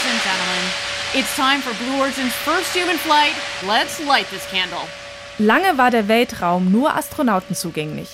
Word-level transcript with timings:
Ladies 0.00 0.12
and 0.14 0.22
gentlemen, 0.22 0.64
it's 1.12 1.36
time 1.36 1.60
for 1.60 1.74
Blue 1.74 2.00
Origin's 2.00 2.32
first 2.32 2.74
human 2.74 2.96
flight. 2.96 3.34
Let's 3.66 4.02
light 4.02 4.30
this 4.30 4.46
candle. 4.50 4.78
Lange 5.38 5.76
war 5.76 5.90
der 5.90 6.08
Weltraum 6.08 6.70
nur 6.70 6.96
Astronauten 6.96 7.54
zugänglich. 7.54 8.08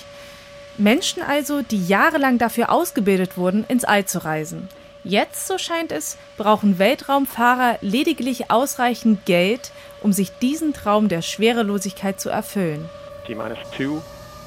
Menschen 0.78 1.22
also, 1.22 1.62
die 1.62 1.86
jahrelang 1.86 2.38
dafür 2.38 2.70
ausgebildet 2.70 3.36
wurden, 3.36 3.64
ins 3.68 3.84
All 3.84 4.04
zu 4.04 4.24
reisen. 4.24 4.68
Jetzt, 5.04 5.46
so 5.46 5.58
scheint 5.58 5.92
es, 5.92 6.16
brauchen 6.36 6.80
Weltraumfahrer 6.80 7.78
lediglich 7.82 8.50
ausreichend 8.50 9.24
Geld, 9.24 9.70
um 10.00 10.12
sich 10.12 10.32
diesen 10.38 10.72
Traum 10.72 11.08
der 11.08 11.22
Schwerelosigkeit 11.22 12.20
zu 12.20 12.30
erfüllen. 12.30 12.88
T-minus 13.26 13.58
two, 13.76 14.02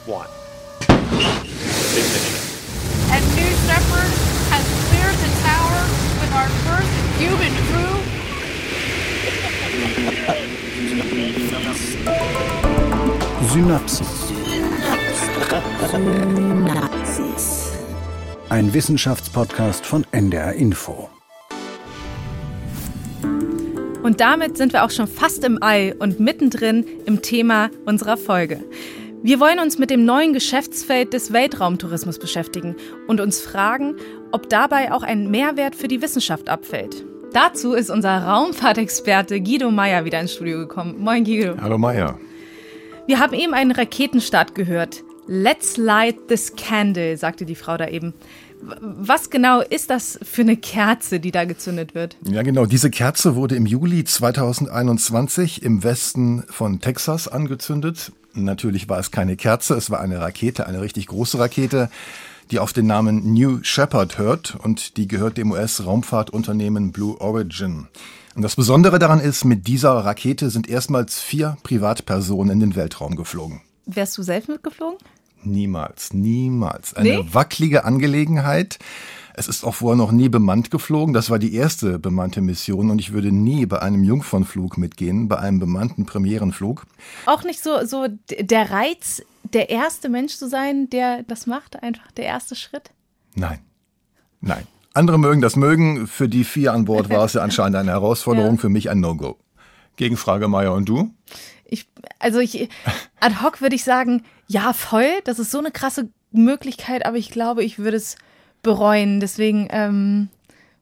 one. 0.05 0.27
And 3.11 3.25
New 3.35 3.51
Shepard 3.65 4.11
has 4.51 4.65
cleared 4.89 5.15
the 5.15 5.31
tower 5.41 5.85
with 6.19 6.33
our 6.33 6.49
first 6.65 7.08
human 7.20 7.54
crew. 7.67 7.99
Synapsen. 13.49 14.05
Ein 18.49 18.73
Wissenschaftspodcast 18.73 19.85
von 19.85 20.05
NDR 20.11 20.53
Info. 20.53 21.09
Und 24.02 24.22
damit 24.22 24.58
sind 24.58 24.72
wir 24.72 24.86
auch 24.86 24.91
schon 24.91 25.08
fast 25.08 25.44
im 25.44 25.61
All 25.61 25.95
und 25.99 26.20
mittendrin 26.20 26.86
im 27.05 27.22
Thema 27.22 27.70
unserer 27.86 28.16
Folge. 28.16 28.63
Wir 29.22 29.41
wollen 29.41 29.59
uns 29.59 29.78
mit 29.78 29.90
dem 29.90 30.05
neuen 30.05 30.32
Geschäftsfeld 30.32 31.12
des 31.12 31.34
Weltraumtourismus 31.34 32.20
beschäftigen 32.20 32.78
und 33.08 33.20
uns 33.20 33.42
fragen, 33.42 33.98
ob 34.32 34.48
dabei 34.48 34.94
auch 34.94 35.04
ein 35.04 35.30
Mehrwert 35.30 35.76
für 35.76 35.90
die 35.90 36.02
Wissenschaft 36.02 36.48
abfällt. 36.48 37.04
Dazu 37.34 37.73
ist 37.73 37.90
unser 37.90 38.18
Raumfahrtexperte 38.23 39.42
Guido 39.42 39.72
Meyer 39.72 40.05
wieder 40.05 40.22
ins 40.22 40.36
Studio 40.36 40.59
gekommen. 40.59 40.95
Moin 41.00 41.26
Guido. 41.26 41.58
Hallo 41.59 41.78
Meyer. 41.78 42.17
Wir 43.08 43.20
haben 43.20 43.34
eben 43.34 43.53
einen 43.53 43.72
Raketenstart 43.72 44.56
gehört. 44.56 45.03
Let's 45.28 45.76
light 45.76 46.30
this 46.30 46.56
candle, 46.56 47.17
sagte 47.17 47.45
die 47.45 47.56
Frau 47.56 47.76
da 47.76 47.89
eben. 47.89 48.14
Was 48.61 49.29
genau 49.29 49.61
ist 49.61 49.89
das 49.89 50.19
für 50.21 50.41
eine 50.41 50.57
Kerze, 50.57 51.19
die 51.19 51.31
da 51.31 51.45
gezündet 51.45 51.95
wird? 51.95 52.17
Ja, 52.29 52.43
genau. 52.43 52.65
Diese 52.65 52.89
Kerze 52.89 53.35
wurde 53.35 53.55
im 53.55 53.65
Juli 53.65 54.03
2021 54.03 55.63
im 55.63 55.83
Westen 55.83 56.43
von 56.49 56.80
Texas 56.80 57.27
angezündet. 57.27 58.11
Natürlich 58.33 58.89
war 58.89 58.99
es 58.99 59.11
keine 59.11 59.35
Kerze, 59.35 59.75
es 59.75 59.89
war 59.89 60.02
eine 60.02 60.19
Rakete, 60.19 60.67
eine 60.67 60.81
richtig 60.81 61.07
große 61.07 61.39
Rakete, 61.39 61.89
die 62.52 62.59
auf 62.59 62.73
den 62.73 62.87
Namen 62.87 63.33
New 63.33 63.59
Shepard 63.63 64.17
hört 64.17 64.55
und 64.55 64.97
die 64.97 65.07
gehört 65.07 65.37
dem 65.37 65.52
US-Raumfahrtunternehmen 65.52 66.91
Blue 66.91 67.19
Origin. 67.19 67.87
Und 68.35 68.41
das 68.43 68.55
Besondere 68.55 68.99
daran 68.99 69.19
ist, 69.19 69.45
mit 69.45 69.67
dieser 69.67 69.91
Rakete 69.91 70.49
sind 70.49 70.69
erstmals 70.69 71.19
vier 71.19 71.57
Privatpersonen 71.63 72.53
in 72.53 72.59
den 72.59 72.75
Weltraum 72.75 73.15
geflogen. 73.15 73.61
Wärst 73.85 74.17
du 74.17 74.23
selbst 74.23 74.49
mitgeflogen? 74.49 74.97
Niemals, 75.44 76.14
niemals. 76.14 76.94
Eine 76.94 77.09
Nee? 77.20 77.26
wackelige 77.32 77.86
Angelegenheit. 77.86 78.80
Es 79.34 79.48
ist 79.48 79.64
auch 79.64 79.76
vorher 79.76 79.95
noch 79.95 80.12
nie 80.12 80.28
bemannt 80.28 80.70
geflogen. 80.70 81.14
Das 81.14 81.30
war 81.30 81.40
die 81.40 81.54
erste 81.56 81.98
bemannte 81.98 82.42
Mission 82.42 82.92
und 82.92 83.00
ich 83.00 83.14
würde 83.14 83.32
nie 83.32 83.66
bei 83.66 83.82
einem 83.82 84.04
Jungfernflug 84.04 84.78
mitgehen, 84.78 85.30
bei 85.30 85.38
einem 85.40 85.60
bemannten 85.60 86.06
Premierenflug. 86.06 86.86
Auch 87.26 87.44
nicht 87.44 87.64
so, 87.64 87.86
so 87.86 88.08
der 88.40 88.70
Reiz, 88.70 89.23
der 89.54 89.70
erste 89.70 90.10
Mensch 90.10 90.36
zu 90.36 90.50
sein, 90.50 90.90
der 90.90 91.23
das 91.23 91.48
macht, 91.48 91.82
einfach 91.82 92.12
der 92.12 92.26
erste 92.26 92.56
Schritt? 92.56 92.92
Nein, 93.36 93.60
nein. 94.42 94.67
Andere 94.94 95.17
mögen 95.20 95.40
das 95.40 95.56
mögen. 95.56 96.08
Für 96.08 96.28
die 96.28 96.44
vier 96.44 96.73
an 96.73 96.84
Bord 96.84 97.10
war 97.10 97.23
es 97.23 97.34
ja 97.34 97.42
anscheinend 97.44 97.78
eine 97.78 97.92
Herausforderung, 97.92 98.56
Ja. 98.56 98.62
für 98.62 98.70
mich 98.70 98.90
ein 98.90 99.00
No-Go. 99.00 99.38
Gegenfrage, 99.95 100.48
Meier, 100.50 100.73
und 100.73 100.90
du? 100.90 101.14
Ich, 101.70 101.88
also 102.20 102.39
ich, 102.39 102.70
ad 103.20 103.36
hoc 103.42 103.62
würde 103.62 103.75
ich 103.75 103.84
sagen, 103.84 104.23
ja, 104.48 104.73
voll, 104.73 105.10
das 105.23 105.39
ist 105.39 105.52
so 105.52 105.60
eine 105.60 105.71
krasse 105.71 106.10
Möglichkeit, 106.32 107.05
aber 107.05 107.17
ich 107.17 107.30
glaube, 107.30 107.64
ich 107.64 107.80
würde 107.80 107.98
es 107.98 108.16
bereuen. 108.61 109.20
Deswegen, 109.20 109.67
ähm, 109.71 110.30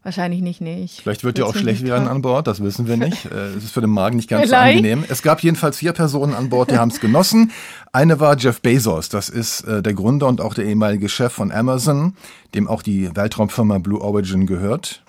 wahrscheinlich 0.04 0.42
nicht, 0.42 0.62
nee. 0.62 0.84
Ich 0.84 1.02
Vielleicht 1.02 1.24
wird 1.24 1.38
dir 1.38 1.46
auch 1.46 1.56
schlecht 1.56 1.84
werden 1.84 2.08
an 2.08 2.22
Bord, 2.22 2.48
das 2.48 2.64
wissen 2.64 2.88
wir 2.88 2.98
nicht. 2.98 3.26
Äh, 3.32 3.56
Es 3.58 3.66
ist 3.66 3.72
für 3.72 3.82
den 3.82 3.90
Magen 3.90 4.16
nicht 4.16 4.30
ganz 4.30 4.50
so 4.50 4.56
angenehm. 4.56 5.04
Es 5.10 5.22
gab 5.22 5.44
jedenfalls 5.44 5.78
vier 5.78 5.92
Personen 5.92 6.34
an 6.34 6.50
Bord, 6.50 6.72
die 6.72 6.78
haben 6.80 6.90
es 6.92 7.00
genossen. 7.00 7.52
Eine 7.92 8.20
war 8.20 8.38
Jeff 8.38 8.62
Bezos, 8.62 9.10
das 9.10 9.28
ist 9.30 9.62
äh, 9.62 9.84
der 9.84 9.94
Gründer 9.94 10.28
und 10.28 10.40
auch 10.40 10.54
der 10.54 10.66
ehemalige 10.66 11.10
Chef 11.10 11.34
von 11.34 11.52
Amazon, 11.52 12.16
dem 12.56 12.68
auch 12.68 12.82
die 12.82 13.14
Weltraumfirma 13.16 13.80
Blue 13.80 14.00
Origin 14.00 14.48
gehört. 14.48 15.04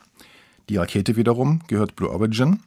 Die 0.69 0.77
Rakete 0.77 1.17
wiederum 1.17 1.61
gehört 1.69 1.95
Blue 1.97 2.11
Origin. 2.11 2.61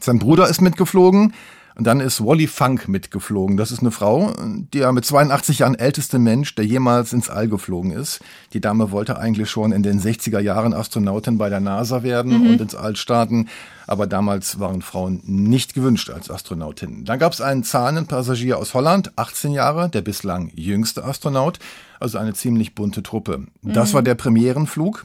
Sein 0.00 0.18
Bruder 0.18 0.48
ist 0.48 0.60
mitgeflogen. 0.60 1.32
Und 1.76 1.86
dann 1.86 2.00
ist 2.00 2.24
Wally 2.24 2.46
Funk 2.46 2.88
mitgeflogen. 2.88 3.56
Das 3.56 3.72
ist 3.72 3.80
eine 3.80 3.90
Frau, 3.90 4.32
die 4.72 4.78
ja 4.78 4.92
mit 4.92 5.04
82 5.04 5.58
Jahren 5.58 5.74
älteste 5.74 6.18
Mensch, 6.18 6.54
der 6.54 6.64
jemals 6.64 7.12
ins 7.12 7.28
All 7.28 7.48
geflogen 7.48 7.90
ist. 7.90 8.20
Die 8.52 8.60
Dame 8.60 8.92
wollte 8.92 9.18
eigentlich 9.18 9.50
schon 9.50 9.72
in 9.72 9.82
den 9.82 10.00
60er 10.00 10.38
Jahren 10.38 10.72
Astronautin 10.72 11.36
bei 11.36 11.48
der 11.48 11.60
NASA 11.60 12.02
werden 12.02 12.46
und 12.48 12.60
ins 12.60 12.74
All 12.76 12.94
starten. 12.94 13.48
Aber 13.86 14.06
damals 14.06 14.60
waren 14.60 14.82
Frauen 14.82 15.20
nicht 15.24 15.74
gewünscht 15.74 16.10
als 16.10 16.30
Astronautin. 16.30 17.04
Dann 17.04 17.18
gab 17.18 17.32
es 17.32 17.40
einen 17.40 17.64
zahlenden 17.64 18.06
Passagier 18.06 18.58
aus 18.58 18.72
Holland, 18.72 19.12
18 19.16 19.52
Jahre, 19.52 19.88
der 19.88 20.02
bislang 20.02 20.52
jüngste 20.54 21.04
Astronaut. 21.04 21.58
Also 21.98 22.18
eine 22.18 22.34
ziemlich 22.34 22.74
bunte 22.74 23.02
Truppe. 23.02 23.46
Das 23.62 23.94
war 23.94 24.02
der 24.02 24.14
Premierenflug 24.14 25.04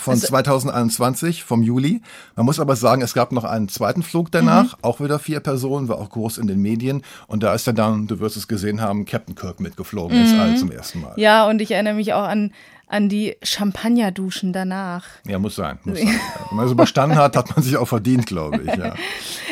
von 0.00 0.16
2021 0.16 1.44
vom 1.44 1.62
Juli. 1.62 2.02
Man 2.36 2.46
muss 2.46 2.60
aber 2.60 2.76
sagen, 2.76 3.02
es 3.02 3.14
gab 3.14 3.32
noch 3.32 3.44
einen 3.44 3.68
zweiten 3.68 4.02
Flug 4.02 4.30
danach, 4.30 4.76
auch 4.82 5.00
wieder 5.00 5.18
vier 5.18 5.40
Personen, 5.40 5.88
war 5.88 5.98
auch 5.98 6.10
groß 6.10 6.38
in 6.38 6.46
den 6.46 6.60
Medien. 6.60 7.02
Und 7.26 7.42
da 7.42 7.54
ist 7.54 7.66
ja 7.66 7.72
dann, 7.72 8.06
du 8.06 8.20
wirst 8.20 8.36
es 8.36 8.48
gesehen 8.48 8.80
haben, 8.80 9.04
Captain 9.04 9.34
Kirk 9.34 9.60
mitgeflogen 9.60 10.16
ins 10.20 10.32
All 10.32 10.56
zum 10.56 10.70
ersten 10.70 11.00
Mal. 11.00 11.14
Ja, 11.16 11.48
und 11.48 11.60
ich 11.60 11.70
erinnere 11.70 11.94
mich 11.94 12.12
auch 12.12 12.24
an, 12.24 12.52
an 12.86 13.08
die 13.08 13.36
Champagnerduschen 13.42 14.52
danach. 14.52 15.04
Ja, 15.26 15.38
muss 15.38 15.56
sein. 15.56 15.78
Muss 15.84 15.98
sein. 15.98 16.20
Wenn 16.48 16.56
man 16.56 16.66
so 16.66 16.72
überstanden 16.72 17.16
hat, 17.16 17.36
hat 17.36 17.54
man 17.54 17.62
sich 17.62 17.76
auch 17.76 17.88
verdient, 17.88 18.26
glaube 18.26 18.62
ich. 18.62 18.74
Ja. 18.76 18.94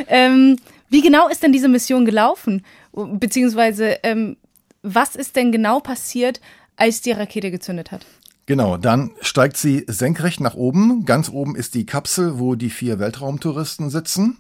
Ähm, 0.09 0.59
wie 0.89 1.01
genau 1.01 1.29
ist 1.29 1.43
denn 1.43 1.53
diese 1.53 1.69
Mission 1.69 2.05
gelaufen? 2.05 2.65
Beziehungsweise, 2.93 3.99
ähm, 4.03 4.37
was 4.83 5.17
ist 5.17 5.35
denn 5.35 5.51
genau 5.51 5.81
passiert, 5.81 6.41
als 6.77 7.01
die 7.01 7.13
Rakete 7.13 7.51
gezündet 7.51 7.91
hat? 7.91 8.07
Genau, 8.47 8.77
dann 8.77 9.11
steigt 9.21 9.57
sie 9.57 9.85
senkrecht 9.89 10.41
nach 10.41 10.55
oben. 10.55 11.05
Ganz 11.05 11.29
oben 11.29 11.57
ist 11.57 11.75
die 11.75 11.85
Kapsel, 11.85 12.39
wo 12.39 12.55
die 12.55 12.71
vier 12.71 13.01
Weltraumtouristen 13.01 13.91
sitzen. 13.91 14.39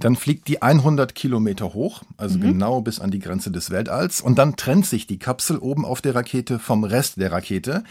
Dann 0.00 0.16
fliegt 0.16 0.48
die 0.48 0.62
100 0.62 1.14
Kilometer 1.14 1.72
hoch, 1.74 2.02
also 2.16 2.38
genau 2.38 2.80
bis 2.82 3.00
an 3.00 3.10
die 3.10 3.18
Grenze 3.18 3.50
des 3.50 3.70
Weltalls. 3.70 4.20
Und 4.20 4.38
dann 4.38 4.56
trennt 4.56 4.86
sich 4.86 5.06
die 5.06 5.18
Kapsel 5.18 5.58
oben 5.58 5.84
auf 5.84 6.00
der 6.00 6.14
Rakete 6.14 6.58
vom 6.58 6.84
Rest 6.84 7.20
der 7.20 7.32
Rakete. 7.32 7.82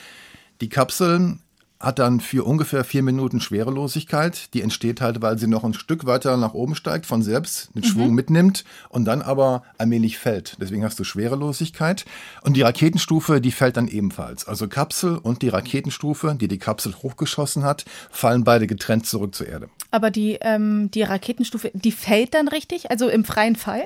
Die 0.62 0.70
Kapsel 0.70 1.38
hat 1.80 2.00
dann 2.00 2.20
für 2.20 2.44
ungefähr 2.44 2.84
vier 2.84 3.04
Minuten 3.04 3.40
Schwerelosigkeit. 3.40 4.54
Die 4.54 4.62
entsteht 4.62 5.02
halt, 5.02 5.22
weil 5.22 5.38
sie 5.38 5.48
noch 5.48 5.64
ein 5.64 5.74
Stück 5.74 6.06
weiter 6.06 6.36
nach 6.38 6.54
oben 6.54 6.76
steigt, 6.76 7.06
von 7.06 7.22
selbst 7.22 7.70
den 7.76 7.84
Schwung 7.84 8.14
mitnimmt 8.14 8.64
und 8.90 9.06
dann 9.06 9.22
aber 9.22 9.64
allmählich 9.78 10.18
fällt. 10.18 10.58
Deswegen 10.60 10.84
hast 10.84 11.00
du 11.00 11.04
Schwerelosigkeit. 11.04 12.06
Und 12.42 12.58
die 12.58 12.64
Raketenstufe, 12.64 13.42
die 13.42 13.52
fällt 13.52 13.78
dann 13.78 13.88
ebenfalls. 13.88 14.48
Also 14.48 14.68
Kapsel 14.68 15.18
und 15.18 15.42
die 15.42 15.50
Raketenstufe, 15.50 16.36
die 16.40 16.48
die 16.48 16.58
Kapsel 16.58 16.96
hochgeschossen 16.96 17.64
hat, 17.64 17.86
fallen 18.10 18.44
beide 18.44 18.66
getrennt 18.66 19.06
zurück 19.06 19.36
zur 19.36 19.48
Erde. 19.48 19.70
Aber 19.92 20.10
die, 20.10 20.38
ähm, 20.42 20.90
die 20.92 21.04
Raketenstufe, 21.04 21.72
die 21.74 21.92
fällt 21.92 22.34
dann 22.34 22.48
richtig? 22.48 22.90
Also 22.90 23.08
im 23.08 23.24
freien 23.24 23.56
Fall? 23.56 23.84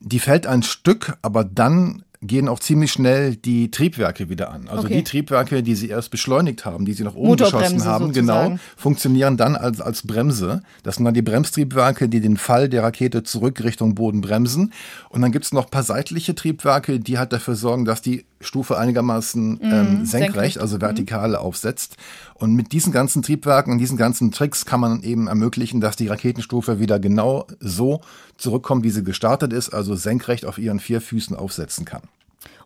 Die 0.00 0.18
fällt 0.18 0.46
ein 0.46 0.62
Stück, 0.62 1.16
aber 1.22 1.44
dann 1.44 2.04
gehen 2.26 2.48
auch 2.48 2.58
ziemlich 2.58 2.92
schnell 2.92 3.36
die 3.36 3.70
Triebwerke 3.70 4.28
wieder 4.28 4.50
an. 4.50 4.68
Also 4.68 4.84
Okay. 4.84 4.96
die 4.96 5.04
Triebwerke, 5.04 5.62
die 5.62 5.74
sie 5.74 5.88
erst 5.88 6.10
beschleunigt 6.10 6.64
haben, 6.64 6.84
die 6.84 6.92
sie 6.94 7.04
nach 7.04 7.14
oben 7.14 7.36
geschossen 7.36 7.84
haben, 7.84 8.06
sozusagen. 8.14 8.50
genau, 8.50 8.58
funktionieren 8.76 9.36
dann 9.36 9.56
als, 9.56 9.80
als 9.80 10.06
Bremse. 10.06 10.62
Das 10.82 10.96
sind 10.96 11.04
dann 11.04 11.14
die 11.14 11.22
Bremstriebwerke, 11.22 12.08
die 12.08 12.20
den 12.20 12.36
Fall 12.36 12.68
der 12.68 12.82
Rakete 12.82 13.22
zurück 13.22 13.62
Richtung 13.62 13.94
Boden 13.94 14.20
bremsen. 14.20 14.72
Und 15.10 15.20
dann 15.22 15.32
gibt's 15.32 15.52
noch 15.52 15.64
ein 15.66 15.70
paar 15.70 15.82
seitliche 15.82 16.34
Triebwerke, 16.34 16.98
die 17.00 17.18
halt 17.18 17.32
dafür 17.32 17.54
sorgen, 17.56 17.84
dass 17.84 18.02
die 18.02 18.24
Stufe 18.40 18.76
einigermaßen 18.78 19.60
ähm, 19.62 19.70
senkrecht, 19.70 20.08
senkrecht. 20.10 20.58
also 20.58 20.80
vertikal 20.80 21.34
aufsetzt. 21.36 21.96
Und 22.34 22.54
mit 22.54 22.72
diesen 22.72 22.92
ganzen 22.92 23.22
Triebwerken 23.22 23.72
und 23.72 23.78
diesen 23.78 23.96
ganzen 23.96 24.32
Tricks 24.32 24.66
kann 24.66 24.80
man 24.80 25.02
eben 25.02 25.28
ermöglichen, 25.28 25.80
dass 25.80 25.96
die 25.96 26.08
Raketenstufe 26.08 26.80
wieder 26.80 26.98
genau 26.98 27.46
so 27.60 28.00
zurückkommt, 28.36 28.84
wie 28.84 28.90
sie 28.90 29.04
gestartet 29.04 29.52
ist, 29.52 29.70
also 29.70 29.94
senkrecht 29.94 30.44
auf 30.44 30.58
ihren 30.58 30.80
vier 30.80 31.00
Füßen 31.00 31.36
aufsetzen 31.36 31.84
kann. 31.84 32.02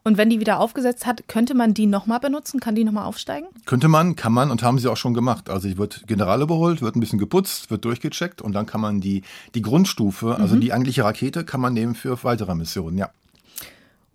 Und 0.05 0.17
wenn 0.17 0.31
die 0.31 0.41
wieder 0.41 0.59
aufgesetzt 0.61 1.05
hat, 1.05 1.29
könnte 1.29 1.55
man 1.55 1.75
die 1.75 1.87
nochmal 1.87 2.19
benutzen? 2.19 2.61
Kann 2.61 2.75
die 2.75 2.85
nochmal 2.85 3.05
aufsteigen? 3.05 3.47
Könnte 3.67 3.89
man, 3.89 4.17
kann 4.17 4.33
man 4.33 4.51
und 4.51 4.63
haben 4.63 4.79
sie 4.79 4.89
auch 4.89 4.97
schon 4.97 5.13
gemacht. 5.13 5.51
Also 5.51 5.77
wird 5.77 6.05
General 6.07 6.41
überholt, 6.41 6.81
wird 6.81 6.97
ein 6.97 7.01
bisschen 7.01 7.19
geputzt, 7.19 7.71
wird 7.71 7.85
durchgecheckt 7.85 8.41
und 8.41 8.55
dann 8.55 8.65
kann 8.65 8.81
man 8.81 9.03
die, 9.03 9.23
die 9.55 9.61
Grundstufe, 9.61 10.37
also 10.37 10.57
die 10.57 10.73
eigentliche 10.73 11.05
Rakete, 11.05 11.45
kann 11.45 11.61
man 11.61 11.75
nehmen 11.75 11.95
für 11.95 12.25
weitere 12.25 12.55
Missionen, 12.55 12.97
ja. 12.97 13.11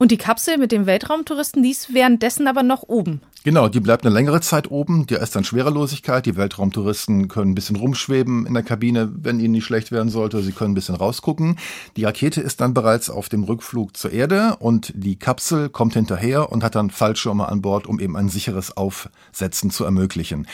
Und 0.04 0.12
die 0.12 0.18
Kapsel 0.18 0.58
mit 0.58 0.74
den 0.74 0.86
Weltraumtouristen, 0.86 1.64
die 1.64 1.72
ist 1.72 1.94
währenddessen 1.94 2.46
aber 2.48 2.62
noch 2.62 2.84
oben. 2.90 3.22
Genau, 3.46 3.70
die 3.70 3.80
bleibt 3.80 4.06
eine 4.06 4.14
längere 4.14 4.42
Zeit 4.42 4.70
oben. 4.70 5.08
Die 5.08 5.14
ist 5.14 5.34
dann 5.34 5.46
Schwerelosigkeit. 5.46 6.26
Die 6.26 6.36
Weltraumtouristen 6.36 7.30
können 7.30 7.52
ein 7.52 7.56
bisschen 7.56 7.78
rumschweben 7.78 8.46
in 8.46 8.54
der 8.54 8.64
Kabine, 8.64 9.10
wenn 9.16 9.40
ihnen 9.40 9.54
nicht 9.54 9.64
schlecht 9.64 9.94
werden 9.94 10.10
sollte. 10.10 10.44
Sie 10.44 10.52
können 10.52 10.72
ein 10.72 10.76
bisschen 10.76 10.96
rausgucken. 10.96 11.58
Die 11.96 12.04
Rakete 12.04 12.42
ist 12.42 12.60
dann 12.60 12.74
bereits 12.74 13.10
auf 13.10 13.30
dem 13.30 13.46
Rückflug 13.46 13.96
zur 13.96 14.12
Erde 14.12 14.58
und 14.60 14.92
die 14.94 15.16
Kapsel 15.16 15.70
kommt 15.70 15.94
hinterher 15.94 16.52
und 16.52 16.66
hat 16.66 16.76
dann 16.76 16.90
Fallschirme 16.90 17.48
an 17.48 17.62
Bord, 17.62 17.88
um 17.88 18.02
eben 18.02 18.18
ein 18.18 18.28
sicheres 18.28 18.76
Aufsetzen 18.76 19.70
zu 19.70 19.86
ermöglichen. 19.86 20.48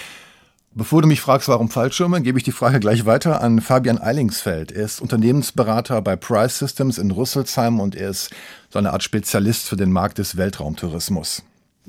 Bevor 0.75 1.01
du 1.01 1.07
mich 1.07 1.19
fragst, 1.19 1.47
warum 1.47 1.69
Fallschirme, 1.69 2.21
gebe 2.21 2.37
ich 2.37 2.43
die 2.43 2.51
Frage 2.51 2.79
gleich 2.79 3.07
weiter 3.07 3.41
an 3.41 3.59
Fabian 3.59 3.97
Eilingsfeld. 3.97 4.71
Er 4.71 4.85
ist 4.85 5.01
Unternehmensberater 5.01 6.01
bei 6.03 6.15
Price 6.15 6.59
Systems 6.59 6.99
in 6.99 7.09
Rüsselsheim 7.09 7.79
und 7.79 7.95
er 7.95 8.11
ist 8.11 8.29
so 8.69 8.77
eine 8.77 8.93
Art 8.93 9.01
Spezialist 9.01 9.67
für 9.67 9.77
den 9.77 9.91
Markt 9.91 10.19
des 10.19 10.37
Weltraumtourismus. 10.37 11.41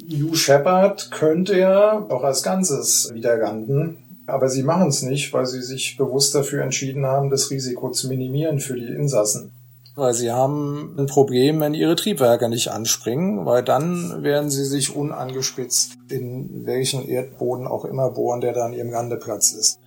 New 0.08 0.34
Shepard 0.34 1.10
könnte 1.10 1.58
ja 1.58 2.06
auch 2.08 2.24
als 2.24 2.42
Ganzes 2.42 3.10
wieder 3.12 3.36
landen, 3.36 3.98
aber 4.26 4.48
sie 4.48 4.62
machen 4.62 4.88
es 4.88 5.02
nicht, 5.02 5.32
weil 5.34 5.44
sie 5.44 5.60
sich 5.60 5.98
bewusst 5.98 6.34
dafür 6.34 6.62
entschieden 6.62 7.04
haben, 7.04 7.28
das 7.28 7.50
Risiko 7.50 7.90
zu 7.90 8.08
minimieren 8.08 8.60
für 8.60 8.74
die 8.76 8.86
Insassen. 8.86 9.52
Weil 10.00 10.14
sie 10.14 10.32
haben 10.32 10.96
ein 10.98 11.06
Problem, 11.06 11.60
wenn 11.60 11.74
ihre 11.74 11.94
Triebwerke 11.94 12.48
nicht 12.48 12.68
anspringen, 12.68 13.46
weil 13.46 13.62
dann 13.62 14.22
werden 14.22 14.50
sie 14.50 14.64
sich 14.64 14.96
unangespitzt 14.96 15.98
in 16.08 16.66
welchen 16.66 17.06
Erdboden 17.06 17.66
auch 17.66 17.84
immer 17.84 18.10
bohren, 18.10 18.40
der 18.40 18.52
da 18.52 18.64
an 18.64 18.72
ihrem 18.72 18.90
Landeplatz 18.90 19.52
ist. 19.52 19.78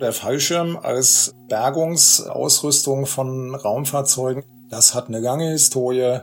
Der 0.00 0.12
Fallschirm 0.12 0.76
als 0.76 1.34
Bergungsausrüstung 1.48 3.06
von 3.06 3.54
Raumfahrzeugen 3.54 4.42
das 4.70 4.94
hat 4.94 5.08
eine 5.08 5.20
lange 5.20 5.50
Historie. 5.50 6.20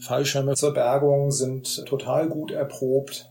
Fallschirme 0.00 0.54
zur 0.54 0.74
Bergung 0.74 1.30
sind 1.30 1.86
total 1.86 2.28
gut 2.28 2.50
erprobt 2.50 3.30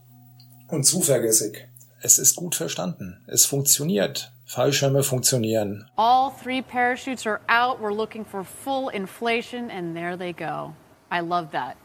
und 0.69 0.83
zuverlässig. 0.83 1.68
Es 2.01 2.18
ist 2.18 2.36
gut 2.36 2.56
verstanden. 2.56 3.21
Es 3.27 3.45
funktioniert. 3.45 4.32
Fallschirme 4.53 5.01
funktionieren. 5.01 5.85
All 5.95 6.31
three 6.44 6.61
parachutes 6.61 7.25
are 7.25 7.39
out. 7.47 7.81
We're 7.81 7.95
looking 7.95 8.23
for 8.23 8.44
full 8.44 8.89
inflation, 8.89 9.71
and 9.71 9.95
there 9.95 10.15
they 10.15 10.31
go. 10.31 10.73
I 11.11 11.21
love 11.21 11.50
that. 11.51 11.75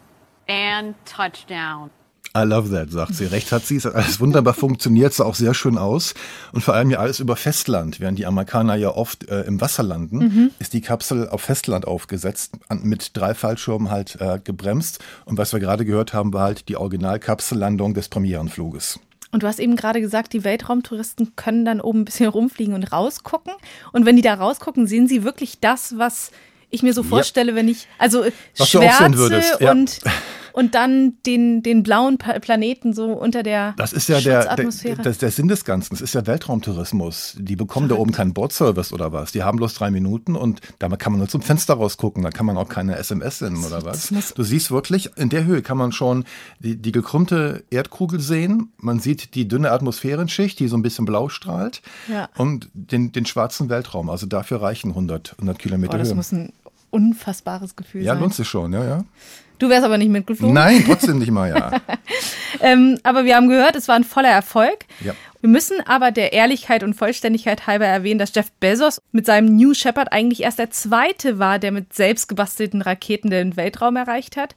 And 0.47 0.95
touchdown. 1.05 1.91
I 2.37 2.45
love 2.45 2.71
that, 2.71 2.91
sagt 2.91 3.15
sie. 3.15 3.25
Recht 3.25 3.53
hat 3.53 3.65
sie. 3.65 3.77
Es 3.77 3.87
hat 3.87 3.95
alles 3.95 4.21
wunderbar 4.21 4.53
funktioniert, 4.53 5.15
sah 5.15 5.25
auch 5.25 5.35
sehr 5.35 5.55
schön 5.55 5.79
aus. 5.79 6.15
Und 6.53 6.63
vor 6.63 6.75
allem 6.75 6.91
ja 6.91 6.99
alles 6.99 7.21
über 7.21 7.37
Festland. 7.37 8.01
Während 8.01 8.19
die 8.19 8.27
Amerikaner 8.27 8.77
ja 8.77 8.91
oft 8.91 9.29
äh, 9.29 9.43
im 9.43 9.61
Wasser 9.61 9.83
landen, 9.83 10.19
mhm. 10.19 10.51
ist 10.59 10.75
die 10.75 10.83
Kapsel 10.83 11.29
auf 11.29 11.41
Festland 11.41 11.87
aufgesetzt, 11.87 12.53
mit 12.83 13.17
drei 13.17 13.35
Fallschirmen 13.35 13.91
halt 13.91 14.21
äh, 14.21 14.41
gebremst. 14.45 14.99
Und 15.25 15.39
was 15.39 15.53
wir 15.53 15.61
gerade 15.61 15.87
gehört 15.87 16.13
haben, 16.13 16.35
war 16.35 16.43
halt 16.43 16.69
die 16.69 16.77
Originalkapsellandung 16.77 17.95
des 17.95 18.11
Premierenfluges. 18.11 19.01
Und 19.31 19.43
du 19.43 19.47
hast 19.47 19.59
eben 19.59 19.77
gerade 19.77 20.01
gesagt, 20.01 20.33
die 20.33 20.45
Weltraumtouristen 20.45 21.37
können 21.37 21.65
dann 21.65 21.81
oben 21.81 22.01
ein 22.01 22.05
bisschen 22.05 22.29
rumfliegen 22.29 22.75
und 22.75 22.85
rausgucken. 22.93 23.53
Und 23.93 24.07
wenn 24.07 24.17
die 24.17 24.23
da 24.23 24.35
rausgucken, 24.35 24.87
sehen 24.87 25.07
sie 25.07 25.25
wirklich 25.25 25.61
das, 25.61 25.99
was 25.99 26.31
ich 26.71 26.83
mir 26.83 26.93
so 26.93 27.03
vorstelle, 27.03 27.53
ja. 27.53 27.57
wenn 27.57 27.69
ich, 27.69 27.87
also 27.99 28.27
was 28.57 28.69
Schwärze 28.69 29.05
ja. 29.61 29.75
und 30.59 30.75
dann 30.75 31.13
den, 31.25 31.63
den 31.63 31.85
blauen 31.85 32.19
Planeten 32.19 32.93
so 32.93 33.13
unter 33.13 33.45
der 33.45 33.75
Das 33.77 33.93
ist 33.93 34.09
ja 34.09 34.21
der, 34.21 34.57
der, 34.57 34.97
das, 34.97 35.19
der 35.19 35.31
Sinn 35.31 35.47
des 35.47 35.65
Ganzen. 35.65 35.95
Das 35.95 36.01
ist 36.01 36.17
ja 36.17 36.27
Weltraumtourismus. 36.27 37.37
Die 37.39 37.55
bekommen 37.55 37.87
Verrückt. 37.87 38.01
da 38.01 38.03
oben 38.03 38.11
keinen 38.11 38.35
Bordservice 38.35 38.93
oder 38.93 39.13
was. 39.13 39.31
Die 39.31 39.45
haben 39.45 39.59
bloß 39.59 39.75
drei 39.75 39.93
Minuten 39.93 40.35
und 40.35 40.61
da 40.81 40.89
kann 40.89 41.13
man 41.13 41.21
nur 41.21 41.29
zum 41.29 41.43
Fenster 41.43 41.75
rausgucken. 41.75 42.25
Da 42.25 42.31
kann 42.31 42.45
man 42.45 42.57
auch 42.57 42.69
keine 42.69 42.97
SMS 42.97 43.39
senden 43.39 43.65
oder 43.65 43.85
was. 43.85 44.13
Du 44.35 44.43
siehst 44.43 44.73
wirklich, 44.73 45.17
in 45.17 45.29
der 45.29 45.45
Höhe 45.45 45.63
kann 45.63 45.79
man 45.79 45.93
schon 45.93 46.25
die, 46.59 46.75
die 46.75 46.91
gekrümmte 46.91 47.63
Erdkugel 47.71 48.19
sehen. 48.19 48.73
Man 48.79 48.99
sieht 48.99 49.37
die 49.37 49.47
dünne 49.47 49.71
Atmosphärenschicht, 49.71 50.59
die 50.59 50.67
so 50.67 50.77
ein 50.77 50.83
bisschen 50.83 51.05
blau 51.05 51.29
strahlt. 51.29 51.83
Ja. 52.09 52.31
Und 52.37 52.69
den, 52.75 53.13
den 53.13 53.27
schwarzen 53.27 53.69
Weltraum. 53.69 54.11
Also 54.11 54.27
dafür 54.27 54.61
reichen 54.61 54.89
100, 54.89 55.35
100 55.35 55.57
Kilometer 55.57 55.95
oh, 55.95 55.99
das 55.99 56.09
Höhe. 56.09 56.17
muss 56.17 56.33
ein 56.33 56.53
unfassbares 56.91 57.77
Gefühl 57.77 58.03
ja, 58.03 58.15
sein. 58.15 58.17
Ja, 58.17 58.23
lohnt 58.23 58.35
sich 58.35 58.49
schon, 58.49 58.73
ja, 58.73 58.85
ja. 58.85 59.05
Du 59.59 59.69
wärst 59.69 59.85
aber 59.85 59.99
nicht 59.99 60.11
mitgeflogen. 60.11 60.55
Nein, 60.55 60.85
trotzdem 60.87 61.19
nicht 61.19 61.31
mal, 61.31 61.51
ja. 61.51 61.81
ähm, 62.61 62.99
aber 63.03 63.25
wir 63.25 63.37
haben 63.37 63.49
gehört, 63.49 63.77
es 63.77 63.89
war 63.89 63.97
ein 63.97 64.05
voller 64.05 64.31
Erfolg. 64.31 64.85
Ja. 65.01 65.15
Wir 65.41 65.51
müssen 65.51 65.81
aber 65.87 66.11
der 66.11 66.33
Ehrlichkeit 66.33 66.83
und 66.83 66.95
Vollständigkeit 66.95 67.67
halber 67.67 67.87
erwähnen, 67.87 68.19
dass 68.19 68.35
Jeff 68.35 68.51
Bezos 68.53 69.01
mit 69.13 69.27
seinem 69.27 69.57
New 69.57 69.75
Shepard 69.75 70.13
eigentlich 70.13 70.43
erst 70.43 70.59
der 70.59 70.71
zweite 70.71 71.39
war, 71.39 71.59
der 71.59 71.73
mit 71.73 71.93
selbst 71.93 72.29
gebastelten 72.29 72.83
Raketen 72.83 73.31
den 73.31 73.57
Weltraum 73.57 73.97
erreicht 73.97 74.37
hat. 74.37 74.55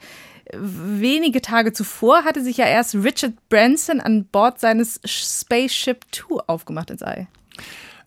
Wenige 0.54 1.42
Tage 1.42 1.72
zuvor 1.72 2.24
hatte 2.24 2.44
sich 2.44 2.58
ja 2.58 2.66
erst 2.66 2.96
Richard 2.96 3.34
Branson 3.50 4.02
an 4.02 4.26
Bord 4.26 4.60
seines 4.60 5.00
Spaceship 5.06 6.12
Two 6.12 6.40
aufgemacht 6.48 6.90
ins 6.90 7.04
All. 7.04 7.28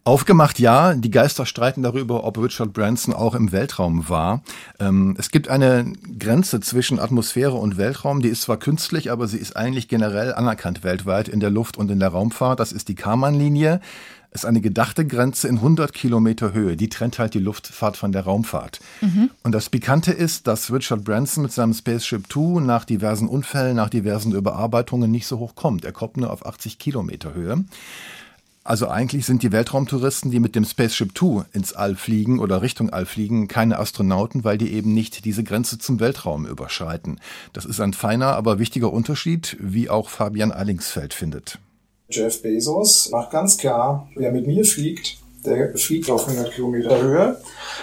Aufgemacht, 0.06 0.58
ja. 0.58 0.92
Die 0.92 1.10
Geister 1.10 1.46
streiten 1.46 1.82
darüber, 1.82 2.24
ob 2.24 2.36
Richard 2.36 2.74
Branson 2.74 3.14
auch 3.14 3.34
im 3.34 3.52
Weltraum 3.52 4.06
war. 4.10 4.42
Ähm, 4.78 5.16
es 5.18 5.30
gibt 5.30 5.48
eine 5.48 5.90
Grenze 6.18 6.60
zwischen 6.60 6.98
Atmosphäre 6.98 7.54
und 7.54 7.78
Weltraum. 7.78 8.20
Die 8.20 8.28
ist 8.28 8.42
zwar 8.42 8.58
künstlich, 8.58 9.10
aber 9.10 9.28
sie 9.28 9.38
ist 9.38 9.56
eigentlich 9.56 9.88
generell 9.88 10.34
anerkannt 10.34 10.84
weltweit 10.84 11.28
in 11.28 11.40
der 11.40 11.48
Luft- 11.48 11.78
und 11.78 11.90
in 11.90 12.00
der 12.00 12.10
Raumfahrt. 12.10 12.60
Das 12.60 12.70
ist 12.70 12.88
die 12.88 12.94
Karman-Linie. 12.94 13.80
Ist 14.30 14.44
eine 14.44 14.60
gedachte 14.60 15.06
Grenze 15.06 15.48
in 15.48 15.56
100 15.56 15.94
Kilometer 15.94 16.52
Höhe. 16.52 16.76
Die 16.76 16.90
trennt 16.90 17.18
halt 17.18 17.32
die 17.32 17.38
Luftfahrt 17.38 17.96
von 17.96 18.12
der 18.12 18.24
Raumfahrt. 18.24 18.80
Mhm. 19.00 19.30
Und 19.42 19.52
das 19.52 19.70
Pikante 19.70 20.12
ist, 20.12 20.46
dass 20.46 20.70
Richard 20.70 21.04
Branson 21.04 21.44
mit 21.44 21.52
seinem 21.52 21.72
Spaceship 21.72 22.28
Two 22.28 22.60
nach 22.60 22.84
diversen 22.84 23.26
Unfällen, 23.26 23.76
nach 23.76 23.88
diversen 23.88 24.32
Überarbeitungen 24.32 25.10
nicht 25.10 25.26
so 25.26 25.38
hoch 25.38 25.54
kommt. 25.54 25.86
Er 25.86 25.92
kommt 25.92 26.18
nur 26.18 26.30
auf 26.30 26.44
80 26.44 26.78
Kilometer 26.78 27.32
Höhe. 27.32 27.64
Also 28.66 28.88
eigentlich 28.88 29.26
sind 29.26 29.42
die 29.42 29.52
Weltraumtouristen, 29.52 30.30
die 30.30 30.40
mit 30.40 30.56
dem 30.56 30.64
Spaceship 30.64 31.14
Two 31.14 31.44
ins 31.52 31.74
All 31.74 31.96
fliegen 31.96 32.38
oder 32.38 32.62
Richtung 32.62 32.88
All 32.88 33.04
fliegen, 33.04 33.46
keine 33.46 33.78
Astronauten, 33.78 34.42
weil 34.42 34.56
die 34.56 34.72
eben 34.72 34.94
nicht 34.94 35.26
diese 35.26 35.44
Grenze 35.44 35.78
zum 35.78 36.00
Weltraum 36.00 36.46
überschreiten. 36.46 37.20
Das 37.52 37.66
ist 37.66 37.78
ein 37.80 37.92
feiner, 37.92 38.34
aber 38.34 38.58
wichtiger 38.58 38.90
Unterschied, 38.90 39.58
wie 39.60 39.90
auch 39.90 40.08
Fabian 40.08 40.50
Eilingsfeld 40.50 41.12
findet. 41.12 41.58
Jeff 42.08 42.40
Bezos 42.40 43.10
macht 43.10 43.30
ganz 43.32 43.58
klar, 43.58 44.08
wer 44.16 44.32
mit 44.32 44.46
mir 44.46 44.64
fliegt, 44.64 45.18
der 45.44 45.76
fliegt 45.76 46.08
auf 46.10 46.26
100 46.26 46.54
Kilometer 46.54 47.02
Höhe. 47.02 47.40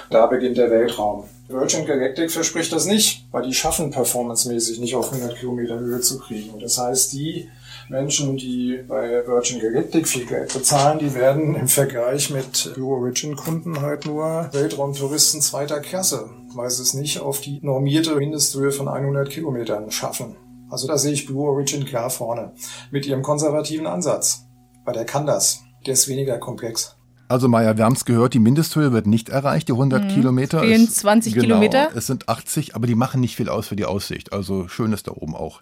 Da 0.09 0.25
beginnt 0.25 0.57
der 0.57 0.71
Weltraum. 0.71 1.25
Virgin 1.47 1.85
Galactic 1.85 2.31
verspricht 2.31 2.71
das 2.71 2.85
nicht, 2.87 3.25
weil 3.29 3.43
die 3.43 3.53
schaffen 3.53 3.91
performancemäßig 3.91 4.79
nicht 4.79 4.95
auf 4.95 5.11
100 5.13 5.37
Kilometer 5.37 5.77
Höhe 5.77 5.99
zu 5.99 6.17
kriegen. 6.17 6.59
Das 6.59 6.79
heißt, 6.79 7.13
die 7.13 7.49
Menschen, 7.91 8.37
die 8.37 8.79
bei 8.87 9.21
Virgin 9.27 9.59
Galactic 9.59 10.07
viel 10.07 10.25
Geld 10.25 10.53
bezahlen, 10.53 10.97
die 10.97 11.13
werden 11.13 11.55
im 11.55 11.67
Vergleich 11.67 12.29
mit 12.29 12.71
Blue 12.73 12.95
Origin 12.95 13.35
Kunden 13.35 13.81
halt 13.81 14.05
nur 14.05 14.47
Weltraumtouristen 14.53 15.41
zweiter 15.41 15.81
Klasse, 15.81 16.29
weil 16.55 16.69
sie 16.69 16.83
es 16.83 16.93
nicht 16.93 17.19
auf 17.19 17.41
die 17.41 17.59
normierte 17.61 18.15
Mindesthöhe 18.15 18.71
von 18.71 18.87
100 18.87 19.29
Kilometern 19.29 19.91
schaffen. 19.91 20.37
Also 20.69 20.87
da 20.87 20.97
sehe 20.97 21.11
ich 21.11 21.25
Blue 21.25 21.49
Origin 21.49 21.83
klar 21.83 22.09
vorne 22.09 22.53
mit 22.91 23.05
ihrem 23.05 23.23
konservativen 23.23 23.87
Ansatz. 23.87 24.45
Weil 24.85 24.93
der 24.93 25.05
kann 25.05 25.25
das. 25.25 25.61
Der 25.85 25.93
ist 25.93 26.07
weniger 26.07 26.37
komplex. 26.37 26.95
Also 27.27 27.49
Maya, 27.49 27.75
wir 27.75 27.83
haben 27.83 27.95
es 27.95 28.05
gehört, 28.05 28.33
die 28.33 28.39
Mindesthöhe 28.39 28.93
wird 28.93 29.05
nicht 29.05 29.27
erreicht, 29.27 29.67
die 29.67 29.73
100 29.73 30.03
mhm. 30.03 30.07
Kilometer. 30.07 30.61
Fehlen 30.61 30.87
20 30.87 31.33
genau, 31.33 31.43
Kilometer. 31.43 31.89
Es 31.93 32.07
sind 32.07 32.29
80, 32.29 32.73
aber 32.73 32.87
die 32.87 32.95
machen 32.95 33.19
nicht 33.19 33.35
viel 33.35 33.49
aus 33.49 33.67
für 33.67 33.75
die 33.75 33.85
Aussicht. 33.85 34.31
Also 34.31 34.69
schön 34.69 34.93
ist 34.93 35.07
da 35.07 35.11
oben 35.11 35.35
auch. 35.35 35.61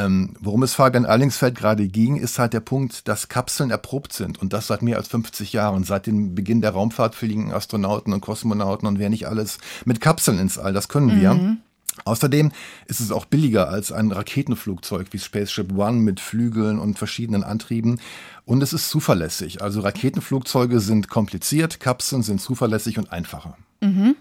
Ähm, 0.00 0.34
worum 0.40 0.62
es 0.62 0.74
Fabian 0.74 1.04
Erlingsfeld 1.04 1.56
gerade 1.56 1.86
ging, 1.86 2.16
ist 2.16 2.38
halt 2.38 2.52
der 2.52 2.60
Punkt, 2.60 3.06
dass 3.08 3.28
Kapseln 3.28 3.70
erprobt 3.70 4.12
sind 4.12 4.40
und 4.40 4.52
das 4.52 4.66
seit 4.66 4.82
mehr 4.82 4.96
als 4.96 5.08
50 5.08 5.52
Jahren. 5.52 5.84
Seit 5.84 6.06
dem 6.06 6.34
Beginn 6.34 6.60
der 6.60 6.70
Raumfahrt 6.70 7.14
fliegen 7.14 7.52
Astronauten 7.52 8.12
und 8.12 8.20
Kosmonauten 8.20 8.88
und 8.88 8.98
wer 8.98 9.10
nicht 9.10 9.26
alles 9.26 9.58
mit 9.84 10.00
Kapseln 10.00 10.38
ins 10.38 10.58
All. 10.58 10.72
Das 10.72 10.88
können 10.88 11.20
wir. 11.20 11.34
Mhm. 11.34 11.58
Außerdem 12.04 12.52
ist 12.86 13.00
es 13.00 13.12
auch 13.12 13.26
billiger 13.26 13.68
als 13.68 13.92
ein 13.92 14.10
Raketenflugzeug 14.10 15.08
wie 15.10 15.18
Spaceship 15.18 15.76
One 15.76 15.98
mit 15.98 16.18
Flügeln 16.18 16.78
und 16.78 16.98
verschiedenen 16.98 17.44
Antrieben. 17.44 18.00
Und 18.46 18.62
es 18.62 18.72
ist 18.72 18.88
zuverlässig. 18.88 19.60
Also 19.60 19.80
Raketenflugzeuge 19.80 20.80
sind 20.80 21.08
kompliziert, 21.08 21.78
Kapseln 21.78 22.22
sind 22.22 22.40
zuverlässig 22.40 22.96
und 22.96 23.12
einfacher. 23.12 23.56
Mhm. 23.80 24.16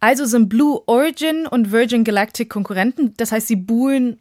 Also 0.00 0.24
sind 0.26 0.48
Blue 0.48 0.80
Origin 0.86 1.46
und 1.46 1.70
Virgin 1.70 2.02
Galactic 2.02 2.48
Konkurrenten. 2.48 3.14
Das 3.16 3.30
heißt, 3.30 3.48
sie 3.48 3.56
buhlen 3.56 4.18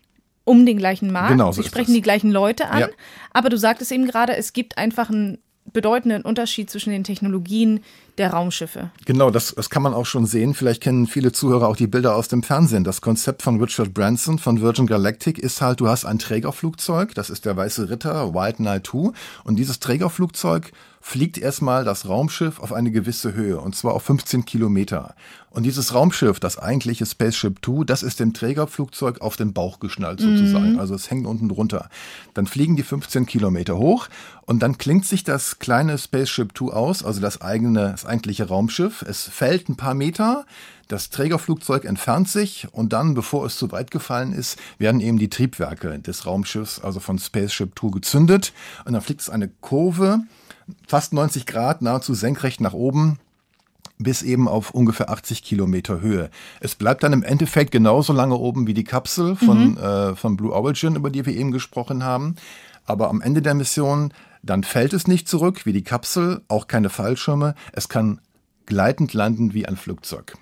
um 0.47 0.65
den 0.65 0.77
gleichen 0.77 1.11
Markt. 1.11 1.31
Genau, 1.31 1.51
so 1.51 1.61
Sie 1.61 1.67
sprechen 1.67 1.93
die 1.93 2.01
gleichen 2.01 2.31
Leute 2.31 2.69
an. 2.69 2.79
Ja. 2.79 2.89
Aber 3.33 3.49
du 3.49 3.57
sagtest 3.57 3.91
eben 3.91 4.07
gerade, 4.07 4.35
es 4.35 4.53
gibt 4.53 4.77
einfach 4.77 5.09
einen 5.09 5.39
bedeutenden 5.73 6.21
Unterschied 6.21 6.69
zwischen 6.69 6.91
den 6.91 7.03
Technologien, 7.03 7.81
der 8.17 8.31
Raumschiffe. 8.31 8.89
Genau, 9.05 9.29
das, 9.29 9.53
das 9.55 9.69
kann 9.69 9.83
man 9.83 9.93
auch 9.93 10.05
schon 10.05 10.25
sehen. 10.25 10.53
Vielleicht 10.53 10.81
kennen 10.81 11.07
viele 11.07 11.31
Zuhörer 11.31 11.67
auch 11.67 11.75
die 11.75 11.87
Bilder 11.87 12.15
aus 12.15 12.27
dem 12.27 12.43
Fernsehen. 12.43 12.83
Das 12.83 13.01
Konzept 13.01 13.41
von 13.41 13.61
Richard 13.61 13.93
Branson 13.93 14.39
von 14.39 14.61
Virgin 14.61 14.87
Galactic 14.87 15.37
ist 15.39 15.61
halt, 15.61 15.79
du 15.79 15.87
hast 15.87 16.05
ein 16.05 16.19
Trägerflugzeug, 16.19 17.13
das 17.15 17.29
ist 17.29 17.45
der 17.45 17.55
Weiße 17.55 17.89
Ritter, 17.89 18.33
White 18.33 18.57
Knight 18.57 18.87
2. 18.87 19.11
Und 19.43 19.57
dieses 19.57 19.79
Trägerflugzeug 19.79 20.71
fliegt 21.07 21.37
erstmal 21.37 21.85
das 21.85 22.09
Raumschiff 22.09 22.59
auf 22.59 22.73
eine 22.73 22.91
gewisse 22.91 23.33
Höhe, 23.33 23.61
und 23.61 23.75
zwar 23.75 23.93
auf 23.93 24.03
15 24.03 24.43
Kilometer. 24.43 25.15
Und 25.49 25.63
dieses 25.63 25.93
Raumschiff, 25.93 26.39
das 26.39 26.59
eigentliche 26.59 27.05
Spaceship 27.05 27.61
Two, 27.61 27.83
das 27.83 28.03
ist 28.03 28.19
dem 28.19 28.33
Trägerflugzeug 28.33 29.21
auf 29.21 29.37
den 29.37 29.53
Bauch 29.53 29.79
geschnallt 29.79 30.19
sozusagen. 30.19 30.73
Mhm. 30.73 30.79
Also 30.79 30.95
es 30.95 31.09
hängt 31.09 31.25
unten 31.25 31.49
drunter. 31.49 31.89
Dann 32.33 32.45
fliegen 32.45 32.75
die 32.75 32.83
15 32.83 33.25
Kilometer 33.25 33.77
hoch 33.77 34.09
und 34.45 34.59
dann 34.59 34.77
klingt 34.77 35.05
sich 35.05 35.23
das 35.23 35.59
kleine 35.59 35.97
Spaceship 35.97 36.53
Two 36.53 36.71
aus, 36.71 37.03
also 37.03 37.21
das 37.21 37.41
eigene, 37.41 37.91
das 37.91 38.05
eigentliche 38.07 38.47
Raumschiff. 38.47 39.01
Es 39.01 39.23
fällt 39.23 39.69
ein 39.69 39.77
paar 39.77 39.93
Meter, 39.93 40.45
das 40.87 41.09
Trägerflugzeug 41.09 41.85
entfernt 41.85 42.29
sich 42.29 42.67
und 42.71 42.93
dann, 42.93 43.13
bevor 43.13 43.45
es 43.45 43.57
zu 43.57 43.71
weit 43.71 43.91
gefallen 43.91 44.33
ist, 44.33 44.57
werden 44.77 45.01
eben 45.01 45.19
die 45.19 45.29
Triebwerke 45.29 45.99
des 45.99 46.25
Raumschiffs, 46.25 46.79
also 46.79 46.99
von 46.99 47.19
Spaceship 47.19 47.75
Two, 47.75 47.91
gezündet 47.91 48.53
und 48.85 48.93
dann 48.93 49.01
fliegt 49.01 49.21
es 49.21 49.29
eine 49.29 49.49
Kurve 49.61 50.21
fast 50.87 51.13
90 51.13 51.45
Grad, 51.45 51.81
nahezu 51.81 52.13
senkrecht 52.13 52.61
nach 52.61 52.73
oben 52.73 53.19
bis 53.99 54.21
eben 54.21 54.47
auf 54.47 54.71
ungefähr 54.71 55.09
80 55.09 55.43
Kilometer 55.43 56.01
Höhe. 56.01 56.29
Es 56.59 56.75
bleibt 56.75 57.03
dann 57.03 57.13
im 57.13 57.23
Endeffekt 57.23 57.71
genauso 57.71 58.13
lange 58.13 58.35
oben 58.35 58.67
wie 58.67 58.73
die 58.73 58.83
Kapsel 58.83 59.35
von, 59.35 59.71
mhm. 59.71 59.77
äh, 59.77 60.15
von 60.15 60.37
Blue 60.37 60.53
Origin, 60.53 60.95
über 60.95 61.09
die 61.09 61.25
wir 61.25 61.35
eben 61.35 61.51
gesprochen 61.51 62.03
haben. 62.03 62.35
Aber 62.85 63.09
am 63.09 63.21
Ende 63.21 63.41
der 63.41 63.55
Mission, 63.55 64.13
dann 64.49 64.63
fällt 64.63 64.93
es 64.93 65.07
nicht 65.07 65.27
zurück 65.27 65.65
wie 65.65 65.73
die 65.73 65.83
Kapsel, 65.83 66.41
auch 66.47 66.67
keine 66.67 66.89
Fallschirme. 66.89 67.53
Es 67.73 67.89
kann 67.89 68.19
gleitend 68.65 69.13
landen 69.13 69.53
wie 69.53 69.67
ein 69.67 69.77
Flugzeug. 69.77 70.33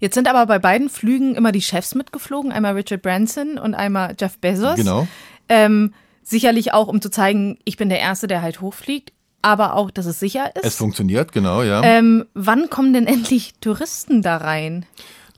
Jetzt 0.00 0.14
sind 0.14 0.28
aber 0.28 0.46
bei 0.46 0.58
beiden 0.58 0.88
Flügen 0.88 1.34
immer 1.34 1.52
die 1.52 1.62
Chefs 1.62 1.94
mitgeflogen, 1.94 2.52
einmal 2.52 2.74
Richard 2.74 3.02
Branson 3.02 3.58
und 3.58 3.74
einmal 3.74 4.14
Jeff 4.18 4.38
Bezos. 4.38 4.76
Genau. 4.76 5.08
Ähm, 5.48 5.92
Sicherlich 6.28 6.74
auch, 6.74 6.88
um 6.88 7.00
zu 7.00 7.10
zeigen, 7.10 7.56
ich 7.64 7.78
bin 7.78 7.88
der 7.88 8.00
Erste, 8.00 8.26
der 8.26 8.42
halt 8.42 8.60
hochfliegt, 8.60 9.14
aber 9.40 9.74
auch, 9.74 9.90
dass 9.90 10.04
es 10.04 10.20
sicher 10.20 10.54
ist. 10.56 10.64
Es 10.66 10.76
funktioniert, 10.76 11.32
genau, 11.32 11.62
ja. 11.62 11.82
Ähm, 11.82 12.26
wann 12.34 12.68
kommen 12.68 12.92
denn 12.92 13.06
endlich 13.06 13.54
Touristen 13.62 14.20
da 14.20 14.36
rein? 14.36 14.84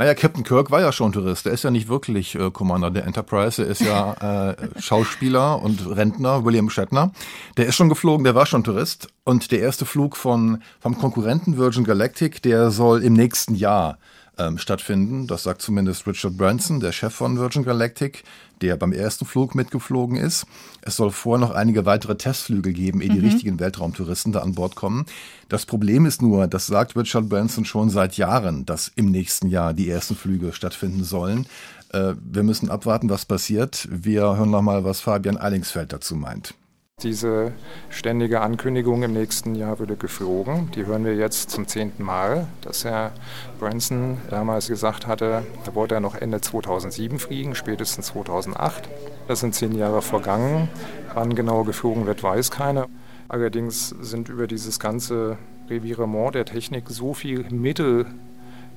Naja, 0.00 0.14
Captain 0.14 0.44
Kirk 0.44 0.70
war 0.70 0.80
ja 0.80 0.92
schon 0.92 1.12
Tourist. 1.12 1.44
Der 1.44 1.52
ist 1.52 1.62
ja 1.62 1.70
nicht 1.70 1.86
wirklich 1.86 2.34
äh, 2.34 2.50
Commander 2.50 2.90
der 2.90 3.04
Enterprise. 3.04 3.62
Er 3.62 3.68
ist 3.68 3.82
ja 3.82 4.52
äh, 4.52 4.56
Schauspieler 4.80 5.60
und 5.60 5.94
Rentner, 5.94 6.42
William 6.42 6.70
Shatner. 6.70 7.12
Der 7.58 7.66
ist 7.66 7.74
schon 7.74 7.90
geflogen, 7.90 8.24
der 8.24 8.34
war 8.34 8.46
schon 8.46 8.64
Tourist. 8.64 9.08
Und 9.24 9.52
der 9.52 9.60
erste 9.60 9.84
Flug 9.84 10.16
von, 10.16 10.62
vom 10.80 10.96
Konkurrenten 10.96 11.58
Virgin 11.58 11.84
Galactic, 11.84 12.40
der 12.40 12.70
soll 12.70 13.02
im 13.02 13.12
nächsten 13.12 13.54
Jahr 13.54 13.98
ähm, 14.38 14.58
stattfinden. 14.58 15.26
Das 15.26 15.42
sagt 15.42 15.62
zumindest 15.62 16.06
Richard 16.06 16.36
Branson, 16.36 16.80
der 16.80 16.92
Chef 16.92 17.14
von 17.14 17.38
Virgin 17.38 17.64
Galactic, 17.64 18.24
der 18.60 18.76
beim 18.76 18.92
ersten 18.92 19.24
Flug 19.24 19.54
mitgeflogen 19.54 20.16
ist. 20.16 20.46
Es 20.82 20.96
soll 20.96 21.10
vorher 21.10 21.46
noch 21.46 21.54
einige 21.54 21.86
weitere 21.86 22.16
Testflüge 22.16 22.72
geben, 22.72 23.00
ehe 23.00 23.10
mhm. 23.10 23.14
die 23.14 23.20
richtigen 23.20 23.60
Weltraumtouristen 23.60 24.32
da 24.32 24.40
an 24.40 24.54
Bord 24.54 24.76
kommen. 24.76 25.06
Das 25.48 25.66
Problem 25.66 26.06
ist 26.06 26.22
nur, 26.22 26.46
das 26.46 26.66
sagt 26.66 26.96
Richard 26.96 27.28
Branson 27.28 27.64
schon 27.64 27.90
seit 27.90 28.16
Jahren, 28.16 28.66
dass 28.66 28.90
im 28.94 29.10
nächsten 29.10 29.48
Jahr 29.48 29.74
die 29.74 29.88
ersten 29.88 30.16
Flüge 30.16 30.52
stattfinden 30.52 31.04
sollen. 31.04 31.46
Äh, 31.92 32.14
wir 32.20 32.42
müssen 32.42 32.70
abwarten, 32.70 33.10
was 33.10 33.24
passiert. 33.24 33.88
Wir 33.90 34.22
hören 34.22 34.50
noch 34.50 34.62
mal, 34.62 34.84
was 34.84 35.00
Fabian 35.00 35.36
Eilingsfeld 35.36 35.92
dazu 35.92 36.14
meint. 36.14 36.54
Diese 37.02 37.52
ständige 37.88 38.42
Ankündigung 38.42 39.02
im 39.02 39.14
nächsten 39.14 39.54
Jahr 39.54 39.78
würde 39.78 39.96
geflogen. 39.96 40.70
Die 40.72 40.84
hören 40.84 41.04
wir 41.04 41.14
jetzt 41.14 41.50
zum 41.50 41.66
zehnten 41.66 42.02
Mal, 42.02 42.46
dass 42.60 42.84
Herr 42.84 43.12
Branson 43.58 44.18
damals 44.28 44.68
gesagt 44.68 45.06
hatte, 45.06 45.42
da 45.64 45.74
wollte 45.74 45.94
er 45.94 46.00
noch 46.00 46.14
Ende 46.14 46.42
2007 46.42 47.18
fliegen, 47.18 47.54
spätestens 47.54 48.06
2008. 48.06 48.88
Das 49.28 49.40
sind 49.40 49.54
zehn 49.54 49.74
Jahre 49.74 50.02
vergangen. 50.02 50.68
Wann 51.14 51.34
genau 51.34 51.64
geflogen 51.64 52.04
wird, 52.06 52.22
weiß 52.22 52.50
keiner. 52.50 52.88
Allerdings 53.28 53.90
sind 54.00 54.28
über 54.28 54.46
dieses 54.46 54.78
ganze 54.78 55.38
Revirement 55.70 56.34
der 56.34 56.44
Technik 56.44 56.84
so 56.88 57.14
viel 57.14 57.46
Mittel 57.50 58.06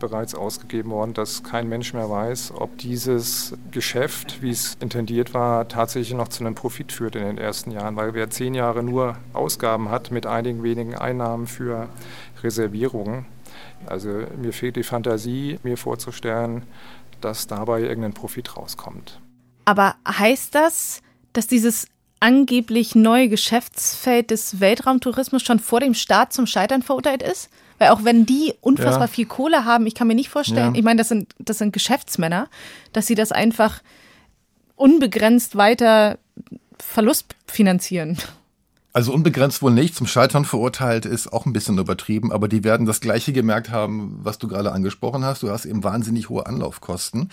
bereits 0.03 0.35
ausgegeben 0.35 0.91
worden, 0.91 1.13
dass 1.13 1.43
kein 1.43 1.69
Mensch 1.69 1.93
mehr 1.93 2.09
weiß, 2.09 2.51
ob 2.57 2.77
dieses 2.77 3.55
Geschäft, 3.71 4.41
wie 4.41 4.49
es 4.49 4.75
intendiert 4.81 5.33
war, 5.33 5.69
tatsächlich 5.69 6.13
noch 6.13 6.27
zu 6.27 6.43
einem 6.43 6.55
Profit 6.55 6.91
führt 6.91 7.15
in 7.15 7.23
den 7.23 7.37
ersten 7.37 7.71
Jahren, 7.71 7.95
weil 7.95 8.13
wer 8.13 8.29
zehn 8.29 8.53
Jahre 8.53 8.83
nur 8.83 9.15
Ausgaben 9.31 9.89
hat 9.89 10.11
mit 10.11 10.25
einigen 10.25 10.61
wenigen 10.61 10.93
Einnahmen 10.95 11.47
für 11.47 11.87
Reservierungen. 12.43 13.25
Also 13.85 14.09
mir 14.37 14.51
fehlt 14.51 14.75
die 14.75 14.83
Fantasie, 14.83 15.57
mir 15.63 15.77
vorzustellen, 15.77 16.63
dass 17.21 17.47
dabei 17.47 17.79
irgendein 17.81 18.13
Profit 18.13 18.57
rauskommt. 18.57 19.21
Aber 19.63 19.95
heißt 20.05 20.53
das, 20.53 21.01
dass 21.31 21.47
dieses 21.47 21.87
angeblich 22.19 22.93
neue 22.93 23.29
Geschäftsfeld 23.29 24.31
des 24.31 24.59
Weltraumtourismus 24.59 25.43
schon 25.43 25.59
vor 25.59 25.79
dem 25.79 25.93
Start 25.93 26.33
zum 26.33 26.45
Scheitern 26.45 26.81
verurteilt 26.81 27.23
ist? 27.23 27.49
Weil 27.79 27.89
auch 27.89 28.03
wenn 28.03 28.25
die 28.25 28.53
unfassbar 28.61 29.07
ja. 29.07 29.07
viel 29.07 29.25
Kohle 29.25 29.65
haben, 29.65 29.85
ich 29.87 29.95
kann 29.95 30.07
mir 30.07 30.15
nicht 30.15 30.29
vorstellen, 30.29 30.73
ja. 30.73 30.79
ich 30.79 30.83
meine, 30.83 30.97
das 30.97 31.09
sind, 31.09 31.33
das 31.39 31.57
sind 31.57 31.73
Geschäftsmänner, 31.73 32.47
dass 32.91 33.07
sie 33.07 33.15
das 33.15 33.31
einfach 33.31 33.81
unbegrenzt 34.75 35.55
weiter 35.55 36.17
Verlust 36.77 37.35
finanzieren. 37.47 38.17
Also 38.95 39.11
unbegrenzt 39.11 39.63
wohl 39.63 39.71
nicht, 39.71 39.95
zum 39.95 40.05
Scheitern 40.05 40.45
verurteilt 40.45 41.07
ist 41.07 41.33
auch 41.33 41.47
ein 41.47 41.53
bisschen 41.53 41.79
übertrieben, 41.79 42.31
aber 42.31 42.47
die 42.47 42.63
werden 42.63 42.85
das 42.85 43.01
Gleiche 43.01 43.33
gemerkt 43.33 43.71
haben, 43.71 44.19
was 44.21 44.37
du 44.37 44.47
gerade 44.47 44.71
angesprochen 44.71 45.25
hast. 45.25 45.41
Du 45.41 45.49
hast 45.49 45.65
eben 45.65 45.83
wahnsinnig 45.83 46.29
hohe 46.29 46.45
Anlaufkosten. 46.45 47.29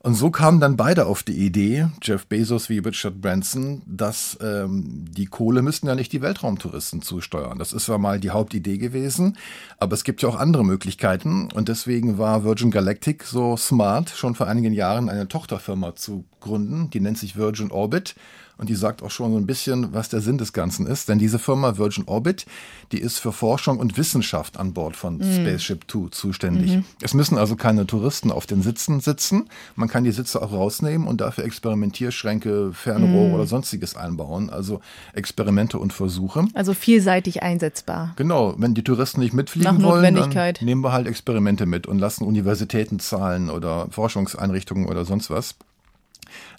Und 0.00 0.14
so 0.14 0.30
kamen 0.30 0.60
dann 0.60 0.76
beide 0.76 1.06
auf 1.06 1.24
die 1.24 1.44
Idee, 1.44 1.88
Jeff 2.02 2.26
Bezos 2.26 2.68
wie 2.68 2.78
Richard 2.78 3.20
Branson, 3.20 3.82
dass 3.86 4.38
ähm, 4.40 5.06
die 5.10 5.26
Kohle 5.26 5.60
müssten 5.60 5.88
ja 5.88 5.96
nicht 5.96 6.12
die 6.12 6.22
Weltraumtouristen 6.22 7.02
zusteuern. 7.02 7.58
Das 7.58 7.72
ist 7.72 7.86
zwar 7.86 7.98
mal 7.98 8.20
die 8.20 8.30
Hauptidee 8.30 8.78
gewesen, 8.78 9.36
aber 9.78 9.94
es 9.94 10.04
gibt 10.04 10.22
ja 10.22 10.28
auch 10.28 10.36
andere 10.36 10.64
Möglichkeiten. 10.64 11.50
Und 11.52 11.68
deswegen 11.68 12.16
war 12.16 12.44
Virgin 12.44 12.70
Galactic 12.70 13.24
so 13.24 13.56
smart, 13.56 14.10
schon 14.10 14.36
vor 14.36 14.46
einigen 14.46 14.72
Jahren 14.72 15.08
eine 15.08 15.26
Tochterfirma 15.26 15.96
zu 15.96 16.24
gründen. 16.40 16.90
Die 16.90 17.00
nennt 17.00 17.18
sich 17.18 17.36
Virgin 17.36 17.72
Orbit 17.72 18.14
und 18.58 18.68
die 18.68 18.74
sagt 18.74 19.02
auch 19.02 19.10
schon 19.10 19.32
so 19.32 19.38
ein 19.38 19.46
bisschen, 19.46 19.92
was 19.92 20.08
der 20.08 20.20
Sinn 20.20 20.36
des 20.36 20.52
Ganzen 20.52 20.86
ist. 20.86 21.08
Denn 21.08 21.18
diese 21.18 21.38
Firma 21.38 21.78
Virgin 21.78 22.04
Orbit, 22.06 22.44
die 22.92 22.98
ist 22.98 23.18
für 23.18 23.32
Forschung 23.32 23.78
und 23.78 23.96
Wissenschaft 23.96 24.58
an 24.58 24.72
Bord 24.72 24.96
von 24.96 25.18
mhm. 25.18 25.34
Spaceship 25.34 25.86
Two 25.86 26.08
zuständig. 26.08 26.72
Mhm. 26.72 26.84
Es 27.00 27.14
müssen 27.14 27.38
also 27.38 27.54
keine 27.54 27.86
Touristen 27.86 28.32
auf 28.32 28.46
den 28.46 28.62
Sitzen 28.62 29.00
sitzen. 29.00 29.48
Man 29.76 29.88
kann 29.88 30.02
die 30.04 30.10
Sitze 30.10 30.42
auch 30.42 30.52
rausnehmen 30.52 31.06
und 31.06 31.20
dafür 31.20 31.44
Experimentierschränke, 31.44 32.72
Fernrohre 32.72 33.28
mhm. 33.28 33.34
oder 33.34 33.46
sonstiges 33.46 33.96
einbauen. 33.96 34.50
Also 34.50 34.80
Experimente 35.14 35.78
und 35.78 35.92
Versuche. 35.92 36.46
Also 36.54 36.74
vielseitig 36.74 37.42
einsetzbar. 37.42 38.14
Genau. 38.16 38.54
Wenn 38.58 38.74
die 38.74 38.82
Touristen 38.82 39.20
nicht 39.20 39.34
mitfliegen 39.34 39.82
wollen, 39.84 40.16
dann 40.16 40.54
nehmen 40.62 40.82
wir 40.82 40.92
halt 40.92 41.06
Experimente 41.06 41.64
mit 41.64 41.86
und 41.86 42.00
lassen 42.00 42.24
Universitäten 42.24 42.98
zahlen 42.98 43.50
oder 43.50 43.86
Forschungseinrichtungen 43.90 44.86
oder 44.88 45.04
sonst 45.04 45.30
was. 45.30 45.54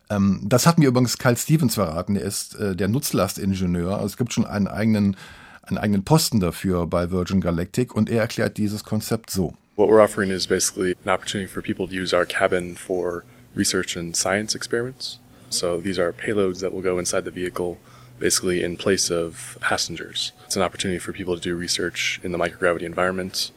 Ähm, 0.10 0.42
das 0.44 0.66
hat 0.66 0.78
mir 0.80 0.88
übrigens 0.88 1.18
Kyle 1.18 1.36
Stevens 1.36 1.76
verraten. 1.76 2.16
Er 2.16 2.24
ist 2.24 2.56
äh, 2.56 2.76
der 2.76 2.88
Nutzlastingenieur. 2.88 3.94
Also 3.94 4.08
es 4.08 4.18
gibt 4.18 4.34
schon 4.34 4.46
einen 4.46 4.68
eigenen, 4.68 5.16
einen 5.64 5.78
eigenen 5.78 6.04
Posten 6.04 6.40
dafür 6.40 6.88
bei 6.88 7.12
Virgin 7.12 7.42
Galactic 7.42 7.96
und 7.96 8.10
er 8.10 8.22
erklärt 8.22 8.58
dieses 8.58 8.84
Konzept 8.84 9.30
so. 9.30 9.54
What 9.76 9.90
we're 9.90 10.04
offering 10.04 10.32
is 10.32 10.46
basically 10.46 10.96
an 11.06 11.12
opportunity 11.12 11.50
for 11.50 11.62
people 11.62 11.88
to 11.88 11.94
use 11.94 12.14
our 12.14 12.26
cabin 12.26 12.76
for 12.76 13.24
research 13.56 13.96
and 13.96 14.16
science 14.16 14.56
experiments. 14.56 15.20
So 15.50 15.80
these 15.80 16.00
are 16.00 16.12
payloads 16.12 16.60
that 16.60 16.74
will 16.74 16.82
go 16.82 17.00
inside 17.00 17.24
the 17.24 17.32
vehicle 17.32 17.78
basically 18.20 18.62
in 18.62 18.76
place 18.76 19.10
of 19.10 19.58
passengers. 19.62 20.34
It's 20.46 20.58
an 20.58 20.62
opportunity 20.62 21.00
for 21.00 21.14
people 21.14 21.36
to 21.36 21.42
do 21.42 21.56
research 21.56 22.20
in 22.24 22.34
the 22.34 22.38
microgravity 22.38 22.84
environment 22.84 23.52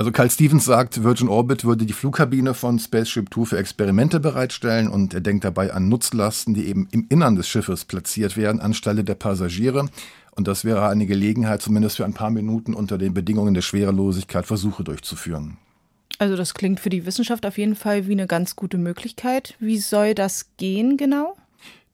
also 0.00 0.12
Carl 0.12 0.30
Stevens 0.30 0.64
sagt, 0.64 1.04
Virgin 1.04 1.28
Orbit 1.28 1.66
würde 1.66 1.84
die 1.84 1.92
Flugkabine 1.92 2.54
von 2.54 2.78
Spaceship 2.78 3.30
Two 3.30 3.44
für 3.44 3.58
Experimente 3.58 4.18
bereitstellen 4.18 4.88
und 4.88 5.12
er 5.12 5.20
denkt 5.20 5.44
dabei 5.44 5.74
an 5.74 5.90
Nutzlasten, 5.90 6.54
die 6.54 6.68
eben 6.68 6.88
im 6.90 7.04
Innern 7.10 7.36
des 7.36 7.50
Schiffes 7.50 7.84
platziert 7.84 8.34
werden, 8.38 8.62
anstelle 8.62 9.04
der 9.04 9.14
Passagiere. 9.14 9.90
Und 10.30 10.48
das 10.48 10.64
wäre 10.64 10.88
eine 10.88 11.04
Gelegenheit, 11.04 11.60
zumindest 11.60 11.98
für 11.98 12.06
ein 12.06 12.14
paar 12.14 12.30
Minuten 12.30 12.72
unter 12.72 12.96
den 12.96 13.12
Bedingungen 13.12 13.52
der 13.52 13.60
Schwerelosigkeit 13.60 14.46
Versuche 14.46 14.84
durchzuführen. 14.84 15.58
Also 16.18 16.34
das 16.34 16.54
klingt 16.54 16.80
für 16.80 16.88
die 16.88 17.04
Wissenschaft 17.04 17.44
auf 17.44 17.58
jeden 17.58 17.76
Fall 17.76 18.06
wie 18.06 18.12
eine 18.12 18.26
ganz 18.26 18.56
gute 18.56 18.78
Möglichkeit. 18.78 19.54
Wie 19.60 19.76
soll 19.76 20.14
das 20.14 20.46
gehen 20.56 20.96
genau? 20.96 21.36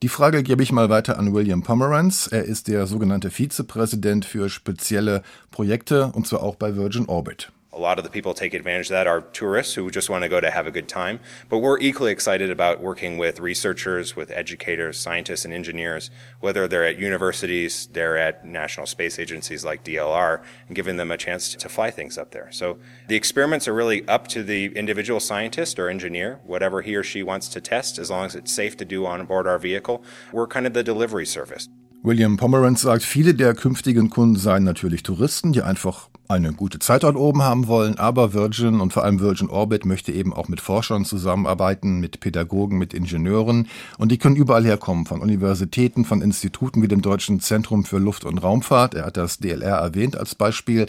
Die 0.04 0.08
Frage 0.08 0.44
gebe 0.44 0.62
ich 0.62 0.70
mal 0.70 0.90
weiter 0.90 1.18
an 1.18 1.34
William 1.34 1.64
Pomeranz. 1.64 2.28
Er 2.30 2.44
ist 2.44 2.68
der 2.68 2.86
sogenannte 2.86 3.30
Vizepräsident 3.30 4.24
für 4.24 4.48
spezielle 4.48 5.24
Projekte 5.50 6.12
und 6.12 6.28
zwar 6.28 6.44
auch 6.44 6.54
bei 6.54 6.76
Virgin 6.76 7.06
Orbit. 7.06 7.50
A 7.76 7.78
lot 7.78 7.98
of 7.98 8.04
the 8.04 8.10
people 8.10 8.32
take 8.32 8.54
advantage 8.54 8.86
of 8.86 8.92
that 8.92 9.06
are 9.06 9.20
tourists 9.20 9.74
who 9.74 9.90
just 9.90 10.08
want 10.08 10.22
to 10.24 10.30
go 10.30 10.40
to 10.40 10.50
have 10.50 10.66
a 10.66 10.70
good 10.70 10.88
time. 10.88 11.20
But 11.50 11.58
we're 11.58 11.78
equally 11.78 12.10
excited 12.10 12.50
about 12.50 12.80
working 12.80 13.18
with 13.18 13.38
researchers, 13.38 14.16
with 14.16 14.30
educators, 14.30 14.98
scientists, 14.98 15.44
and 15.44 15.52
engineers, 15.52 16.10
whether 16.40 16.66
they're 16.66 16.86
at 16.86 16.98
universities, 16.98 17.86
they're 17.92 18.16
at 18.16 18.46
national 18.46 18.86
space 18.86 19.18
agencies 19.18 19.62
like 19.62 19.84
DLR, 19.84 20.42
and 20.68 20.74
giving 20.74 20.96
them 20.96 21.10
a 21.10 21.18
chance 21.18 21.54
to 21.54 21.68
fly 21.68 21.90
things 21.90 22.16
up 22.16 22.30
there. 22.30 22.48
So 22.50 22.78
the 23.08 23.16
experiments 23.16 23.68
are 23.68 23.74
really 23.74 24.08
up 24.08 24.26
to 24.28 24.42
the 24.42 24.74
individual 24.74 25.20
scientist 25.20 25.78
or 25.78 25.90
engineer, 25.90 26.40
whatever 26.44 26.80
he 26.80 26.96
or 26.96 27.02
she 27.02 27.22
wants 27.22 27.46
to 27.50 27.60
test, 27.60 27.98
as 27.98 28.10
long 28.10 28.24
as 28.24 28.34
it's 28.34 28.50
safe 28.50 28.78
to 28.78 28.86
do 28.86 29.04
on 29.04 29.26
board 29.26 29.46
our 29.46 29.58
vehicle. 29.58 30.02
We're 30.32 30.46
kind 30.46 30.66
of 30.66 30.72
the 30.72 30.82
delivery 30.82 31.26
service. 31.26 31.68
William 32.06 32.36
Pomeranz 32.36 32.82
sagt, 32.82 33.02
viele 33.02 33.34
der 33.34 33.52
künftigen 33.52 34.10
Kunden 34.10 34.36
seien 34.36 34.62
natürlich 34.62 35.02
Touristen, 35.02 35.52
die 35.52 35.62
einfach 35.62 36.08
eine 36.28 36.52
gute 36.52 36.78
Zeit 36.78 37.02
dort 37.02 37.16
oben 37.16 37.42
haben 37.42 37.66
wollen, 37.66 37.98
aber 37.98 38.32
Virgin 38.32 38.80
und 38.80 38.92
vor 38.92 39.02
allem 39.02 39.18
Virgin 39.18 39.50
Orbit 39.50 39.84
möchte 39.84 40.12
eben 40.12 40.32
auch 40.32 40.46
mit 40.46 40.60
Forschern 40.60 41.04
zusammenarbeiten, 41.04 41.98
mit 41.98 42.20
Pädagogen, 42.20 42.78
mit 42.78 42.94
Ingenieuren 42.94 43.66
und 43.98 44.12
die 44.12 44.18
können 44.18 44.36
überall 44.36 44.64
herkommen, 44.64 45.04
von 45.04 45.20
Universitäten, 45.20 46.04
von 46.04 46.22
Instituten 46.22 46.80
wie 46.80 46.86
dem 46.86 47.02
Deutschen 47.02 47.40
Zentrum 47.40 47.84
für 47.84 47.98
Luft- 47.98 48.24
und 48.24 48.38
Raumfahrt. 48.38 48.94
Er 48.94 49.06
hat 49.06 49.16
das 49.16 49.38
DLR 49.38 49.78
erwähnt 49.78 50.16
als 50.16 50.36
Beispiel 50.36 50.86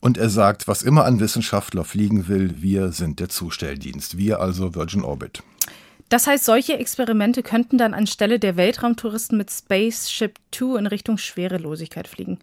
und 0.00 0.18
er 0.18 0.30
sagt, 0.30 0.66
was 0.66 0.82
immer 0.82 1.04
ein 1.04 1.20
Wissenschaftler 1.20 1.84
fliegen 1.84 2.26
will, 2.26 2.56
wir 2.60 2.90
sind 2.90 3.20
der 3.20 3.28
Zustelldienst, 3.28 4.18
wir 4.18 4.40
also 4.40 4.74
Virgin 4.74 5.04
Orbit. 5.04 5.44
Das 6.08 6.28
heißt, 6.28 6.44
solche 6.44 6.78
Experimente 6.78 7.42
könnten 7.42 7.78
dann 7.78 7.92
anstelle 7.92 8.38
der 8.38 8.56
Weltraumtouristen 8.56 9.36
mit 9.36 9.50
Spaceship 9.50 10.38
Two 10.56 10.76
in 10.76 10.86
Richtung 10.86 11.18
Schwerelosigkeit 11.18 12.08
fliegen. 12.08 12.38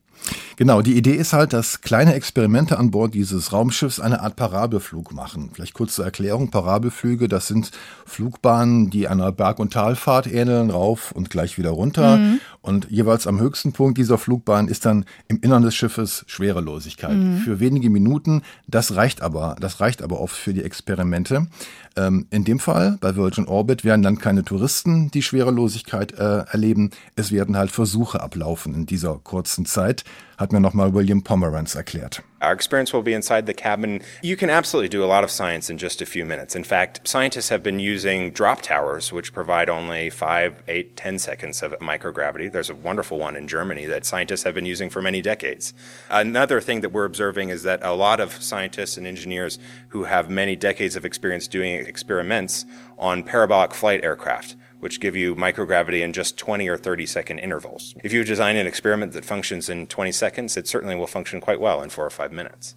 Genau, 0.56 0.84
die 0.84 0.96
Idee 0.96 1.16
ist 1.16 1.34
halt, 1.34 1.52
dass 1.52 1.82
kleine 1.82 2.14
Experimente 2.14 2.78
an 2.78 2.92
Bord 2.92 3.16
dieses 3.16 3.52
Raumschiffs 3.52 4.00
eine 4.00 4.22
Art 4.22 4.36
Parabelflug 4.36 5.12
machen. 5.14 5.50
Vielleicht 5.52 5.74
kurz 5.74 5.96
zur 5.96 6.06
Erklärung. 6.06 6.52
Parabelflüge, 6.52 7.28
das 7.28 7.48
sind 7.48 7.72
Flugbahnen, 8.06 8.92
die 8.92 9.08
einer 9.08 9.32
Berg- 9.32 9.58
und 9.58 9.74
Talfahrt 9.74 10.32
ähneln, 10.32 10.70
rauf 10.70 11.12
und 11.12 11.32
gleich 11.32 11.58
wieder 11.58 11.72
runter. 11.72 12.18
Mhm. 12.18 12.40
Und 12.62 12.88
jeweils 12.92 13.26
am 13.26 13.40
höchsten 13.40 13.74
Punkt 13.74 13.98
dieser 13.98 14.20
Flugbahn 14.20 14.68
ist 14.68 14.86
dann 14.86 15.06
im 15.28 15.40
Innern 15.42 15.64
des 15.64 15.76
Schiffes 15.76 16.24
Schwerelosigkeit. 16.28 17.18
Mhm. 17.18 17.38
Für 17.40 17.60
wenige 17.60 17.90
Minuten. 17.90 18.44
Das 18.68 18.96
reicht 18.96 19.24
aber, 19.24 19.56
das 19.60 19.80
reicht 19.80 20.04
aber 20.04 20.22
oft 20.22 20.36
für 20.36 20.54
die 20.54 20.64
Experimente. 20.64 21.48
Ähm, 21.96 22.28
in 22.30 22.44
dem 22.44 22.60
Fall, 22.60 22.98
bei 23.02 23.16
Virgin 23.16 23.48
Orbit, 23.48 23.84
werden 23.84 24.02
dann 24.04 24.18
keine 24.18 24.44
Touristen 24.44 25.12
die 25.12 25.22
Schwerelosigkeit 25.24 26.14
äh, 26.14 26.46
erleben. 26.52 26.92
Es 27.16 27.32
werden 27.32 27.58
halt 27.58 27.72
Versuche 27.72 28.03
ablaufen 28.12 28.74
in 28.74 28.86
dieser 28.86 29.20
kurzen 29.24 29.66
Zeit 29.66 30.04
hat 30.38 30.52
mir 30.52 30.60
nochmal 30.60 30.94
William 30.94 31.24
Pomeranz 31.24 31.76
erklärt. 31.76 32.22
Our 32.42 32.52
experience 32.52 32.92
will 32.92 33.04
be 33.04 33.14
inside 33.14 33.46
the 33.46 33.54
cabin. 33.54 34.02
You 34.22 34.36
can 34.36 34.50
absolutely 34.50 34.90
do 34.90 35.02
a 35.04 35.08
lot 35.08 35.24
of 35.24 35.32
science 35.32 35.70
in 35.70 35.78
just 35.78 36.02
a 36.02 36.06
few 36.06 36.26
minutes. 36.26 36.56
In 36.56 36.66
fact, 36.66 37.08
scientists 37.08 37.50
have 37.50 37.64
been 37.64 37.80
using 37.80 38.32
drop 38.32 38.62
towers, 38.62 39.14
which 39.14 39.32
provide 39.32 39.70
only 39.70 40.10
five, 40.10 40.62
eight, 40.68 40.98
ten 40.98 41.18
seconds 41.20 41.64
of 41.64 41.72
microgravity. 41.80 42.52
There's 42.52 42.70
a 42.70 42.76
wonderful 42.76 43.18
one 43.18 43.38
in 43.38 43.48
Germany 43.48 43.86
that 43.86 44.06
scientists 44.06 44.44
have 44.44 44.54
been 44.54 44.66
using 44.66 44.90
for 44.90 45.02
many 45.02 45.22
decades. 45.22 45.74
Another 46.10 46.60
thing 46.60 46.82
that 46.82 46.92
we're 46.92 47.06
observing 47.06 47.48
is 47.50 47.64
that 47.64 47.80
a 47.82 47.94
lot 47.94 48.20
of 48.20 48.34
scientists 48.44 48.98
and 48.98 49.08
engineers 49.08 49.58
who 49.90 50.04
have 50.04 50.30
many 50.30 50.58
decades 50.58 50.98
of 50.98 51.06
experience 51.06 51.48
doing 51.48 51.76
experiments 51.86 52.66
on 52.98 53.24
parabolic 53.24 53.74
flight 53.74 54.04
aircraft 54.04 54.58
which 54.84 55.00
give 55.00 55.16
you 55.16 55.36
microgravity 55.36 56.04
in 56.04 56.14
just 56.14 56.38
20 56.38 56.68
or 56.70 56.78
30 56.78 57.06
second 57.06 57.40
intervals. 57.40 57.96
If 58.04 58.14
you 58.14 58.24
design 58.24 58.58
an 58.58 58.68
experiment 58.68 59.14
that 59.14 59.26
functions 59.26 59.70
in 59.70 59.88
20 59.88 60.12
seconds, 60.12 60.58
it 60.58 60.68
certainly 60.68 60.96
will 60.96 61.08
function 61.08 61.42
quite 61.42 61.60
well 61.60 61.82
in 61.82 61.90
four 61.90 62.06
or 62.06 62.12
five 62.12 62.32
minutes. 62.32 62.76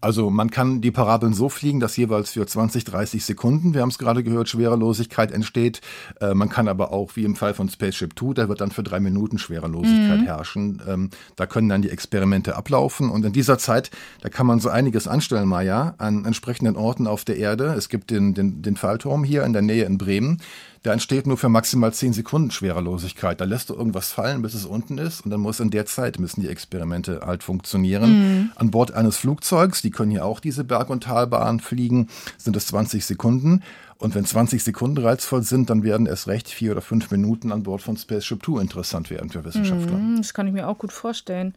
Also 0.00 0.28
man 0.30 0.50
kann 0.50 0.82
die 0.82 0.90
Parabeln 0.90 1.32
so 1.32 1.48
fliegen, 1.48 1.80
dass 1.80 1.96
jeweils 1.96 2.30
für 2.30 2.46
20, 2.46 2.84
30 2.84 3.24
Sekunden, 3.24 3.72
wir 3.72 3.80
haben 3.80 3.88
es 3.88 3.98
gerade 3.98 4.22
gehört, 4.22 4.48
Schwerelosigkeit 4.48 5.32
entsteht. 5.32 5.80
Äh, 6.20 6.34
man 6.34 6.48
kann 6.48 6.68
aber 6.68 6.92
auch, 6.92 7.16
wie 7.16 7.24
im 7.24 7.34
Fall 7.34 7.54
von 7.54 7.68
Spaceship 7.68 8.14
Two, 8.14 8.34
da 8.34 8.48
wird 8.48 8.60
dann 8.60 8.70
für 8.70 8.82
drei 8.82 9.00
Minuten 9.00 9.38
Schwerelosigkeit 9.38 10.20
mhm. 10.20 10.24
herrschen. 10.24 10.82
Ähm, 10.86 11.10
da 11.36 11.46
können 11.46 11.68
dann 11.68 11.82
die 11.82 11.90
Experimente 11.90 12.56
ablaufen 12.56 13.10
und 13.10 13.24
in 13.24 13.32
dieser 13.32 13.58
Zeit, 13.58 13.90
da 14.20 14.28
kann 14.28 14.46
man 14.46 14.60
so 14.60 14.68
einiges 14.68 15.08
anstellen, 15.08 15.48
Maja, 15.48 15.94
an 15.98 16.24
entsprechenden 16.24 16.76
Orten 16.76 17.06
auf 17.06 17.24
der 17.24 17.38
Erde. 17.38 17.74
Es 17.76 17.88
gibt 17.88 18.10
den, 18.10 18.34
den, 18.34 18.60
den 18.62 18.76
Fallturm 18.76 19.24
hier 19.24 19.44
in 19.44 19.54
der 19.54 19.62
Nähe 19.62 19.86
in 19.86 19.96
Bremen. 19.98 20.42
Der 20.86 20.92
entsteht 20.92 21.26
nur 21.26 21.36
für 21.36 21.48
maximal 21.48 21.92
10 21.92 22.12
Sekunden 22.12 22.52
Schwerelosigkeit. 22.52 23.40
Da 23.40 23.44
lässt 23.44 23.70
du 23.70 23.74
irgendwas 23.74 24.12
fallen, 24.12 24.40
bis 24.42 24.54
es 24.54 24.64
unten 24.64 24.98
ist 24.98 25.22
und 25.22 25.32
dann 25.32 25.40
muss 25.40 25.58
in 25.58 25.70
der 25.70 25.84
Zeit 25.84 26.20
müssen 26.20 26.42
die 26.42 26.48
Experimente 26.48 27.22
halt 27.26 27.42
funktionieren. 27.42 28.10
Mhm. 28.10 28.52
An 28.54 28.70
Bord 28.70 28.92
eines 28.94 29.16
Flugzeugs, 29.16 29.82
die 29.82 29.90
können 29.90 30.12
hier 30.12 30.24
auch 30.24 30.38
diese 30.38 30.62
Berg- 30.62 30.88
und 30.88 31.02
Talbahn 31.02 31.58
fliegen, 31.58 32.06
sind 32.38 32.54
es 32.54 32.68
20 32.68 33.04
Sekunden. 33.04 33.64
Und 33.98 34.14
wenn 34.14 34.24
20 34.24 34.62
Sekunden 34.62 35.04
reizvoll 35.04 35.42
sind, 35.42 35.70
dann 35.70 35.82
werden 35.82 36.06
es 36.06 36.28
recht 36.28 36.48
vier 36.48 36.70
oder 36.70 36.82
fünf 36.82 37.10
Minuten 37.10 37.50
an 37.50 37.64
Bord 37.64 37.82
von 37.82 37.96
Spaceship 37.96 38.44
Two 38.44 38.60
interessant 38.60 39.10
werden 39.10 39.28
für 39.28 39.44
Wissenschaftler. 39.44 39.96
Mhm, 39.96 40.18
das 40.18 40.34
kann 40.34 40.46
ich 40.46 40.52
mir 40.52 40.68
auch 40.68 40.78
gut 40.78 40.92
vorstellen. 40.92 41.56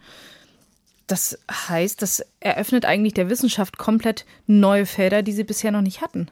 Das 1.05 1.37
heißt, 1.51 2.01
das 2.01 2.25
eröffnet 2.39 2.85
eigentlich 2.85 3.13
der 3.13 3.29
Wissenschaft 3.29 3.77
komplett 3.77 4.25
neue 4.47 4.87
Felder, 4.87 5.21
die 5.21 5.33
sie 5.33 5.43
bisher 5.43 5.71
noch 5.71 5.81
nicht 5.81 6.01
hatten. 6.01 6.31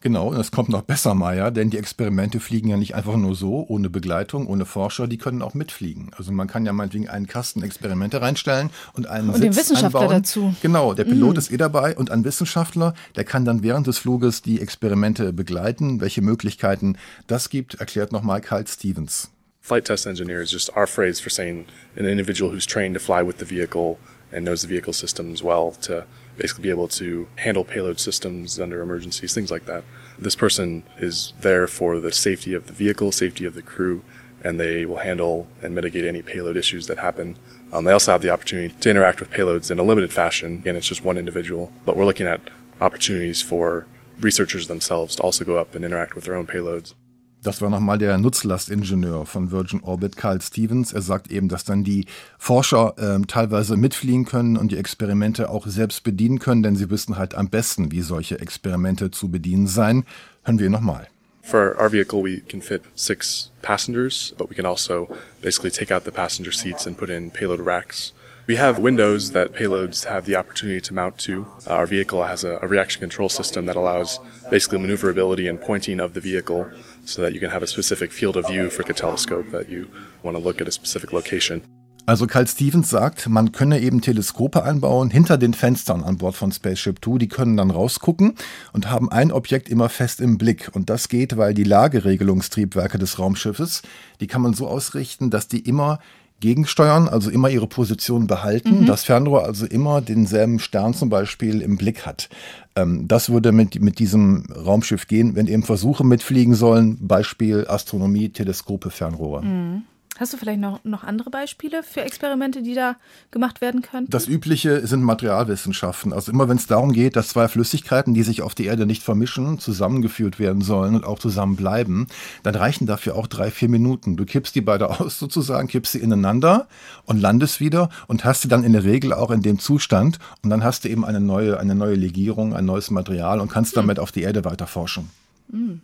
Genau, 0.00 0.28
und 0.28 0.38
es 0.38 0.52
kommt 0.52 0.68
noch 0.68 0.82
besser, 0.82 1.14
Maya, 1.14 1.50
denn 1.50 1.70
die 1.70 1.78
Experimente 1.78 2.38
fliegen 2.38 2.68
ja 2.68 2.76
nicht 2.76 2.94
einfach 2.94 3.16
nur 3.16 3.34
so, 3.34 3.66
ohne 3.68 3.90
Begleitung, 3.90 4.46
ohne 4.46 4.64
Forscher, 4.64 5.08
die 5.08 5.18
können 5.18 5.42
auch 5.42 5.54
mitfliegen. 5.54 6.10
Also 6.16 6.30
man 6.30 6.46
kann 6.46 6.64
ja 6.64 6.72
meinetwegen 6.72 7.08
einen 7.08 7.26
Kasten 7.26 7.64
Experimente 7.64 8.20
reinstellen 8.20 8.70
und 8.92 9.08
einen 9.08 9.28
und 9.28 9.34
Sitz 9.34 9.42
den 9.42 9.56
Wissenschaftler 9.56 10.02
einbauen. 10.02 10.22
dazu. 10.22 10.54
Genau, 10.62 10.94
der 10.94 11.04
Pilot 11.04 11.34
mm. 11.34 11.38
ist 11.38 11.50
eh 11.50 11.56
dabei 11.56 11.96
und 11.96 12.12
ein 12.12 12.24
Wissenschaftler, 12.24 12.94
der 13.16 13.24
kann 13.24 13.44
dann 13.44 13.64
während 13.64 13.88
des 13.88 13.98
Fluges 13.98 14.40
die 14.40 14.60
Experimente 14.60 15.32
begleiten. 15.32 16.00
Welche 16.00 16.22
Möglichkeiten 16.22 16.96
das 17.26 17.50
gibt, 17.50 17.74
erklärt 17.74 18.12
nochmal 18.12 18.40
Carl 18.40 18.66
Stevens. 18.68 19.30
Flight 19.60 19.86
test 19.86 20.06
engineer 20.06 20.40
is 20.40 20.52
just 20.52 20.74
our 20.76 20.86
phrase 20.86 21.20
for 21.20 21.30
saying 21.30 21.66
an 21.96 22.06
individual 22.06 22.52
who's 22.52 22.66
trained 22.66 22.94
to 22.94 23.00
fly 23.00 23.26
with 23.26 23.38
the 23.38 23.44
vehicle 23.44 23.98
and 24.32 24.44
knows 24.46 24.62
the 24.62 24.68
vehicle 24.68 24.92
systems 24.92 25.42
well 25.42 25.72
to 25.80 26.04
basically 26.38 26.62
be 26.62 26.70
able 26.70 26.88
to 26.88 27.28
handle 27.36 27.64
payload 27.64 28.00
systems 28.00 28.58
under 28.58 28.80
emergencies, 28.80 29.34
things 29.34 29.50
like 29.50 29.66
that. 29.66 29.84
This 30.18 30.36
person 30.36 30.84
is 30.98 31.32
there 31.40 31.66
for 31.66 32.00
the 32.00 32.12
safety 32.12 32.54
of 32.54 32.66
the 32.66 32.72
vehicle, 32.72 33.12
safety 33.12 33.44
of 33.44 33.54
the 33.54 33.62
crew, 33.62 34.02
and 34.42 34.58
they 34.58 34.86
will 34.86 34.98
handle 34.98 35.48
and 35.62 35.74
mitigate 35.74 36.04
any 36.04 36.22
payload 36.22 36.56
issues 36.56 36.86
that 36.86 36.98
happen. 36.98 37.36
Um, 37.72 37.84
they 37.84 37.92
also 37.92 38.12
have 38.12 38.22
the 38.22 38.30
opportunity 38.30 38.74
to 38.80 38.90
interact 38.90 39.20
with 39.20 39.30
payloads 39.30 39.70
in 39.70 39.78
a 39.78 39.82
limited 39.82 40.12
fashion. 40.12 40.58
Again, 40.58 40.76
it's 40.76 40.86
just 40.86 41.04
one 41.04 41.18
individual, 41.18 41.72
but 41.84 41.96
we're 41.96 42.04
looking 42.04 42.26
at 42.26 42.40
opportunities 42.80 43.42
for 43.42 43.86
researchers 44.20 44.68
themselves 44.68 45.16
to 45.16 45.22
also 45.22 45.44
go 45.44 45.58
up 45.58 45.74
and 45.74 45.84
interact 45.84 46.14
with 46.14 46.24
their 46.24 46.34
own 46.34 46.46
payloads. 46.46 46.94
Das 47.42 47.62
war 47.62 47.70
nochmal 47.70 47.98
der 47.98 48.18
Nutzlastingenieur 48.18 49.24
von 49.24 49.52
Virgin 49.52 49.80
Orbit, 49.80 50.16
Carl 50.16 50.40
Stevens. 50.40 50.92
Er 50.92 51.02
sagt 51.02 51.30
eben, 51.30 51.48
dass 51.48 51.64
dann 51.64 51.84
die 51.84 52.06
Forscher 52.36 52.94
äh, 52.98 53.24
teilweise 53.26 53.76
mitfliegen 53.76 54.24
können 54.24 54.56
und 54.56 54.72
die 54.72 54.76
Experimente 54.76 55.48
auch 55.48 55.66
selbst 55.66 56.02
bedienen 56.02 56.40
können, 56.40 56.64
denn 56.64 56.74
sie 56.74 56.90
wissen 56.90 57.16
halt 57.16 57.36
am 57.36 57.48
besten, 57.48 57.92
wie 57.92 58.02
solche 58.02 58.40
Experimente 58.40 59.12
zu 59.12 59.28
bedienen 59.28 59.68
seien. 59.68 60.04
Hören 60.42 60.58
wir 60.58 60.68
nochmal. 60.68 61.06
For 61.42 61.76
our 61.80 61.90
vehicle, 61.90 62.22
we 62.22 62.42
can 62.46 62.60
fit 62.60 62.82
six 62.94 63.52
passengers, 63.62 64.34
but 64.36 64.50
we 64.50 64.54
can 64.54 64.66
also 64.66 65.08
basically 65.40 65.70
take 65.70 65.94
out 65.94 66.04
the 66.04 66.10
passenger 66.10 66.52
seats 66.52 66.86
and 66.86 66.96
put 66.96 67.08
in 67.08 67.30
payload 67.30 67.60
racks. 67.60 68.12
We 68.48 68.56
have 68.56 68.78
windows 68.78 69.32
that 69.32 69.52
payloads 69.52 70.06
have 70.06 70.24
the 70.24 70.36
opportunity 70.36 70.80
to 70.80 70.94
mount 70.94 71.18
to. 71.18 71.46
Uh, 71.66 71.74
our 71.74 71.86
vehicle 71.86 72.24
has 72.24 72.44
a, 72.44 72.58
a, 72.62 72.66
reaction 72.66 73.00
control 73.00 73.28
system 73.28 73.66
that 73.66 73.76
allows 73.76 74.20
basically 74.50 74.78
maneuverability 74.78 75.46
and 75.46 75.60
pointing 75.60 76.00
of 76.00 76.14
the 76.14 76.20
vehicle 76.20 76.66
so 77.08 77.22
that 77.22 77.32
you 77.32 77.40
can 77.40 77.50
have 77.50 77.62
a 77.62 77.66
specific 77.66 78.12
field 78.12 78.36
of 78.36 78.46
view 78.46 78.68
for 78.68 78.84
a 78.88 78.92
telescope 78.92 79.50
that 79.50 79.68
you 79.68 79.86
want 80.22 80.36
to 80.36 80.42
look 80.42 80.60
at 80.60 80.68
a 80.68 80.72
specific 80.72 81.12
location. 81.12 81.62
Also 82.04 82.26
Carl 82.26 82.46
Stevens 82.46 82.88
sagt, 82.88 83.28
man 83.28 83.52
könne 83.52 83.80
eben 83.80 84.00
Teleskope 84.00 84.62
einbauen 84.62 85.10
hinter 85.10 85.36
den 85.36 85.52
Fenstern 85.52 86.02
an 86.02 86.16
Bord 86.16 86.34
von 86.34 86.50
Spaceship 86.50 87.02
Two. 87.02 87.18
Die 87.18 87.28
können 87.28 87.58
dann 87.58 87.70
rausgucken 87.70 88.34
und 88.72 88.90
haben 88.90 89.12
ein 89.12 89.30
Objekt 89.30 89.68
immer 89.68 89.90
fest 89.90 90.20
im 90.20 90.38
Blick. 90.38 90.70
Und 90.72 90.88
das 90.88 91.08
geht, 91.08 91.36
weil 91.36 91.52
die 91.52 91.64
Lageregelungstriebwerke 91.64 92.96
des 92.96 93.18
Raumschiffes, 93.18 93.82
die 94.20 94.26
kann 94.26 94.40
man 94.40 94.54
so 94.54 94.68
ausrichten, 94.68 95.28
dass 95.28 95.48
die 95.48 95.60
immer 95.60 95.98
gegensteuern, 96.40 97.08
also 97.08 97.30
immer 97.30 97.48
ihre 97.50 97.66
Position 97.66 98.26
behalten, 98.26 98.82
mhm. 98.82 98.86
das 98.86 99.04
Fernrohr 99.04 99.44
also 99.44 99.66
immer 99.66 100.00
denselben 100.00 100.58
Stern 100.58 100.94
zum 100.94 101.08
Beispiel 101.08 101.60
im 101.62 101.76
Blick 101.76 102.06
hat. 102.06 102.28
Ähm, 102.76 103.08
das 103.08 103.30
würde 103.30 103.52
mit, 103.52 103.80
mit 103.80 103.98
diesem 103.98 104.46
Raumschiff 104.54 105.06
gehen, 105.06 105.34
wenn 105.34 105.46
eben 105.46 105.62
Versuche 105.62 106.04
mitfliegen 106.04 106.54
sollen, 106.54 106.98
Beispiel 107.06 107.66
Astronomie, 107.68 108.28
Teleskope, 108.28 108.90
Fernrohre. 108.90 109.42
Mhm. 109.44 109.82
Hast 110.18 110.32
du 110.32 110.36
vielleicht 110.36 110.58
noch, 110.58 110.82
noch 110.82 111.04
andere 111.04 111.30
Beispiele 111.30 111.84
für 111.84 112.00
Experimente, 112.00 112.60
die 112.60 112.74
da 112.74 112.96
gemacht 113.30 113.60
werden 113.60 113.82
können? 113.82 114.08
Das 114.10 114.26
Übliche 114.26 114.84
sind 114.84 115.02
Materialwissenschaften. 115.02 116.12
Also 116.12 116.32
immer 116.32 116.48
wenn 116.48 116.56
es 116.56 116.66
darum 116.66 116.92
geht, 116.92 117.14
dass 117.14 117.28
zwei 117.28 117.46
Flüssigkeiten, 117.46 118.14
die 118.14 118.24
sich 118.24 118.42
auf 118.42 118.56
der 118.56 118.66
Erde 118.66 118.84
nicht 118.84 119.04
vermischen, 119.04 119.60
zusammengeführt 119.60 120.40
werden 120.40 120.60
sollen 120.60 120.96
und 120.96 121.04
auch 121.04 121.20
zusammenbleiben, 121.20 122.08
dann 122.42 122.56
reichen 122.56 122.86
dafür 122.86 123.14
auch 123.14 123.28
drei, 123.28 123.52
vier 123.52 123.68
Minuten. 123.68 124.16
Du 124.16 124.24
kippst 124.24 124.56
die 124.56 124.60
beide 124.60 124.90
aus 125.00 125.20
sozusagen, 125.20 125.68
kippst 125.68 125.92
sie 125.92 126.00
ineinander 126.00 126.66
und 127.04 127.20
landest 127.20 127.60
wieder 127.60 127.88
und 128.08 128.24
hast 128.24 128.42
sie 128.42 128.48
dann 128.48 128.64
in 128.64 128.72
der 128.72 128.82
Regel 128.82 129.12
auch 129.12 129.30
in 129.30 129.42
dem 129.42 129.60
Zustand 129.60 130.18
und 130.42 130.50
dann 130.50 130.64
hast 130.64 130.84
du 130.84 130.88
eben 130.88 131.04
eine 131.04 131.20
neue, 131.20 131.60
eine 131.60 131.76
neue 131.76 131.94
Legierung, 131.94 132.54
ein 132.54 132.64
neues 132.64 132.90
Material 132.90 133.38
und 133.38 133.52
kannst 133.52 133.76
damit 133.76 134.00
auf 134.00 134.10
die 134.10 134.22
Erde 134.22 134.44
weiter 134.44 134.66
forschen. 134.66 135.10
Mhm. 135.48 135.80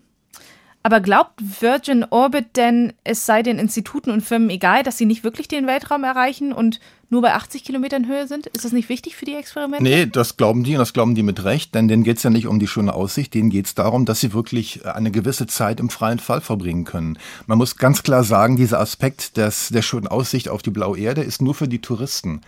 Aber 0.86 1.00
glaubt 1.00 1.40
Virgin 1.62 2.04
Orbit 2.10 2.56
denn, 2.56 2.92
es 3.04 3.24
sei 3.24 3.42
den 3.42 3.58
Instituten 3.58 4.10
und 4.10 4.20
Firmen 4.20 4.50
egal, 4.50 4.82
dass 4.82 4.98
sie 4.98 5.06
nicht 5.06 5.24
wirklich 5.24 5.48
den 5.48 5.66
Weltraum 5.66 6.04
erreichen 6.04 6.52
und 6.52 6.78
nur 7.08 7.22
bei 7.22 7.32
80 7.32 7.64
Kilometern 7.64 8.06
Höhe 8.06 8.28
sind? 8.28 8.48
Ist 8.48 8.66
das 8.66 8.72
nicht 8.72 8.90
wichtig 8.90 9.16
für 9.16 9.24
die 9.24 9.34
Experimente? 9.34 9.82
Nee, 9.82 10.04
das 10.04 10.36
glauben 10.36 10.62
die 10.62 10.74
und 10.74 10.80
das 10.80 10.92
glauben 10.92 11.14
die 11.14 11.22
mit 11.22 11.42
Recht, 11.42 11.74
denn 11.74 11.88
denen 11.88 12.04
geht 12.04 12.18
es 12.18 12.22
ja 12.22 12.28
nicht 12.28 12.46
um 12.46 12.58
die 12.58 12.66
schöne 12.66 12.92
Aussicht, 12.92 13.32
denen 13.32 13.48
geht 13.48 13.64
es 13.64 13.74
darum, 13.74 14.04
dass 14.04 14.20
sie 14.20 14.34
wirklich 14.34 14.84
eine 14.84 15.10
gewisse 15.10 15.46
Zeit 15.46 15.80
im 15.80 15.88
freien 15.88 16.18
Fall 16.18 16.42
verbringen 16.42 16.84
können. 16.84 17.18
Man 17.46 17.56
muss 17.56 17.76
ganz 17.76 18.02
klar 18.02 18.22
sagen, 18.22 18.56
dieser 18.56 18.78
Aspekt 18.78 19.38
des, 19.38 19.70
der 19.70 19.80
schönen 19.80 20.06
Aussicht 20.06 20.50
auf 20.50 20.60
die 20.60 20.70
blaue 20.70 20.98
Erde 20.98 21.22
ist 21.22 21.40
nur 21.40 21.54
für 21.54 21.66
die 21.66 21.80
Touristen. 21.80 22.42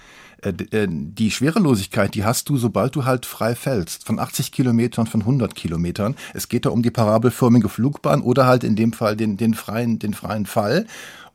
Äh, 0.46 0.76
äh, 0.76 0.86
die 0.88 1.30
Schwerelosigkeit, 1.30 2.14
die 2.14 2.24
hast 2.24 2.48
du, 2.48 2.56
sobald 2.56 2.94
du 2.94 3.04
halt 3.04 3.26
frei 3.26 3.54
fällst. 3.54 4.04
Von 4.04 4.18
80 4.18 4.52
Kilometern, 4.52 5.06
von 5.06 5.22
100 5.22 5.54
Kilometern. 5.54 6.14
Es 6.34 6.48
geht 6.48 6.66
da 6.66 6.70
um 6.70 6.82
die 6.82 6.90
parabelförmige 6.90 7.68
Flugbahn 7.68 8.22
oder 8.22 8.46
halt 8.46 8.62
in 8.62 8.76
dem 8.76 8.92
Fall 8.92 9.16
den, 9.16 9.36
den, 9.36 9.54
freien, 9.54 9.98
den 9.98 10.14
freien 10.14 10.46
Fall. 10.46 10.86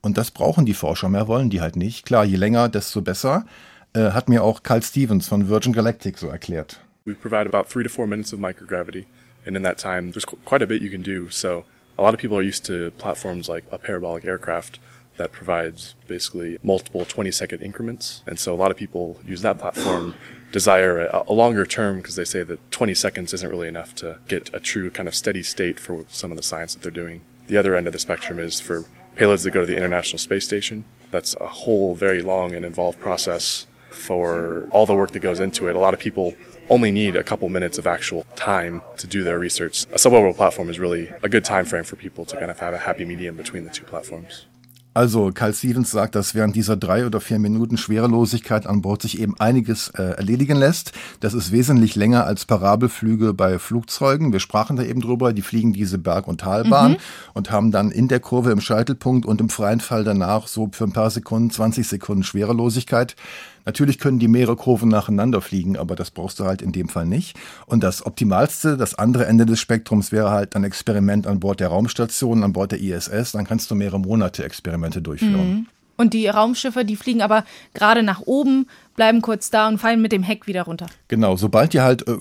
Und 0.02 0.18
das 0.18 0.32
brauchen 0.32 0.66
die 0.66 0.74
Forscher, 0.74 1.10
mehr 1.10 1.28
wollen 1.28 1.50
die 1.50 1.62
halt 1.62 1.76
nicht. 1.76 2.06
Klar, 2.06 2.26
je 2.26 2.38
länger, 2.38 2.70
desto 2.70 3.02
besser. 3.02 3.46
Äh, 3.94 4.12
hat 4.12 4.30
mir 4.30 4.44
auch 4.44 4.64
Carl 4.64 4.82
Stevens 4.82 5.28
von 5.28 5.50
Virgin 5.50 5.74
Galactic 5.74 6.18
so 6.18 6.28
erklärt. 6.28 6.80
We 7.04 7.14
provide 7.14 7.48
about 7.48 7.70
three 7.70 7.84
to 7.84 7.90
four 7.90 8.08
minutes 8.08 8.34
of 8.34 8.40
microgravity. 8.40 9.06
And 9.46 9.58
in 9.58 9.64
that 9.64 9.80
time, 9.80 10.12
there's 10.12 10.26
quite 10.46 10.64
a 10.64 10.68
bit 10.68 10.82
you 10.82 10.90
can 10.90 11.04
do. 11.04 11.30
So 11.30 11.66
a 11.98 12.02
lot 12.02 12.14
of 12.14 12.20
people 12.20 12.38
are 12.38 12.48
used 12.48 12.66
to 12.68 12.92
platforms 12.98 13.50
like 13.50 13.66
a 13.72 13.78
parabolic 13.78 14.24
aircraft. 14.24 14.80
That 15.18 15.32
provides 15.32 15.96
basically 16.08 16.58
multiple 16.64 17.06
20 17.06 17.32
second 17.32 17.62
increments. 17.62 18.24
And 18.26 18.40
so 18.40 18.54
a 18.54 18.56
lot 18.56 18.72
of 18.72 18.78
people 18.78 19.20
use 19.26 19.42
that 19.42 19.60
platform, 19.60 20.16
desire 20.52 21.06
a, 21.06 21.24
a 21.28 21.34
longer 21.34 21.66
term 21.66 21.98
because 21.98 22.16
they 22.16 22.26
say 22.26 22.44
that 22.44 22.72
20 22.72 22.94
seconds 22.94 23.34
isn't 23.34 23.50
really 23.50 23.68
enough 23.68 23.94
to 23.96 24.20
get 24.28 24.50
a 24.54 24.60
true 24.60 24.90
kind 24.90 25.08
of 25.08 25.16
steady 25.16 25.44
state 25.44 25.80
for 25.80 26.06
some 26.10 26.32
of 26.32 26.38
the 26.38 26.44
science 26.44 26.74
that 26.74 26.84
they're 26.84 26.92
doing. 26.92 27.22
The 27.48 27.58
other 27.58 27.76
end 27.76 27.88
of 27.88 27.94
the 27.94 28.00
spectrum 28.00 28.40
is 28.40 28.60
for 28.60 28.86
payloads 29.16 29.44
that 29.44 29.52
go 29.52 29.62
to 29.62 29.68
the 29.68 29.78
International 29.78 30.18
Space 30.18 30.46
Station. 30.46 30.86
That's 31.12 31.36
a 31.42 31.48
whole 31.48 31.96
very 31.96 32.22
long 32.22 32.54
and 32.54 32.64
involved 32.66 33.00
process 33.00 33.68
for 33.90 34.70
all 34.72 34.86
the 34.86 34.96
work 34.96 35.12
that 35.12 35.20
goes 35.20 35.40
into 35.40 35.68
it. 35.68 35.76
A 35.76 35.80
lot 35.80 35.94
of 35.94 36.00
people 36.00 36.34
only 36.70 36.92
need 36.92 37.18
a 37.18 37.24
couple 37.24 37.50
minutes 37.50 37.78
of 37.78 37.86
actual 37.86 38.26
time 38.36 38.82
to 38.98 39.06
do 39.06 39.24
their 39.24 39.38
research. 39.38 39.84
A 39.86 39.96
suborbital 39.96 40.36
platform 40.36 40.70
is 40.70 40.80
really 40.80 41.12
a 41.22 41.28
good 41.28 41.44
time 41.44 41.66
frame 41.66 41.84
for 41.84 41.98
people 41.98 42.24
to 42.26 42.38
kind 42.38 42.50
of 42.50 42.60
have 42.60 42.74
a 42.74 42.78
happy 42.78 43.04
medium 43.04 43.36
between 43.36 43.66
the 43.66 43.70
two 43.70 43.84
platforms. 43.84 44.46
Also 44.94 45.32
Carl 45.34 45.54
Stevens 45.54 45.90
sagt, 45.90 46.16
dass 46.16 46.36
während 46.36 46.54
dieser 46.56 46.76
drei 46.76 47.06
oder 47.06 47.22
vier 47.22 47.40
Minuten 47.40 47.78
Schwerelosigkeit 47.78 48.68
an 48.68 48.82
Bord 48.82 49.02
sich 49.02 49.22
eben 49.22 49.40
einiges 49.40 49.88
äh, 49.90 50.04
erledigen 50.04 50.58
lässt. 50.58 50.92
Das 51.22 51.34
ist 51.34 51.54
wesentlich 51.54 51.96
länger 51.96 52.26
als 52.26 52.46
Parabelflüge 52.46 53.34
bei 53.34 53.58
Flugzeugen. 53.58 54.34
Wir 54.34 54.42
sprachen 54.42 54.76
da 54.76 54.84
eben 54.84 55.00
drüber, 55.00 55.32
die 55.32 55.44
fliegen 55.44 55.72
diese 55.72 55.98
Berg- 55.98 56.28
und 56.28 56.42
Talbahn 56.42 56.92
mhm. 56.94 56.98
und 57.34 57.52
haben 57.52 57.72
dann 57.72 57.90
in 57.90 58.10
der 58.10 58.20
Kurve 58.20 58.52
im 58.52 58.60
Scheitelpunkt 58.60 59.26
und 59.26 59.40
im 59.40 59.48
freien 59.48 59.80
Fall 59.80 60.04
danach 60.04 60.48
so 60.48 60.70
für 60.74 60.84
ein 60.84 60.94
paar 60.94 61.10
Sekunden, 61.10 61.52
20 61.52 61.88
Sekunden 61.88 62.24
Schwerelosigkeit. 62.24 63.16
Natürlich 63.66 64.00
können 64.00 64.20
die 64.20 64.28
mehrere 64.28 64.56
Kurven 64.56 64.90
nacheinander 64.90 65.42
fliegen, 65.42 65.78
aber 65.78 65.96
das 65.96 66.12
brauchst 66.12 66.40
du 66.40 66.46
halt 66.46 66.62
in 66.62 66.72
dem 66.72 66.90
Fall 66.90 67.06
nicht. 67.06 67.38
Und 67.66 67.84
das 67.84 68.06
Optimalste, 68.06 68.78
das 68.78 68.96
andere 68.96 69.26
Ende 69.26 69.46
des 69.46 69.60
Spektrums 69.60 70.12
wäre 70.12 70.32
halt 70.32 70.56
ein 70.56 70.64
Experiment 70.64 71.28
an 71.28 71.40
Bord 71.40 71.60
der 71.60 71.70
Raumstation, 71.70 72.44
an 72.44 72.54
Bord 72.54 72.72
der 72.72 72.82
ISS. 72.82 73.34
Dann 73.34 73.46
kannst 73.46 73.70
du 73.72 73.76
mehrere 73.76 74.00
Monate 74.00 74.44
Experimente 74.44 75.02
durchführen. 75.02 75.50
Mhm. 75.50 75.68
Und 75.98 76.14
die 76.14 76.28
Raumschiffe, 76.28 76.84
die 76.84 76.96
fliegen 76.96 77.22
aber 77.22 77.46
gerade 77.76 78.02
nach 78.02 78.22
oben, 78.26 78.68
bleiben 78.96 79.22
kurz 79.22 79.52
da 79.52 79.68
und 79.68 79.78
fallen 79.78 80.02
mit 80.02 80.12
dem 80.12 80.24
Heck 80.24 80.48
wieder 80.48 80.64
runter. 80.64 80.88
Genau, 81.10 81.36
sobald 81.38 81.74
die 81.74 81.82
halt 81.82 82.08
äh, 82.08 82.18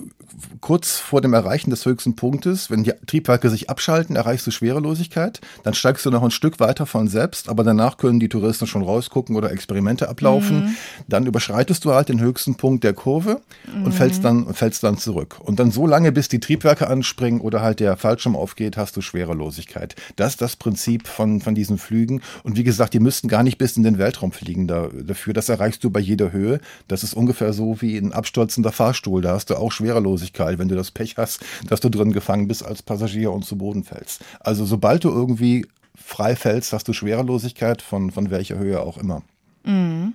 kurz 0.61 0.97
vor 0.97 1.21
dem 1.21 1.33
Erreichen 1.33 1.69
des 1.69 1.85
höchsten 1.85 2.15
Punktes, 2.15 2.69
wenn 2.69 2.83
die 2.83 2.93
Triebwerke 3.05 3.49
sich 3.49 3.69
abschalten, 3.69 4.15
erreichst 4.15 4.47
du 4.47 4.51
Schwerelosigkeit. 4.51 5.41
Dann 5.63 5.73
steigst 5.73 6.05
du 6.05 6.11
noch 6.11 6.23
ein 6.23 6.31
Stück 6.31 6.59
weiter 6.59 6.85
von 6.85 7.07
selbst, 7.07 7.49
aber 7.49 7.63
danach 7.63 7.97
können 7.97 8.19
die 8.19 8.29
Touristen 8.29 8.67
schon 8.67 8.83
rausgucken 8.83 9.35
oder 9.35 9.51
Experimente 9.51 10.09
ablaufen. 10.09 10.65
Mhm. 10.65 10.75
Dann 11.07 11.25
überschreitest 11.25 11.83
du 11.85 11.93
halt 11.93 12.09
den 12.09 12.19
höchsten 12.19 12.55
Punkt 12.55 12.83
der 12.83 12.93
Kurve 12.93 13.41
mhm. 13.73 13.85
und 13.85 13.91
fällst 13.93 14.23
dann, 14.23 14.53
fällst 14.53 14.83
dann 14.83 14.97
zurück. 14.97 15.37
Und 15.39 15.59
dann 15.59 15.71
so 15.71 15.87
lange, 15.87 16.11
bis 16.11 16.27
die 16.27 16.39
Triebwerke 16.39 16.87
anspringen 16.87 17.41
oder 17.41 17.61
halt 17.61 17.79
der 17.79 17.97
Fallschirm 17.97 18.35
aufgeht, 18.35 18.77
hast 18.77 18.95
du 18.97 19.01
Schwerelosigkeit. 19.01 19.95
Das 20.15 20.33
ist 20.33 20.41
das 20.41 20.55
Prinzip 20.55 21.07
von, 21.07 21.41
von 21.41 21.55
diesen 21.55 21.77
Flügen. 21.77 22.21
Und 22.43 22.57
wie 22.57 22.63
gesagt, 22.63 22.93
die 22.93 22.99
müssten 22.99 23.27
gar 23.27 23.43
nicht 23.43 23.57
bis 23.57 23.77
in 23.77 23.83
den 23.83 23.97
Weltraum 23.97 24.31
fliegen 24.31 24.67
da, 24.67 24.89
dafür. 25.03 25.33
Das 25.33 25.49
erreichst 25.49 25.83
du 25.83 25.89
bei 25.89 25.99
jeder 25.99 26.31
Höhe. 26.31 26.59
Das 26.87 27.03
ist 27.03 27.13
ungefähr 27.13 27.53
so 27.53 27.81
wie 27.81 27.97
ein 27.97 28.13
abstürzender 28.13 28.71
Fahrstuhl. 28.71 29.21
Da 29.21 29.33
hast 29.33 29.49
du 29.49 29.55
auch 29.55 29.71
Schwerelosigkeit. 29.71 30.20
Möglichkeit, 30.21 30.59
wenn 30.59 30.67
du 30.67 30.75
das 30.75 30.91
Pech 30.91 31.15
hast, 31.17 31.43
dass 31.67 31.79
du 31.79 31.89
drin 31.89 32.13
gefangen 32.13 32.47
bist 32.47 32.63
als 32.63 32.81
Passagier 32.81 33.31
und 33.31 33.43
zu 33.43 33.57
Boden 33.57 33.83
fällst. 33.83 34.23
Also 34.39 34.65
sobald 34.65 35.03
du 35.03 35.09
irgendwie 35.09 35.65
frei 35.95 36.35
fällst, 36.35 36.73
hast 36.73 36.87
du 36.87 36.93
Schwerelosigkeit 36.93 37.81
von, 37.81 38.11
von 38.11 38.29
welcher 38.31 38.57
Höhe 38.57 38.81
auch 38.81 38.97
immer. 38.97 39.23
Mhm. 39.63 40.13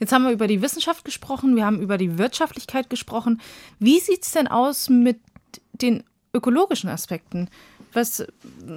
Jetzt 0.00 0.12
haben 0.12 0.24
wir 0.24 0.32
über 0.32 0.46
die 0.46 0.62
Wissenschaft 0.62 1.04
gesprochen, 1.04 1.54
wir 1.54 1.64
haben 1.64 1.80
über 1.80 1.98
die 1.98 2.18
Wirtschaftlichkeit 2.18 2.88
gesprochen. 2.88 3.40
Wie 3.78 4.00
sieht 4.00 4.24
es 4.24 4.32
denn 4.32 4.48
aus 4.48 4.88
mit 4.88 5.18
den 5.72 6.04
ökologischen 6.32 6.88
Aspekten? 6.88 7.48
Was 7.92 8.24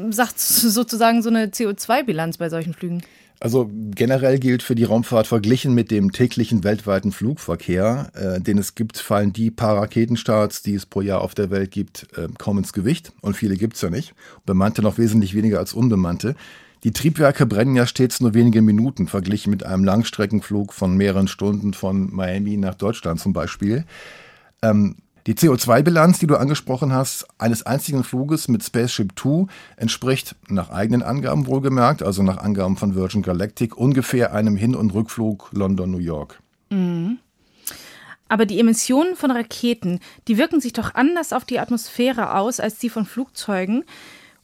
sagt 0.10 0.40
sozusagen 0.40 1.22
so 1.22 1.30
eine 1.30 1.48
CO2-Bilanz 1.48 2.38
bei 2.38 2.50
solchen 2.50 2.74
Flügen? 2.74 3.04
Also 3.44 3.72
generell 3.74 4.38
gilt 4.38 4.62
für 4.62 4.76
die 4.76 4.84
Raumfahrt 4.84 5.26
verglichen 5.26 5.74
mit 5.74 5.90
dem 5.90 6.12
täglichen 6.12 6.64
weltweiten 6.64 7.12
Flugverkehr, 7.12 8.12
äh, 8.14 8.40
den 8.40 8.60
es 8.60 8.76
gibt, 8.76 9.00
fallen 9.00 9.34
die 9.34 9.50
paar 9.50 9.78
Raketenstarts, 9.78 10.62
die 10.62 10.76
es 10.76 10.86
pro 10.86 11.02
Jahr 11.02 11.22
auf 11.22 11.34
der 11.34 11.50
Welt 11.50 11.72
gibt, 11.72 12.06
äh, 12.16 12.28
kaum 12.38 12.60
ins 12.60 12.72
Gewicht. 12.72 13.14
Und 13.22 13.36
viele 13.36 13.58
gibt's 13.58 13.82
ja 13.82 13.90
nicht. 13.90 14.14
Bemannte 14.46 14.84
noch 14.84 15.00
wesentlich 15.00 15.34
weniger 15.34 15.58
als 15.58 15.74
unbemannte. 15.74 16.36
Die 16.84 16.92
Triebwerke 16.92 17.48
brennen 17.48 17.76
ja 17.76 17.88
stets 17.88 18.22
nur 18.22 18.36
wenige 18.36 18.62
Minuten, 18.62 19.08
verglichen 19.08 19.50
mit 19.50 19.66
einem 19.66 19.84
Langstreckenflug 19.86 20.72
von 20.72 20.96
mehreren 20.96 21.28
Stunden 21.28 21.74
von 21.74 22.14
Miami 22.14 22.58
nach 22.58 22.76
Deutschland 22.76 23.20
zum 23.20 23.34
Beispiel. 23.34 23.86
Ähm, 24.62 24.98
die 25.28 25.36
CO2-Bilanz, 25.36 26.20
die 26.20 26.28
du 26.28 26.36
angesprochen 26.36 26.94
hast, 26.94 27.28
eines 27.38 27.66
einzigen 27.66 28.04
Fluges 28.04 28.48
mit 28.48 28.64
Spaceship 28.64 29.16
Two 29.16 29.48
entspricht 29.78 30.36
nach 30.48 30.70
eigenen 30.70 31.04
Angaben 31.04 31.48
wohlgemerkt, 31.48 32.04
also 32.04 32.24
nach 32.24 32.38
Angaben 32.38 32.78
von 32.78 32.96
Virgin 32.96 33.22
Galactic, 33.22 33.78
ungefähr 33.78 34.34
einem 34.34 34.56
Hin- 34.56 34.76
und 34.76 34.94
Rückflug 34.94 35.50
London-New 35.54 36.00
York. 36.00 36.40
Mhm. 36.70 37.20
Aber 38.28 38.46
die 38.46 38.60
Emissionen 38.60 39.18
von 39.18 39.30
Raketen, 39.30 40.00
die 40.30 40.38
wirken 40.38 40.62
sich 40.62 40.72
doch 40.72 40.96
anders 40.96 41.34
auf 41.34 41.44
die 41.44 41.60
Atmosphäre 41.60 42.36
aus 42.36 42.62
als 42.62 42.78
die 42.78 42.90
von 42.90 43.06
Flugzeugen. 43.06 43.84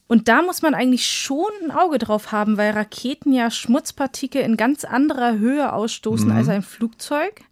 Und 0.08 0.28
da 0.28 0.42
muss 0.42 0.60
man 0.60 0.74
eigentlich 0.74 1.06
schon 1.06 1.50
ein 1.62 1.70
Auge 1.70 1.98
drauf 1.98 2.30
haben, 2.30 2.58
weil 2.58 2.72
Raketen 2.72 3.32
ja 3.32 3.50
Schmutzpartikel 3.50 4.42
in 4.42 4.58
ganz 4.58 4.84
anderer 4.84 5.38
Höhe 5.38 5.72
ausstoßen 5.72 6.28
mhm. 6.28 6.36
als 6.36 6.48
ein 6.48 6.62
Flugzeug. 6.62 7.42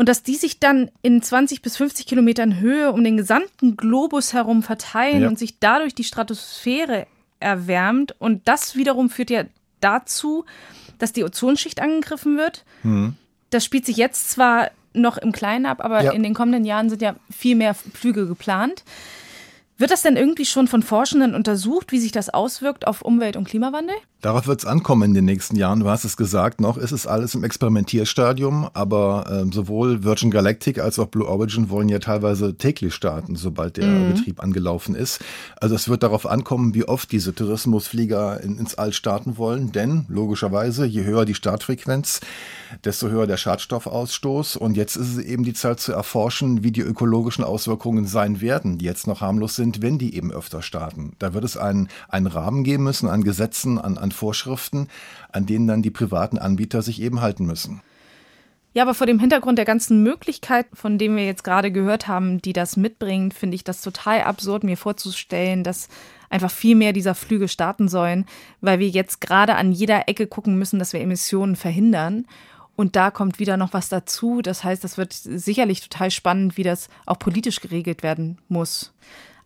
Und 0.00 0.08
dass 0.08 0.22
die 0.22 0.36
sich 0.36 0.58
dann 0.58 0.90
in 1.02 1.20
20 1.20 1.60
bis 1.60 1.76
50 1.76 2.06
Kilometern 2.06 2.58
Höhe 2.58 2.90
um 2.90 3.04
den 3.04 3.18
gesamten 3.18 3.76
Globus 3.76 4.32
herum 4.32 4.62
verteilen 4.62 5.20
ja. 5.20 5.28
und 5.28 5.38
sich 5.38 5.58
dadurch 5.58 5.94
die 5.94 6.04
Stratosphäre 6.04 7.06
erwärmt. 7.38 8.14
Und 8.18 8.48
das 8.48 8.76
wiederum 8.76 9.10
führt 9.10 9.28
ja 9.28 9.44
dazu, 9.82 10.46
dass 10.96 11.12
die 11.12 11.22
Ozonschicht 11.22 11.82
angegriffen 11.82 12.38
wird. 12.38 12.64
Mhm. 12.82 13.12
Das 13.50 13.62
spielt 13.62 13.84
sich 13.84 13.98
jetzt 13.98 14.30
zwar 14.30 14.70
noch 14.94 15.18
im 15.18 15.32
Kleinen 15.32 15.66
ab, 15.66 15.84
aber 15.84 16.02
ja. 16.02 16.12
in 16.12 16.22
den 16.22 16.32
kommenden 16.32 16.64
Jahren 16.64 16.88
sind 16.88 17.02
ja 17.02 17.16
viel 17.30 17.54
mehr 17.54 17.74
Flüge 17.74 18.26
geplant. 18.26 18.84
Wird 19.80 19.90
das 19.90 20.02
denn 20.02 20.18
irgendwie 20.18 20.44
schon 20.44 20.68
von 20.68 20.82
Forschenden 20.82 21.34
untersucht, 21.34 21.90
wie 21.90 22.00
sich 22.00 22.12
das 22.12 22.28
auswirkt 22.28 22.86
auf 22.86 23.00
Umwelt- 23.00 23.36
und 23.36 23.48
Klimawandel? 23.48 23.94
Darauf 24.20 24.46
wird 24.46 24.60
es 24.60 24.66
ankommen 24.66 25.04
in 25.04 25.14
den 25.14 25.24
nächsten 25.24 25.56
Jahren. 25.56 25.80
Du 25.80 25.88
hast 25.88 26.04
es 26.04 26.18
gesagt, 26.18 26.60
noch 26.60 26.76
ist 26.76 26.92
es 26.92 27.06
alles 27.06 27.34
im 27.34 27.42
Experimentierstadium, 27.42 28.68
aber 28.74 29.46
äh, 29.48 29.50
sowohl 29.50 30.04
Virgin 30.04 30.30
Galactic 30.30 30.78
als 30.78 30.98
auch 30.98 31.06
Blue 31.06 31.26
Origin 31.26 31.70
wollen 31.70 31.88
ja 31.88 31.98
teilweise 31.98 32.58
täglich 32.58 32.92
starten, 32.92 33.36
sobald 33.36 33.78
der 33.78 33.86
mhm. 33.86 34.12
Betrieb 34.12 34.42
angelaufen 34.42 34.94
ist. 34.94 35.20
Also 35.58 35.76
es 35.76 35.88
wird 35.88 36.02
darauf 36.02 36.26
ankommen, 36.26 36.74
wie 36.74 36.84
oft 36.84 37.10
diese 37.10 37.34
Tourismusflieger 37.34 38.42
in, 38.42 38.58
ins 38.58 38.74
All 38.74 38.92
starten 38.92 39.38
wollen, 39.38 39.72
denn 39.72 40.04
logischerweise, 40.10 40.84
je 40.84 41.04
höher 41.04 41.24
die 41.24 41.34
Startfrequenz, 41.34 42.20
desto 42.84 43.08
höher 43.08 43.26
der 43.26 43.38
Schadstoffausstoß. 43.38 44.56
Und 44.56 44.76
jetzt 44.76 44.96
ist 44.96 45.16
es 45.16 45.24
eben 45.24 45.44
die 45.44 45.54
Zeit 45.54 45.80
zu 45.80 45.92
erforschen, 45.92 46.62
wie 46.62 46.70
die 46.70 46.82
ökologischen 46.82 47.44
Auswirkungen 47.44 48.04
sein 48.04 48.42
werden, 48.42 48.76
die 48.76 48.84
jetzt 48.84 49.06
noch 49.06 49.22
harmlos 49.22 49.56
sind 49.56 49.69
sind, 49.70 49.82
wenn 49.82 49.98
die 49.98 50.14
eben 50.14 50.32
öfter 50.32 50.62
starten. 50.62 51.14
Da 51.18 51.32
wird 51.34 51.44
es 51.44 51.56
einen, 51.56 51.88
einen 52.08 52.26
Rahmen 52.26 52.64
geben 52.64 52.84
müssen 52.84 53.08
an 53.08 53.22
Gesetzen, 53.22 53.78
an, 53.78 53.98
an 53.98 54.12
Vorschriften, 54.12 54.88
an 55.32 55.46
denen 55.46 55.66
dann 55.66 55.82
die 55.82 55.90
privaten 55.90 56.38
Anbieter 56.38 56.82
sich 56.82 57.00
eben 57.00 57.20
halten 57.20 57.46
müssen. 57.46 57.82
Ja, 58.72 58.84
aber 58.84 58.94
vor 58.94 59.06
dem 59.06 59.18
Hintergrund 59.18 59.58
der 59.58 59.64
ganzen 59.64 60.02
Möglichkeiten, 60.04 60.76
von 60.76 60.96
denen 60.96 61.16
wir 61.16 61.26
jetzt 61.26 61.42
gerade 61.42 61.72
gehört 61.72 62.06
haben, 62.06 62.40
die 62.40 62.52
das 62.52 62.76
mitbringt, 62.76 63.34
finde 63.34 63.56
ich 63.56 63.64
das 63.64 63.82
total 63.82 64.22
absurd, 64.22 64.62
mir 64.62 64.76
vorzustellen, 64.76 65.64
dass 65.64 65.88
einfach 66.28 66.52
viel 66.52 66.76
mehr 66.76 66.92
dieser 66.92 67.16
Flüge 67.16 67.48
starten 67.48 67.88
sollen, 67.88 68.26
weil 68.60 68.78
wir 68.78 68.88
jetzt 68.88 69.20
gerade 69.20 69.56
an 69.56 69.72
jeder 69.72 70.08
Ecke 70.08 70.28
gucken 70.28 70.56
müssen, 70.56 70.78
dass 70.78 70.92
wir 70.92 71.00
Emissionen 71.00 71.56
verhindern. 71.56 72.26
Und 72.76 72.94
da 72.94 73.10
kommt 73.10 73.40
wieder 73.40 73.56
noch 73.56 73.72
was 73.72 73.88
dazu. 73.88 74.40
Das 74.40 74.62
heißt, 74.62 74.84
das 74.84 74.96
wird 74.96 75.12
sicherlich 75.12 75.80
total 75.82 76.12
spannend, 76.12 76.56
wie 76.56 76.62
das 76.62 76.88
auch 77.06 77.18
politisch 77.18 77.60
geregelt 77.60 78.04
werden 78.04 78.38
muss. 78.48 78.94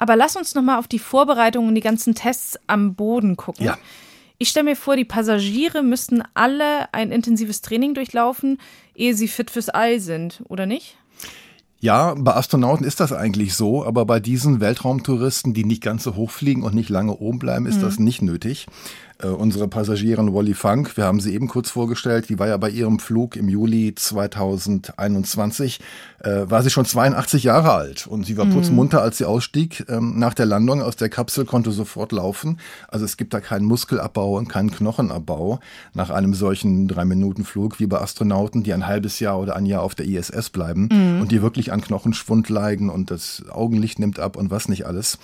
Aber 0.05 0.17
lass 0.17 0.37
uns 0.37 0.55
noch 0.55 0.61
mal 0.61 0.79
auf 0.79 0.87
die 0.87 0.99
Vorbereitungen 0.99 1.71
und 1.71 1.75
die 1.77 1.81
ganzen 1.81 2.15
Tests 2.15 2.59
am 2.67 2.95
Boden 2.95 3.39
gucken. 3.39 3.65
Ja. 3.65 3.79
Ich 4.37 4.51
stelle 4.51 4.65
mir 4.65 4.77
vor, 4.77 4.97
die 4.97 5.07
Passagiere 5.07 5.83
müssten 5.83 6.23
alle 6.35 6.93
ein 6.93 7.11
intensives 7.11 7.63
Training 7.63 7.95
durchlaufen, 7.95 8.59
ehe 8.95 9.15
sie 9.15 9.29
fit 9.29 9.51
fürs 9.51 9.71
All 9.71 10.01
sind, 10.01 10.43
oder 10.51 10.67
nicht? 10.67 10.99
Ja, 11.81 12.15
bei 12.19 12.35
Astronauten 12.35 12.85
ist 12.85 13.01
das 13.01 13.15
eigentlich 13.15 13.55
so, 13.55 13.83
aber 13.83 14.05
bei 14.05 14.21
diesen 14.21 14.61
Weltraumtouristen, 14.61 15.55
die 15.55 15.65
nicht 15.65 15.83
ganz 15.83 16.03
so 16.03 16.17
hoch 16.17 16.31
fliegen 16.31 16.65
und 16.65 16.75
nicht 16.75 16.91
lange 16.91 17.17
oben 17.17 17.39
bleiben, 17.39 17.65
ist 17.65 17.79
mhm. 17.79 17.83
das 17.85 17.99
nicht 17.99 18.21
nötig. 18.21 18.67
Äh, 19.25 19.29
unsere 19.29 19.69
Passagierin 19.69 20.35
Wally 20.35 20.55
Funk, 20.55 20.97
wir 20.97 21.05
haben 21.05 21.21
sie 21.21 21.33
eben 21.35 21.49
kurz 21.49 21.71
vorgestellt, 21.71 22.29
die 22.29 22.39
war 22.39 22.49
ja 22.49 22.57
bei 22.57 22.69
ihrem 22.69 22.99
Flug 22.99 23.37
im 23.37 23.49
Juli 23.49 23.95
2021, 23.95 25.81
äh, 26.23 26.51
war 26.51 26.63
sie 26.63 26.71
schon 26.71 26.85
82 26.85 27.45
Jahre 27.45 27.73
alt 27.73 28.07
und 28.07 28.27
sie 28.27 28.37
war 28.37 28.45
mhm. 28.45 28.55
putzmunter, 28.55 29.01
als 29.01 29.19
sie 29.19 29.25
ausstieg. 29.25 29.87
Ähm, 29.89 30.19
nach 30.19 30.35
der 30.35 30.47
Landung 30.47 30.83
aus 30.83 30.97
der 30.97 31.09
Kapsel 31.09 31.45
konnte 31.45 31.71
sofort 31.71 32.13
laufen. 32.13 32.59
Also 32.89 33.05
es 33.05 33.17
gibt 33.17 33.33
da 33.33 33.41
keinen 33.41 33.65
Muskelabbau 33.65 34.37
und 34.37 34.49
keinen 34.49 34.71
Knochenabbau 34.71 35.61
nach 35.95 36.11
einem 36.11 36.35
solchen 36.35 36.89
Drei-Minuten-Flug 36.89 37.81
wie 37.81 37.87
bei 37.87 38.01
Astronauten, 38.01 38.63
die 38.63 38.75
ein 38.75 38.87
halbes 38.87 39.21
Jahr 39.21 39.39
oder 39.41 39.57
ein 39.57 39.67
Jahr 39.67 39.83
auf 39.83 39.95
der 39.95 40.07
ISS 40.07 40.51
bleiben 40.51 40.89
mhm. 40.93 41.23
und 41.23 41.33
die 41.33 41.41
wirklich 41.41 41.73
an 41.73 41.81
Knochenschwund 41.81 42.49
leiden 42.49 42.91
und 42.91 43.11
das 43.11 43.45
Augenlicht 43.51 43.99
nimmt 43.99 44.19
ab 44.19 44.37
und 44.37 44.51
was 44.51 44.69
nicht 44.69 44.87
alles. 44.87 45.19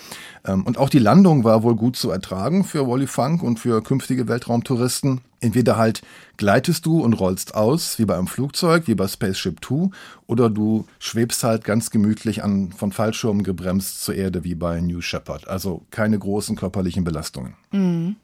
Ähm, 0.47 0.65
und 0.65 0.79
auch 0.79 0.89
die 0.89 0.99
Landung 0.99 1.45
war 1.45 1.63
wohl 1.63 1.77
gut 1.77 1.97
zu 1.97 2.11
ertragen 2.11 2.65
für 2.65 2.89
Wally 2.89 3.07
Funk 3.07 3.43
und 3.43 3.59
für 3.59 3.83
künftige 3.91 4.29
Weltraumtouristen. 4.29 5.21
Entweder 5.41 5.77
halt 5.77 6.03
gleitest 6.37 6.87
du 6.87 7.01
und 7.01 7.15
rollst 7.15 7.57
aus, 7.57 7.99
wie 7.99 8.05
bei 8.05 8.17
einem 8.17 8.29
Flugzeug, 8.29 8.87
wie 8.87 8.95
bei 8.95 9.09
Spaceship 9.09 9.61
Two, 9.61 9.91
oder 10.29 10.49
du 10.49 10.87
schwebst 11.01 11.43
halt 11.43 11.65
ganz 11.65 11.91
gemütlich 11.91 12.45
an, 12.45 12.71
von 12.71 12.93
Fallschirmen 12.93 13.43
gebremst 13.43 14.05
zur 14.05 14.15
Erde, 14.15 14.45
wie 14.45 14.55
bei 14.55 14.81
New 14.81 15.01
Shepard. 15.01 15.49
Also 15.49 15.83
keine 15.91 16.21
großen 16.21 16.55
körperlichen 16.55 17.03
Belastungen. 17.03 17.55
Mhm. 17.73 18.15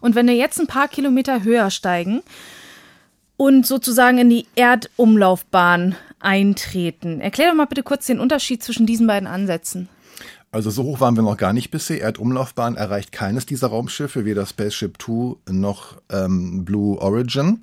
Und 0.00 0.14
wenn 0.14 0.28
wir 0.28 0.36
jetzt 0.36 0.60
ein 0.60 0.68
paar 0.68 0.86
Kilometer 0.86 1.42
höher 1.42 1.70
steigen 1.72 2.22
und 3.36 3.66
sozusagen 3.66 4.18
in 4.18 4.30
die 4.30 4.46
Erdumlaufbahn 4.54 5.96
eintreten, 6.20 7.20
erklär 7.20 7.48
doch 7.48 7.56
mal 7.56 7.64
bitte 7.64 7.82
kurz 7.82 8.06
den 8.06 8.20
Unterschied 8.20 8.62
zwischen 8.62 8.86
diesen 8.86 9.08
beiden 9.08 9.26
Ansätzen. 9.26 9.88
Also 10.56 10.70
so 10.70 10.84
hoch 10.84 11.00
waren 11.00 11.16
wir 11.16 11.22
noch 11.22 11.36
gar 11.36 11.52
nicht 11.52 11.70
bisher. 11.70 12.00
Erdumlaufbahn 12.00 12.76
erreicht 12.76 13.12
keines 13.12 13.44
dieser 13.44 13.66
Raumschiffe, 13.66 14.24
weder 14.24 14.46
Spaceship 14.46 14.98
Two 14.98 15.36
noch 15.46 16.00
ähm, 16.08 16.64
Blue 16.64 16.98
Origin. 16.98 17.62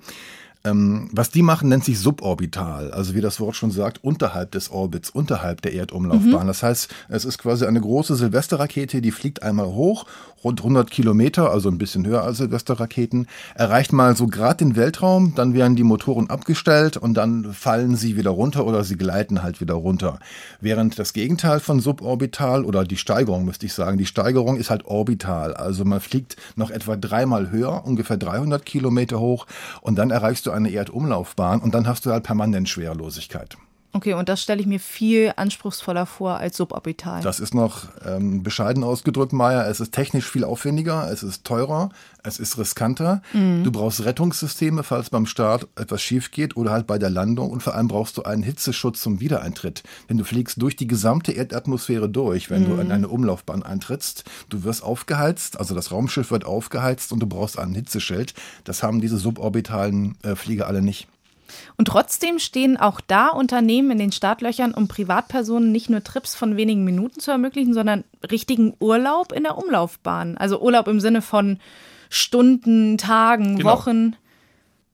Ähm, 0.66 1.10
was 1.12 1.30
die 1.30 1.42
machen, 1.42 1.68
nennt 1.68 1.84
sich 1.84 1.98
suborbital, 1.98 2.90
also 2.90 3.14
wie 3.14 3.20
das 3.20 3.38
Wort 3.38 3.54
schon 3.54 3.70
sagt, 3.70 4.02
unterhalb 4.02 4.52
des 4.52 4.70
Orbits, 4.70 5.10
unterhalb 5.10 5.60
der 5.60 5.74
Erdumlaufbahn. 5.74 6.44
Mhm. 6.44 6.46
Das 6.46 6.62
heißt, 6.62 6.88
es 7.10 7.26
ist 7.26 7.36
quasi 7.36 7.66
eine 7.66 7.82
große 7.82 8.16
Silvesterrakete, 8.16 9.02
die 9.02 9.10
fliegt 9.10 9.42
einmal 9.42 9.66
hoch, 9.66 10.06
rund 10.42 10.60
100 10.60 10.90
Kilometer, 10.90 11.50
also 11.50 11.68
ein 11.68 11.76
bisschen 11.76 12.06
höher 12.06 12.22
als 12.22 12.38
Silvesterraketen, 12.38 13.26
erreicht 13.54 13.92
mal 13.92 14.16
so 14.16 14.26
gerade 14.26 14.64
den 14.64 14.74
Weltraum, 14.74 15.34
dann 15.34 15.52
werden 15.52 15.76
die 15.76 15.82
Motoren 15.82 16.30
abgestellt 16.30 16.96
und 16.96 17.14
dann 17.14 17.52
fallen 17.52 17.96
sie 17.96 18.16
wieder 18.16 18.30
runter 18.30 18.66
oder 18.66 18.84
sie 18.84 18.96
gleiten 18.96 19.42
halt 19.42 19.60
wieder 19.60 19.74
runter. 19.74 20.18
Während 20.62 20.98
das 20.98 21.12
Gegenteil 21.12 21.60
von 21.60 21.80
suborbital 21.80 22.64
oder 22.64 22.84
die 22.84 22.96
Steigerung, 22.96 23.44
müsste 23.44 23.66
ich 23.66 23.74
sagen, 23.74 23.98
die 23.98 24.06
Steigerung 24.06 24.56
ist 24.56 24.70
halt 24.70 24.86
orbital, 24.86 25.52
also 25.52 25.84
man 25.84 26.00
fliegt 26.00 26.36
noch 26.56 26.70
etwa 26.70 26.96
dreimal 26.96 27.50
höher, 27.50 27.84
ungefähr 27.84 28.16
300 28.16 28.64
Kilometer 28.64 29.20
hoch 29.20 29.46
und 29.82 29.96
dann 29.96 30.10
erreichst 30.10 30.46
du 30.46 30.53
eine 30.54 30.70
Erdumlaufbahn 30.70 31.60
und 31.60 31.74
dann 31.74 31.86
hast 31.86 32.06
du 32.06 32.10
halt 32.10 32.24
permanent 32.24 32.68
Schwerelosigkeit. 32.68 33.56
Okay, 33.94 34.14
und 34.14 34.28
das 34.28 34.42
stelle 34.42 34.60
ich 34.60 34.66
mir 34.66 34.80
viel 34.80 35.32
anspruchsvoller 35.36 36.04
vor 36.04 36.38
als 36.38 36.56
suborbital. 36.56 37.22
Das 37.22 37.38
ist 37.38 37.54
noch 37.54 37.86
ähm, 38.04 38.42
bescheiden 38.42 38.82
ausgedrückt, 38.82 39.32
Maya. 39.32 39.68
Es 39.68 39.78
ist 39.78 39.92
technisch 39.92 40.28
viel 40.28 40.42
aufwendiger, 40.42 41.08
es 41.12 41.22
ist 41.22 41.44
teurer, 41.44 41.90
es 42.24 42.40
ist 42.40 42.58
riskanter. 42.58 43.22
Mhm. 43.32 43.62
Du 43.62 43.70
brauchst 43.70 44.04
Rettungssysteme, 44.04 44.82
falls 44.82 45.10
beim 45.10 45.26
Start 45.26 45.68
etwas 45.76 46.02
schief 46.02 46.32
geht 46.32 46.56
oder 46.56 46.72
halt 46.72 46.88
bei 46.88 46.98
der 46.98 47.08
Landung. 47.08 47.50
Und 47.50 47.62
vor 47.62 47.76
allem 47.76 47.86
brauchst 47.86 48.16
du 48.16 48.24
einen 48.24 48.42
Hitzeschutz 48.42 49.00
zum 49.00 49.20
Wiedereintritt. 49.20 49.84
Denn 50.10 50.18
du 50.18 50.24
fliegst 50.24 50.60
durch 50.60 50.74
die 50.74 50.88
gesamte 50.88 51.30
Erdatmosphäre 51.30 52.08
durch, 52.08 52.50
wenn 52.50 52.64
mhm. 52.64 52.66
du 52.66 52.82
in 52.82 52.90
eine 52.90 53.06
Umlaufbahn 53.06 53.62
eintrittst. 53.62 54.24
Du 54.48 54.64
wirst 54.64 54.82
aufgeheizt, 54.82 55.60
also 55.60 55.72
das 55.76 55.92
Raumschiff 55.92 56.32
wird 56.32 56.44
aufgeheizt 56.44 57.12
und 57.12 57.20
du 57.20 57.28
brauchst 57.28 57.60
einen 57.60 57.76
Hitzeschild. 57.76 58.34
Das 58.64 58.82
haben 58.82 59.00
diese 59.00 59.18
suborbitalen 59.18 60.16
äh, 60.24 60.34
Flieger 60.34 60.66
alle 60.66 60.82
nicht. 60.82 61.06
Und 61.76 61.86
trotzdem 61.86 62.38
stehen 62.38 62.76
auch 62.76 63.00
da 63.00 63.28
Unternehmen 63.28 63.92
in 63.92 63.98
den 63.98 64.12
Startlöchern, 64.12 64.74
um 64.74 64.88
Privatpersonen 64.88 65.72
nicht 65.72 65.90
nur 65.90 66.02
Trips 66.02 66.34
von 66.34 66.56
wenigen 66.56 66.84
Minuten 66.84 67.20
zu 67.20 67.30
ermöglichen, 67.30 67.74
sondern 67.74 68.04
richtigen 68.30 68.74
Urlaub 68.80 69.32
in 69.32 69.42
der 69.42 69.58
Umlaufbahn. 69.58 70.36
Also 70.36 70.60
Urlaub 70.60 70.88
im 70.88 71.00
Sinne 71.00 71.22
von 71.22 71.58
Stunden, 72.08 72.98
Tagen, 72.98 73.56
genau. 73.56 73.70
Wochen. 73.70 74.16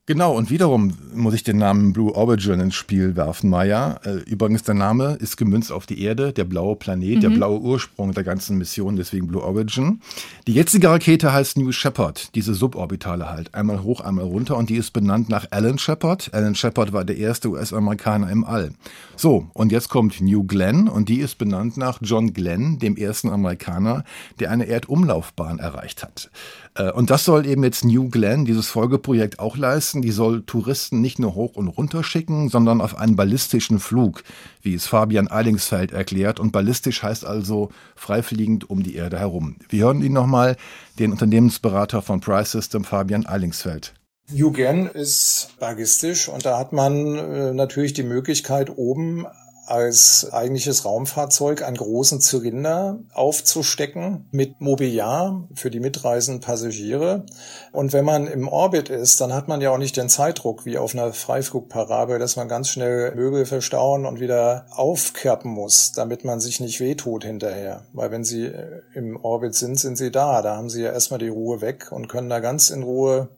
Genau, 0.07 0.37
und 0.37 0.51
wiederum 0.51 0.97
muss 1.15 1.35
ich 1.35 1.45
den 1.45 1.59
Namen 1.59 1.93
Blue 1.93 2.13
Origin 2.15 2.59
ins 2.59 2.75
Spiel 2.75 3.15
werfen, 3.15 3.49
Maya. 3.49 4.01
Äh, 4.03 4.17
übrigens, 4.29 4.65
der 4.65 4.75
Name 4.75 5.17
ist 5.21 5.37
gemünzt 5.37 5.71
auf 5.71 5.87
die 5.87 6.03
Erde, 6.03 6.33
der 6.33 6.45
blaue 6.45 6.75
Planet, 6.75 7.17
mhm. 7.17 7.21
der 7.21 7.29
blaue 7.29 7.61
Ursprung 7.61 8.13
der 8.13 8.25
ganzen 8.25 8.59
Mission, 8.59 8.97
deswegen 8.97 9.29
Blue 9.29 9.43
Origin. 9.43 10.01
Die 10.49 10.55
jetzige 10.55 10.89
Rakete 10.89 11.33
heißt 11.33 11.59
New 11.59 11.71
Shepard, 11.71 12.35
diese 12.35 12.55
Suborbitale 12.55 13.31
halt. 13.31 13.55
Einmal 13.55 13.85
hoch, 13.85 14.01
einmal 14.01 14.25
runter 14.25 14.57
und 14.57 14.71
die 14.71 14.79
ist 14.79 14.93
benannt 14.93 15.29
nach 15.29 15.47
Alan 15.51 15.79
Shepard. 15.79 16.31
Alan 16.33 16.57
Shepard 16.57 16.93
war 16.93 17.05
der 17.05 17.19
erste 17.19 17.49
US-Amerikaner 17.49 18.31
im 18.31 18.43
All. 18.43 18.73
So, 19.17 19.49
und 19.53 19.71
jetzt 19.71 19.91
kommt 19.91 20.21
New 20.21 20.45
Glenn 20.45 20.89
und 20.89 21.09
die 21.09 21.21
ist 21.21 21.37
benannt 21.37 21.77
nach 21.77 21.99
John 22.03 22.33
Glenn, 22.33 22.79
dem 22.79 22.97
ersten 22.97 23.29
Amerikaner, 23.29 24.05
der 24.41 24.51
eine 24.51 24.67
Erdumlaufbahn 24.67 25.59
erreicht 25.59 26.03
hat. 26.03 26.31
Äh, 26.75 26.91
und 26.93 27.11
das 27.11 27.25
soll 27.25 27.47
eben 27.47 27.65
jetzt 27.65 27.85
New 27.85 28.09
Glenn, 28.09 28.45
dieses 28.45 28.69
Folgeprojekt, 28.69 29.39
auch 29.39 29.57
leisten. 29.57 30.03
Die 30.03 30.11
soll 30.11 30.43
Touristen 30.43 31.01
nicht 31.01 31.19
nur 31.19 31.35
hoch 31.35 31.57
und 31.57 31.69
runter 31.69 32.03
schicken, 32.03 32.49
sondern 32.49 32.81
auf 32.81 32.97
einen 32.97 33.17
ballistischen 33.17 33.81
Flug, 33.81 34.23
wie 34.63 34.75
es 34.75 34.87
Fabian 34.87 35.29
Eilingsfeld 35.29 35.93
erklärt. 35.93 36.41
Und 36.41 36.53
ballistisch 36.53 37.03
heißt 37.03 37.25
also 37.25 37.71
freifliegend 37.97 38.69
um 38.69 38.83
die 38.83 38.95
Erde 38.95 39.19
herum. 39.19 39.57
Wir 39.69 39.85
hören 39.85 40.03
ihn 40.03 40.13
nochmal, 40.13 40.57
den 40.99 41.13
Unternehmensberater 41.13 42.03
von 42.03 42.21
Price 42.21 42.53
System, 42.53 42.85
Fabian 42.85 43.27
Eilingsfeld. 43.27 43.95
New 44.33 44.53
Glenn 44.53 44.87
ist 44.87 45.57
ballistisch 45.59 46.29
und 46.29 46.47
da 46.47 46.57
hat 46.59 46.73
man 46.73 47.17
äh, 47.17 47.53
natürlich 47.53 47.95
die 47.95 48.05
Möglichkeit, 48.05 48.71
oben 48.77 49.27
als 49.71 50.29
eigentliches 50.33 50.85
Raumfahrzeug 50.85 51.63
einen 51.63 51.77
großen 51.77 52.21
Zylinder 52.21 52.99
aufzustecken 53.13 54.29
mit 54.33 54.61
Mobiliar 54.61 55.49
für 55.55 55.71
die 55.71 55.81
mitreisenden 55.81 56.41
Passagiere. 56.41 57.25
Und 57.73 57.93
wenn 57.93 58.05
man 58.05 58.27
im 58.27 58.49
Orbit 58.49 58.89
ist, 58.89 59.21
dann 59.21 59.33
hat 59.33 59.49
man 59.49 59.61
ja 59.61 59.71
auch 59.71 59.79
nicht 59.79 59.97
den 59.97 60.09
Zeitdruck 60.09 60.67
wie 60.67 60.79
auf 60.79 60.95
einer 60.95 61.13
Freiflugparabel, 61.13 62.19
dass 62.19 62.37
man 62.37 62.49
ganz 62.49 62.69
schnell 62.69 63.15
Möbel 63.15 63.47
verstauen 63.47 64.07
und 64.07 64.21
wieder 64.21 64.67
aufklappen 64.71 65.51
muss, 65.51 65.93
damit 65.93 66.25
man 66.25 66.41
sich 66.41 66.61
nicht 66.61 66.81
wehtut 66.81 67.25
hinterher. 67.25 67.83
Weil 67.93 68.11
wenn 68.11 68.25
sie 68.25 68.51
im 68.95 69.17
Orbit 69.23 69.55
sind, 69.55 69.79
sind 69.79 69.97
sie 69.97 70.11
da. 70.11 70.43
Da 70.43 70.57
haben 70.57 70.71
sie 70.71 70.83
ja 70.83 70.93
erstmal 70.93 71.21
die 71.21 71.29
Ruhe 71.29 71.61
weg 71.61 71.93
und 71.93 72.09
können 72.09 72.29
da 72.29 72.41
ganz 72.41 72.71
in 72.71 72.83
Ruhe 72.83 73.29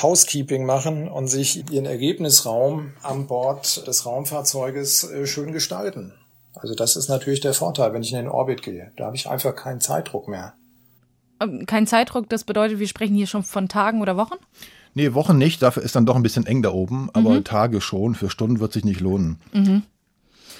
Housekeeping 0.00 0.64
machen 0.64 1.08
und 1.08 1.28
sich 1.28 1.70
ihren 1.70 1.86
Ergebnisraum 1.86 2.92
an 3.02 3.26
Bord 3.26 3.86
des 3.86 4.06
Raumfahrzeuges 4.06 5.04
äh, 5.04 5.26
schön 5.26 5.52
gestalten. 5.52 6.14
Also 6.54 6.74
das 6.74 6.96
ist 6.96 7.08
natürlich 7.08 7.40
der 7.40 7.54
Vorteil, 7.54 7.92
wenn 7.92 8.02
ich 8.02 8.12
in 8.12 8.18
den 8.18 8.28
Orbit 8.28 8.62
gehe. 8.62 8.92
Da 8.96 9.06
habe 9.06 9.16
ich 9.16 9.28
einfach 9.28 9.54
keinen 9.54 9.80
Zeitdruck 9.80 10.28
mehr. 10.28 10.54
Ähm, 11.40 11.66
kein 11.66 11.86
Zeitdruck, 11.86 12.28
das 12.28 12.44
bedeutet, 12.44 12.78
wir 12.78 12.88
sprechen 12.88 13.14
hier 13.14 13.26
schon 13.26 13.42
von 13.42 13.68
Tagen 13.68 14.00
oder 14.00 14.16
Wochen? 14.16 14.36
Nee, 14.94 15.14
Wochen 15.14 15.38
nicht, 15.38 15.62
dafür 15.62 15.82
ist 15.82 15.96
dann 15.96 16.06
doch 16.06 16.16
ein 16.16 16.22
bisschen 16.22 16.46
eng 16.46 16.62
da 16.62 16.70
oben, 16.70 17.08
aber 17.14 17.30
mhm. 17.30 17.44
Tage 17.44 17.80
schon, 17.80 18.14
für 18.14 18.28
Stunden 18.28 18.60
wird 18.60 18.72
sich 18.72 18.84
nicht 18.84 19.00
lohnen. 19.00 19.40
Mhm. 19.52 19.82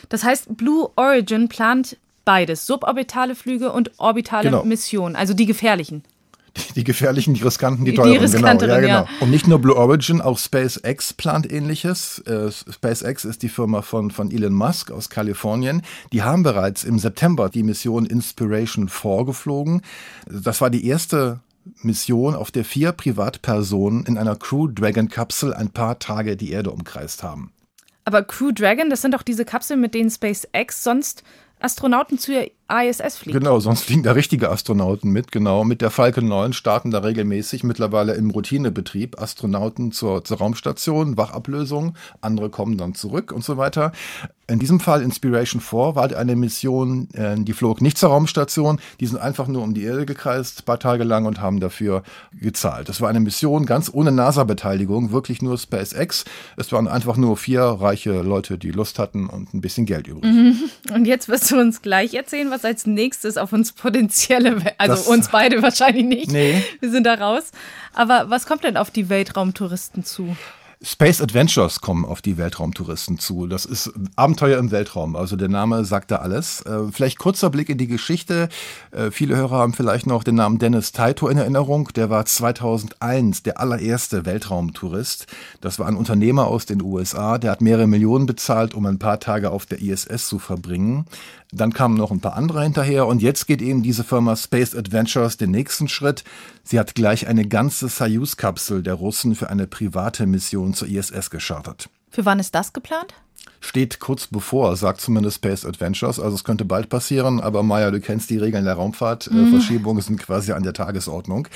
Das 0.08 0.24
heißt, 0.24 0.56
Blue 0.56 0.90
Origin 0.96 1.48
plant 1.48 1.96
beides, 2.24 2.66
suborbitale 2.66 3.34
Flüge 3.34 3.72
und 3.72 3.90
orbitale 3.98 4.50
genau. 4.50 4.64
Missionen, 4.64 5.16
also 5.16 5.34
die 5.34 5.46
gefährlichen. 5.46 6.02
Die, 6.56 6.74
die 6.74 6.84
gefährlichen, 6.84 7.34
die 7.34 7.42
riskanten, 7.42 7.84
die, 7.84 7.94
teuren. 7.94 8.12
die 8.12 8.18
riskanteren, 8.18 8.80
genau. 8.80 8.86
Ja, 8.86 8.86
ja. 8.86 9.02
genau. 9.02 9.22
Und 9.24 9.30
nicht 9.30 9.46
nur 9.46 9.58
Blue 9.58 9.76
Origin, 9.76 10.20
auch 10.20 10.38
SpaceX 10.38 11.14
plant 11.14 11.50
ähnliches. 11.50 12.18
Äh, 12.20 12.50
SpaceX 12.50 13.24
ist 13.24 13.42
die 13.42 13.48
Firma 13.48 13.82
von, 13.82 14.10
von 14.10 14.30
Elon 14.30 14.52
Musk 14.52 14.90
aus 14.90 15.08
Kalifornien. 15.08 15.82
Die 16.12 16.22
haben 16.22 16.42
bereits 16.42 16.84
im 16.84 16.98
September 16.98 17.48
die 17.48 17.62
Mission 17.62 18.04
Inspiration 18.04 18.88
4 18.88 19.24
geflogen. 19.24 19.82
Das 20.26 20.60
war 20.60 20.68
die 20.68 20.86
erste 20.86 21.40
Mission, 21.82 22.34
auf 22.34 22.50
der 22.50 22.64
vier 22.64 22.92
Privatpersonen 22.92 24.04
in 24.06 24.18
einer 24.18 24.36
Crew 24.36 24.68
Dragon 24.68 25.08
Kapsel 25.08 25.54
ein 25.54 25.70
paar 25.70 25.98
Tage 25.98 26.36
die 26.36 26.50
Erde 26.50 26.70
umkreist 26.70 27.22
haben. 27.22 27.52
Aber 28.04 28.22
Crew 28.24 28.50
Dragon, 28.52 28.90
das 28.90 29.02
sind 29.02 29.14
doch 29.14 29.22
diese 29.22 29.44
Kapseln, 29.44 29.80
mit 29.80 29.94
denen 29.94 30.10
SpaceX 30.10 30.82
sonst 30.82 31.22
Astronauten 31.60 32.18
zur 32.18 32.50
ISS 32.72 33.18
fliegt. 33.18 33.38
Genau, 33.38 33.60
sonst 33.60 33.82
fliegen 33.82 34.02
da 34.02 34.12
richtige 34.12 34.50
Astronauten 34.50 35.10
mit, 35.10 35.32
genau. 35.32 35.64
Mit 35.64 35.80
der 35.82 35.90
Falcon 35.90 36.26
9 36.26 36.52
starten 36.52 36.90
da 36.90 37.00
regelmäßig 37.00 37.64
mittlerweile 37.64 38.14
im 38.14 38.30
Routinebetrieb 38.30 39.20
Astronauten 39.20 39.92
zur, 39.92 40.24
zur 40.24 40.38
Raumstation, 40.38 41.16
Wachablösung, 41.16 41.94
andere 42.20 42.50
kommen 42.50 42.78
dann 42.78 42.94
zurück 42.94 43.32
und 43.32 43.44
so 43.44 43.56
weiter. 43.56 43.92
In 44.48 44.58
diesem 44.58 44.80
Fall 44.80 45.02
Inspiration 45.02 45.60
4 45.60 45.94
war 45.94 46.14
eine 46.16 46.36
Mission, 46.36 47.08
äh, 47.14 47.36
die 47.38 47.52
flog 47.52 47.80
nicht 47.80 47.96
zur 47.96 48.10
Raumstation, 48.10 48.80
die 49.00 49.06
sind 49.06 49.18
einfach 49.18 49.46
nur 49.46 49.62
um 49.62 49.72
die 49.72 49.84
Erde 49.84 50.04
gekreist, 50.04 50.66
paar 50.66 50.78
Tage 50.78 51.04
lang 51.04 51.26
und 51.26 51.40
haben 51.40 51.60
dafür 51.60 52.02
gezahlt. 52.32 52.88
Das 52.88 53.00
war 53.00 53.08
eine 53.08 53.20
Mission 53.20 53.66
ganz 53.66 53.90
ohne 53.92 54.12
NASA-Beteiligung, 54.12 55.12
wirklich 55.12 55.42
nur 55.42 55.56
SpaceX. 55.56 56.24
Es 56.56 56.72
waren 56.72 56.88
einfach 56.88 57.16
nur 57.16 57.36
vier 57.36 57.62
reiche 57.62 58.20
Leute, 58.20 58.58
die 58.58 58.72
Lust 58.72 58.98
hatten 58.98 59.28
und 59.28 59.54
ein 59.54 59.60
bisschen 59.60 59.86
Geld 59.86 60.08
übrig. 60.08 60.24
Und 60.92 61.06
jetzt 61.06 61.28
wirst 61.28 61.50
du 61.50 61.58
uns 61.58 61.80
gleich 61.80 62.12
erzählen, 62.12 62.50
was 62.50 62.61
als 62.64 62.86
nächstes 62.86 63.36
auf 63.36 63.52
uns 63.52 63.72
potenzielle, 63.72 64.56
also 64.78 64.94
Das- 64.96 65.06
uns 65.06 65.28
beide 65.28 65.62
wahrscheinlich 65.62 66.04
nicht. 66.04 66.30
Nee. 66.32 66.62
Wir 66.80 66.90
sind 66.90 67.04
da 67.04 67.14
raus. 67.14 67.50
Aber 67.94 68.30
was 68.30 68.46
kommt 68.46 68.64
denn 68.64 68.76
auf 68.76 68.90
die 68.90 69.08
Weltraumtouristen 69.08 70.04
zu? 70.04 70.36
Space 70.84 71.20
Adventures 71.20 71.80
kommen 71.80 72.04
auf 72.04 72.22
die 72.22 72.36
Weltraumtouristen 72.36 73.20
zu. 73.20 73.46
Das 73.46 73.64
ist 73.64 73.92
Abenteuer 74.16 74.58
im 74.58 74.72
Weltraum. 74.72 75.14
Also 75.14 75.36
der 75.36 75.48
Name 75.48 75.84
sagt 75.84 76.10
da 76.10 76.16
alles. 76.16 76.62
Äh, 76.62 76.90
vielleicht 76.90 77.20
kurzer 77.20 77.50
Blick 77.50 77.68
in 77.68 77.78
die 77.78 77.86
Geschichte. 77.86 78.48
Äh, 78.90 79.12
viele 79.12 79.36
Hörer 79.36 79.58
haben 79.58 79.74
vielleicht 79.74 80.08
noch 80.08 80.24
den 80.24 80.34
Namen 80.34 80.58
Dennis 80.58 80.90
Taito 80.90 81.28
in 81.28 81.38
Erinnerung. 81.38 81.90
Der 81.94 82.10
war 82.10 82.24
2001 82.24 83.44
der 83.44 83.60
allererste 83.60 84.26
Weltraumtourist. 84.26 85.26
Das 85.60 85.78
war 85.78 85.86
ein 85.86 85.94
Unternehmer 85.94 86.48
aus 86.48 86.66
den 86.66 86.82
USA. 86.82 87.38
Der 87.38 87.52
hat 87.52 87.60
mehrere 87.60 87.86
Millionen 87.86 88.26
bezahlt, 88.26 88.74
um 88.74 88.84
ein 88.86 88.98
paar 88.98 89.20
Tage 89.20 89.50
auf 89.50 89.66
der 89.66 89.80
ISS 89.80 90.26
zu 90.26 90.40
verbringen. 90.40 91.06
Dann 91.52 91.74
kamen 91.74 91.98
noch 91.98 92.10
ein 92.10 92.20
paar 92.20 92.34
andere 92.34 92.62
hinterher 92.62 93.06
und 93.06 93.20
jetzt 93.20 93.46
geht 93.46 93.60
eben 93.60 93.82
diese 93.82 94.04
Firma 94.04 94.36
Space 94.36 94.74
Adventures 94.74 95.36
den 95.36 95.50
nächsten 95.50 95.86
Schritt. 95.86 96.24
Sie 96.64 96.78
hat 96.78 96.94
gleich 96.94 97.26
eine 97.26 97.46
ganze 97.46 97.88
Soyuz-Kapsel 97.88 98.82
der 98.82 98.94
Russen 98.94 99.34
für 99.34 99.50
eine 99.50 99.66
private 99.66 100.26
Mission 100.26 100.74
zur 100.74 100.88
ISS 100.88 101.30
geschartet. 101.30 101.88
Für 102.10 102.24
wann 102.24 102.38
ist 102.38 102.54
das 102.54 102.72
geplant? 102.72 103.14
Steht 103.60 104.00
kurz 104.00 104.26
bevor, 104.26 104.76
sagt 104.76 105.00
zumindest 105.00 105.36
Space 105.36 105.64
Adventures. 105.64 106.18
Also 106.18 106.34
es 106.34 106.44
könnte 106.44 106.64
bald 106.64 106.88
passieren, 106.88 107.40
aber 107.40 107.62
Maya, 107.62 107.90
du 107.90 108.00
kennst 108.00 108.28
die 108.30 108.38
Regeln 108.38 108.64
der 108.64 108.74
Raumfahrt. 108.74 109.28
Äh, 109.28 109.50
Verschiebungen 109.50 110.02
sind 110.02 110.18
quasi 110.20 110.52
an 110.52 110.62
der 110.62 110.72
Tagesordnung. 110.72 111.48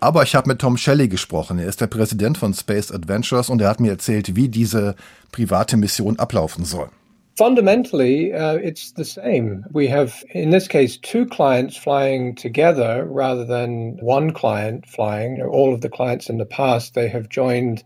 Aber 0.00 0.22
ich 0.24 0.34
habe 0.34 0.48
mit 0.48 0.60
Tom 0.60 0.76
Shelley 0.76 1.08
gesprochen. 1.08 1.58
Er 1.58 1.68
ist 1.68 1.80
der 1.80 1.86
Präsident 1.86 2.36
von 2.36 2.52
Space 2.52 2.90
Adventures 2.90 3.48
und 3.48 3.60
er 3.60 3.68
hat 3.68 3.80
mir 3.80 3.90
erzählt, 3.90 4.34
wie 4.34 4.48
diese 4.48 4.96
private 5.30 5.76
Mission 5.76 6.18
ablaufen 6.18 6.64
soll. 6.64 6.88
Fundamentally, 7.36 8.32
uh, 8.32 8.56
it's 8.56 8.92
the 8.92 9.04
same. 9.04 9.64
We 9.72 9.86
have, 9.86 10.22
in 10.34 10.50
this 10.50 10.68
case, 10.68 10.98
two 10.98 11.24
clients 11.24 11.76
flying 11.76 12.34
together 12.34 13.06
rather 13.06 13.44
than 13.46 13.96
one 14.00 14.32
client 14.32 14.86
flying. 14.86 15.40
All 15.40 15.72
of 15.72 15.80
the 15.80 15.88
clients 15.88 16.28
in 16.28 16.36
the 16.36 16.44
past, 16.44 16.94
they 16.94 17.08
have 17.08 17.30
joined 17.30 17.84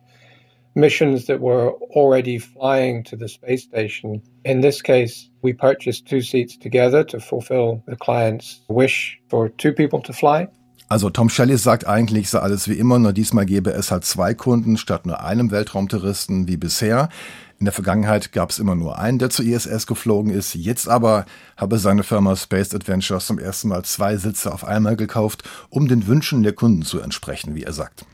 missions 0.75 1.27
that 1.27 1.41
were 1.41 1.73
already 1.95 2.39
flying 2.39 3.05
to 3.05 3.17
the 3.17 3.29
space 3.29 3.63
station. 3.63 4.21
In 4.45 4.61
this 4.61 4.83
case, 4.83 5.31
we 5.43 5.53
purchased 5.53 6.07
two 6.07 6.21
seats 6.21 6.57
together 6.57 7.05
to 7.05 7.21
fulfill 7.21 7.83
the 7.87 7.97
client's 7.97 8.61
wish 8.69 9.19
for 9.29 9.49
two 9.49 9.73
people 9.73 10.03
to 10.03 10.13
fly. 10.13 10.49
Also 10.89 11.11
Tom 11.11 11.29
Shelley 11.29 11.57
sagt 11.57 11.89
eigentlich, 11.89 12.31
sei 12.31 12.39
alles 12.39 12.69
wie 12.69 12.79
immer, 12.79 13.01
nur 13.01 13.13
diesmal 13.13 13.45
gäbe 13.45 13.71
es 13.71 13.91
halt 13.91 14.05
zwei 14.05 14.35
Kunden 14.35 14.77
statt 14.77 15.05
nur 15.05 15.21
einem 15.25 15.51
Weltraumtouristen 15.51 16.47
wie 16.47 16.57
bisher. 16.57 17.09
In 17.59 17.65
der 17.65 17.73
Vergangenheit 17.73 18.33
gab 18.33 18.51
es 18.51 18.59
immer 18.59 18.75
nur 18.75 18.99
einen, 18.99 19.19
der 19.19 19.31
zur 19.31 19.47
ISS 19.47 19.87
geflogen 19.87 20.31
ist. 20.31 20.55
Jetzt 20.55 20.89
aber 20.89 21.25
habe 21.57 21.79
seine 21.79 22.03
Firma 22.03 22.37
Space 22.37 22.75
Adventures 22.75 23.27
zum 23.27 23.39
ersten 23.39 23.69
Mal 23.69 23.83
zwei 23.85 24.17
Sitze 24.19 24.53
auf 24.53 24.65
einmal 24.65 24.97
gekauft, 24.97 25.43
um 25.71 25.89
den 25.89 26.07
Wünschen 26.07 26.43
der 26.43 26.53
Kunden 26.53 26.83
zu 26.83 27.01
entsprechen, 27.01 27.55
wie 27.55 27.63
er 27.63 27.73
sagt. 27.73 28.05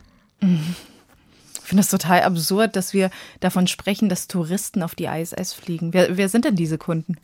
Ich 0.41 1.61
finde 1.69 1.81
das 1.81 1.89
total 1.89 2.23
absurd, 2.23 2.77
dass 2.77 2.93
wir 2.93 3.11
davon 3.41 3.67
sprechen, 3.67 4.09
dass 4.09 4.29
Touristen 4.29 4.83
auf 4.83 4.95
die 4.95 5.07
ISS 5.07 5.55
fliegen. 5.55 5.93
Wer, 5.93 6.17
wer 6.17 6.29
sind 6.29 6.45
denn 6.45 6.57
diese 6.57 6.79
Kunden? 6.79 7.17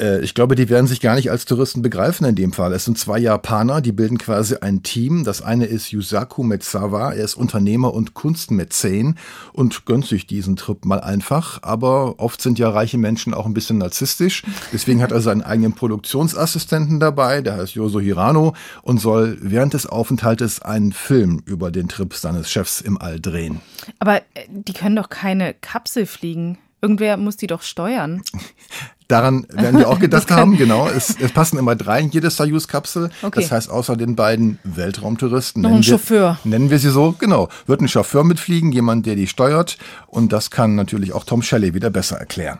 Äh, 0.00 0.20
Ich 0.20 0.34
glaube, 0.34 0.54
die 0.54 0.68
werden 0.68 0.86
sich 0.86 1.00
gar 1.00 1.14
nicht 1.16 1.30
als 1.30 1.44
Touristen 1.44 1.82
begreifen 1.82 2.24
in 2.26 2.34
dem 2.34 2.52
Fall. 2.52 2.72
Es 2.72 2.84
sind 2.84 2.98
zwei 2.98 3.18
Japaner, 3.18 3.80
die 3.80 3.92
bilden 3.92 4.18
quasi 4.18 4.56
ein 4.56 4.82
Team. 4.82 5.24
Das 5.24 5.42
eine 5.42 5.66
ist 5.66 5.90
Yusaku 5.90 6.42
Metsawa, 6.42 7.12
er 7.12 7.24
ist 7.24 7.34
Unternehmer 7.34 7.92
und 7.94 8.14
Kunstmäzen 8.14 9.18
und 9.52 9.86
gönnt 9.86 10.06
sich 10.06 10.26
diesen 10.26 10.56
Trip 10.56 10.84
mal 10.84 11.00
einfach. 11.00 11.62
Aber 11.62 12.18
oft 12.18 12.40
sind 12.40 12.58
ja 12.58 12.70
reiche 12.70 12.98
Menschen 12.98 13.34
auch 13.34 13.46
ein 13.46 13.54
bisschen 13.54 13.78
narzisstisch. 13.78 14.42
Deswegen 14.72 15.02
hat 15.02 15.12
er 15.12 15.20
seinen 15.20 15.42
eigenen 15.42 15.74
Produktionsassistenten 15.74 17.00
dabei, 17.00 17.42
der 17.42 17.56
heißt 17.56 17.74
Yoso 17.74 18.00
Hirano 18.00 18.54
und 18.82 19.00
soll 19.00 19.38
während 19.40 19.74
des 19.74 19.86
Aufenthaltes 19.86 20.62
einen 20.62 20.92
Film 20.92 21.42
über 21.44 21.70
den 21.70 21.88
Trip 21.88 22.14
seines 22.14 22.50
Chefs 22.50 22.80
im 22.80 22.98
All 23.00 23.20
drehen. 23.20 23.60
Aber 23.98 24.16
äh, 24.16 24.22
die 24.48 24.72
können 24.72 24.96
doch 24.96 25.08
keine 25.08 25.54
Kapsel 25.54 26.06
fliegen. 26.06 26.58
Irgendwer 26.80 27.16
muss 27.16 27.36
die 27.36 27.46
doch 27.48 27.62
steuern. 27.62 28.22
Daran 29.08 29.46
werden 29.50 29.78
wir 29.78 29.88
auch 29.88 29.98
gedacht 29.98 30.30
haben, 30.30 30.58
genau. 30.58 30.86
Es, 30.86 31.16
es 31.18 31.32
passen 31.32 31.58
immer 31.58 31.74
drei 31.74 32.00
in 32.00 32.10
jede 32.10 32.28
Soyuz-Kapsel. 32.28 33.08
Okay. 33.22 33.40
Das 33.40 33.50
heißt, 33.50 33.70
außer 33.70 33.96
den 33.96 34.16
beiden 34.16 34.58
Weltraumtouristen. 34.64 35.62
Noch 35.62 35.70
nennen 35.70 35.80
ein 35.80 35.82
Chauffeur. 35.82 36.38
Wir, 36.42 36.50
nennen 36.50 36.70
wir 36.70 36.78
sie 36.78 36.90
so, 36.90 37.14
genau. 37.18 37.48
Wird 37.66 37.80
ein 37.80 37.88
Chauffeur 37.88 38.22
mitfliegen, 38.22 38.70
jemand, 38.70 39.06
der 39.06 39.14
die 39.14 39.26
steuert. 39.26 39.78
Und 40.08 40.34
das 40.34 40.50
kann 40.50 40.74
natürlich 40.74 41.14
auch 41.14 41.24
Tom 41.24 41.40
Shelley 41.40 41.72
wieder 41.72 41.88
besser 41.88 42.18
erklären. 42.18 42.58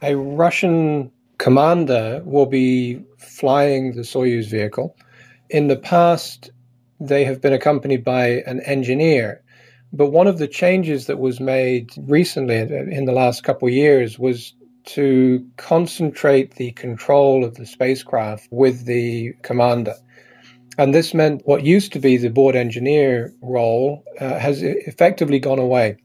A 0.00 0.14
Russian 0.14 1.10
commander 1.36 2.22
will 2.24 2.46
be 2.46 3.04
flying 3.18 3.92
the 3.92 4.02
Soyuz 4.02 4.50
vehicle. 4.50 4.94
In 5.48 5.68
the 5.68 5.76
past, 5.76 6.50
they 6.98 7.26
have 7.26 7.40
been 7.40 7.52
accompanied 7.52 8.04
by 8.04 8.42
an 8.46 8.60
engineer. 8.60 9.42
But 9.92 10.12
one 10.12 10.30
of 10.30 10.38
the 10.38 10.48
changes 10.48 11.06
that 11.06 11.18
was 11.18 11.40
made 11.40 11.88
recently 12.06 12.56
in 12.56 13.04
the 13.04 13.12
last 13.12 13.42
couple 13.42 13.68
of 13.68 13.74
years 13.74 14.18
was 14.18 14.54
to 14.86 15.46
concentrate 15.56 16.54
the 16.54 16.72
control 16.72 17.44
of 17.44 17.54
the 17.56 17.66
spacecraft 17.66 18.48
with 18.50 18.86
the 18.86 19.32
commander. 19.42 19.94
And 20.78 20.94
this 20.94 21.12
meant 21.12 21.42
what 21.44 21.64
used 21.64 21.92
to 21.92 21.98
be 21.98 22.16
the 22.16 22.30
board 22.30 22.56
engineer 22.56 23.34
role 23.42 24.04
uh, 24.20 24.38
has 24.38 24.62
effectively 24.62 25.38
gone 25.38 25.58
away. 25.58 25.96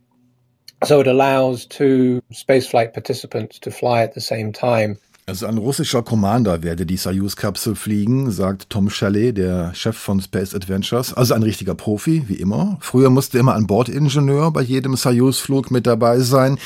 So 0.84 1.00
it 1.00 1.08
allows 1.08 1.66
two 1.66 2.22
spaceflight 2.34 2.94
participants 2.94 3.60
to 3.60 3.72
fly 3.72 4.02
at 4.02 4.14
the 4.14 4.22
same 4.22 4.52
time. 4.52 4.98
Also 5.28 5.48
ein 5.48 5.58
russischer 5.58 6.04
Commander 6.04 6.62
werde 6.62 6.86
die 6.86 6.98
Soyuz-Kapsel 6.98 7.76
fliegen, 7.76 8.30
sagt 8.30 8.70
Tom 8.70 8.92
Shelley, 8.92 9.34
der 9.34 9.74
Chef 9.74 9.98
von 9.98 10.22
Space 10.22 10.54
Adventures. 10.54 11.16
Also 11.16 11.34
ein 11.34 11.42
richtiger 11.42 11.74
Profi, 11.74 12.26
wie 12.28 12.36
immer. 12.36 12.78
Früher 12.80 13.10
musste 13.10 13.40
immer 13.40 13.56
ein 13.56 13.66
Bordingenieur 13.66 14.52
bei 14.52 14.62
jedem 14.62 14.96
Soyuz-Flug 14.96 15.72
mit 15.72 15.88
dabei 15.88 16.20
sein. 16.20 16.60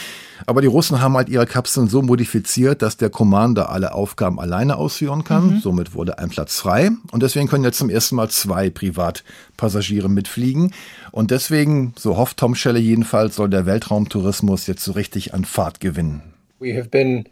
Aber 0.46 0.60
die 0.60 0.68
Russen 0.68 1.00
haben 1.00 1.16
halt 1.16 1.30
ihre 1.30 1.46
Kapseln 1.46 1.88
so 1.88 2.02
modifiziert, 2.02 2.82
dass 2.82 2.98
der 2.98 3.10
Commander 3.10 3.70
alle 3.70 3.94
Aufgaben 3.94 4.42
alleine 4.42 4.76
ausführen 4.76 5.24
kann. 5.24 5.62
Somit 5.62 5.94
wurde 5.94 6.20
ein 6.20 6.28
Platz 6.28 6.60
frei. 6.60 6.92
Und 7.14 7.24
deswegen 7.24 7.48
können 7.48 7.64
jetzt 7.64 7.78
zum 7.78 7.90
ersten 7.90 8.18
Mal 8.18 8.30
zwei 8.30 8.70
Privatpassagiere 8.70 10.10
mitfliegen. 10.10 10.74
Und 11.12 11.32
deswegen, 11.32 11.94
so 11.98 12.18
hofft 12.18 12.36
Tom 12.36 12.56
Shelley 12.56 12.82
jedenfalls, 12.82 13.38
soll 13.38 13.50
der 13.50 13.66
Weltraumtourismus 13.66 14.68
jetzt 14.68 14.84
so 14.84 14.92
richtig 14.92 15.34
an 15.34 15.46
Fahrt 15.46 15.80
gewinnen. 15.80 16.24
We 16.60 16.78
have 16.78 16.90
been 16.90 17.24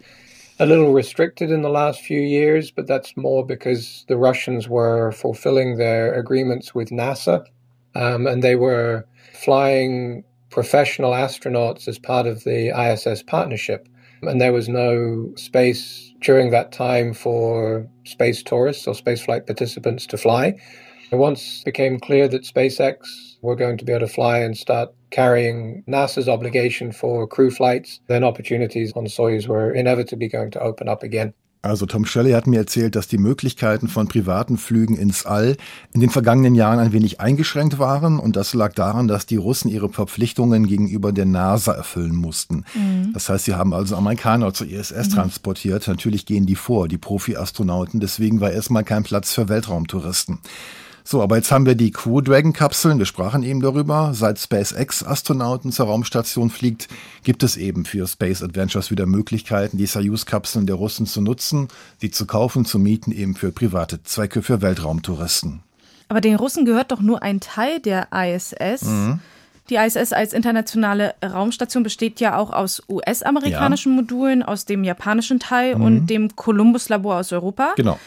a 0.60 0.66
little 0.66 0.92
restricted 0.92 1.52
in 1.52 1.62
the 1.62 1.70
last 1.70 2.02
few 2.02 2.20
years, 2.20 2.72
but 2.72 2.88
that's 2.88 3.16
more 3.16 3.46
because 3.46 4.06
the 4.08 4.18
Russians 4.18 4.68
were 4.68 5.12
fulfilling 5.12 5.78
their 5.78 6.14
agreements 6.14 6.74
with 6.74 6.90
NASA 6.90 7.46
um, 7.96 8.26
and 8.26 8.44
they 8.44 8.56
were 8.56 9.06
flying 9.34 10.24
professional 10.50 11.12
astronauts 11.12 11.88
as 11.88 12.00
part 12.00 12.26
of 12.26 12.44
the 12.44 12.70
ISS 12.70 13.22
partnership. 13.24 13.88
And 14.24 14.42
there 14.42 14.54
was 14.54 14.68
no 14.68 15.32
space 15.36 16.12
during 16.22 16.50
that 16.50 16.72
time 16.72 17.14
for 17.14 17.88
space 18.06 18.42
tourists 18.42 18.88
or 18.88 18.96
spaceflight 18.96 19.46
participants 19.46 20.08
to 20.08 20.18
fly. 20.18 20.56
And 21.12 21.20
once 21.20 21.62
it 21.62 21.66
became 21.66 22.00
clear 22.00 22.28
that 22.28 22.44
SpaceX 22.44 22.98
were 23.42 23.56
going 23.56 23.78
to 23.78 23.86
be 23.86 23.94
able 23.94 24.08
to 24.08 24.14
fly 24.14 24.40
and 24.40 24.58
start 24.58 24.90
carrying 25.10 25.84
NASA's 25.88 26.28
obligation 26.28 26.92
for 26.92 27.28
crew 27.28 27.50
flights, 27.50 28.02
then 28.08 28.24
opportunities 28.24 28.96
on 28.96 29.06
Soyuz 29.08 29.48
were 29.48 29.72
inevitably 29.72 30.28
going 30.28 30.52
to 30.52 30.62
open 30.62 30.88
up 30.88 31.04
again. 31.04 31.34
Also 31.64 31.86
Tom 31.86 32.06
Shelley 32.06 32.32
hat 32.32 32.48
mir 32.48 32.60
erzählt, 32.60 32.96
dass 32.96 33.08
die 33.08 33.18
Möglichkeiten 33.18 33.88
von 33.88 34.08
privaten 34.08 34.58
Flügen 34.58 34.96
ins 34.98 35.26
All 35.26 35.58
in 35.94 36.02
den 36.02 36.10
vergangenen 36.10 36.56
Jahren 36.56 36.80
ein 36.80 36.94
wenig 36.94 37.20
eingeschränkt 37.20 37.80
waren 37.80 38.20
und 38.20 38.36
das 38.36 38.54
lag 38.54 38.74
daran, 38.74 39.08
dass 39.08 39.26
die 39.26 39.36
Russen 39.36 39.70
ihre 39.70 39.90
Verpflichtungen 39.90 40.68
gegenüber 40.68 41.12
der 41.12 41.26
NASA 41.26 41.74
erfüllen 41.74 42.16
mussten. 42.16 42.64
Mhm. 42.74 43.12
Das 43.14 43.30
heißt, 43.30 43.46
sie 43.46 43.56
haben 43.56 43.74
also 43.74 43.96
Amerikaner 43.96 44.54
zur 44.54 44.68
ISS 44.68 45.10
mhm. 45.10 45.14
transportiert. 45.14 45.88
Natürlich 45.88 46.26
gehen 46.26 46.46
die 46.46 46.56
vor, 46.56 46.88
die 46.88 46.98
Profi-Astronauten. 46.98 48.00
Deswegen 48.00 48.40
war 48.40 48.52
erstmal 48.52 48.84
kein 48.84 49.04
Platz 49.04 49.34
für 49.34 49.50
Weltraumtouristen. 49.50 50.40
So, 51.10 51.22
aber 51.22 51.38
jetzt 51.38 51.54
haben 51.54 51.66
wir 51.66 51.76
die 51.76 51.92
Crew 51.92 52.20
Dragon 52.20 52.52
Kapseln. 52.52 53.00
Wir 53.00 53.06
sprachen 53.06 53.42
eben 53.42 53.62
darüber. 53.62 54.10
Seit 54.14 54.40
SpaceX 54.40 55.06
Astronauten 55.06 55.72
zur 55.72 55.86
Raumstation 55.86 56.50
fliegt, 56.50 56.90
gibt 57.24 57.44
es 57.44 57.56
eben 57.56 57.86
für 57.86 58.06
Space 58.08 58.44
Adventures 58.44 58.92
wieder 58.92 59.06
Möglichkeiten, 59.06 59.78
die 59.78 59.86
Soyuz-Kapseln 59.86 60.66
der 60.66 60.76
Russen 60.76 61.06
zu 61.06 61.22
nutzen, 61.22 61.70
sie 62.02 62.12
zu 62.12 62.26
kaufen, 62.26 62.66
zu 62.66 62.78
mieten, 62.78 63.14
eben 63.14 63.36
für 63.36 63.54
private 63.54 64.04
Zwecke, 64.04 64.42
für 64.42 64.62
Weltraumtouristen. 64.62 65.62
Aber 66.10 66.20
den 66.20 66.36
Russen 66.36 66.66
gehört 66.66 66.92
doch 66.92 67.00
nur 67.00 67.24
ein 67.24 67.40
Teil 67.40 67.80
der 67.80 68.10
ISS. 68.12 68.82
Mhm. 68.82 69.22
Die 69.70 69.76
ISS 69.76 70.12
als 70.12 70.34
internationale 70.34 71.16
Raumstation 71.24 71.84
besteht 71.84 72.20
ja 72.20 72.38
auch 72.38 72.52
aus 72.52 72.84
US-amerikanischen 72.90 73.94
ja. 73.94 74.02
Modulen, 74.02 74.44
aus 74.44 74.66
dem 74.66 74.84
japanischen 74.84 75.40
Teil 75.40 75.76
mhm. 75.78 75.82
und 75.84 76.08
dem 76.08 76.36
Columbus-Labor 76.36 77.16
aus 77.16 77.32
Europa. 77.32 77.76
Genau. 77.78 77.98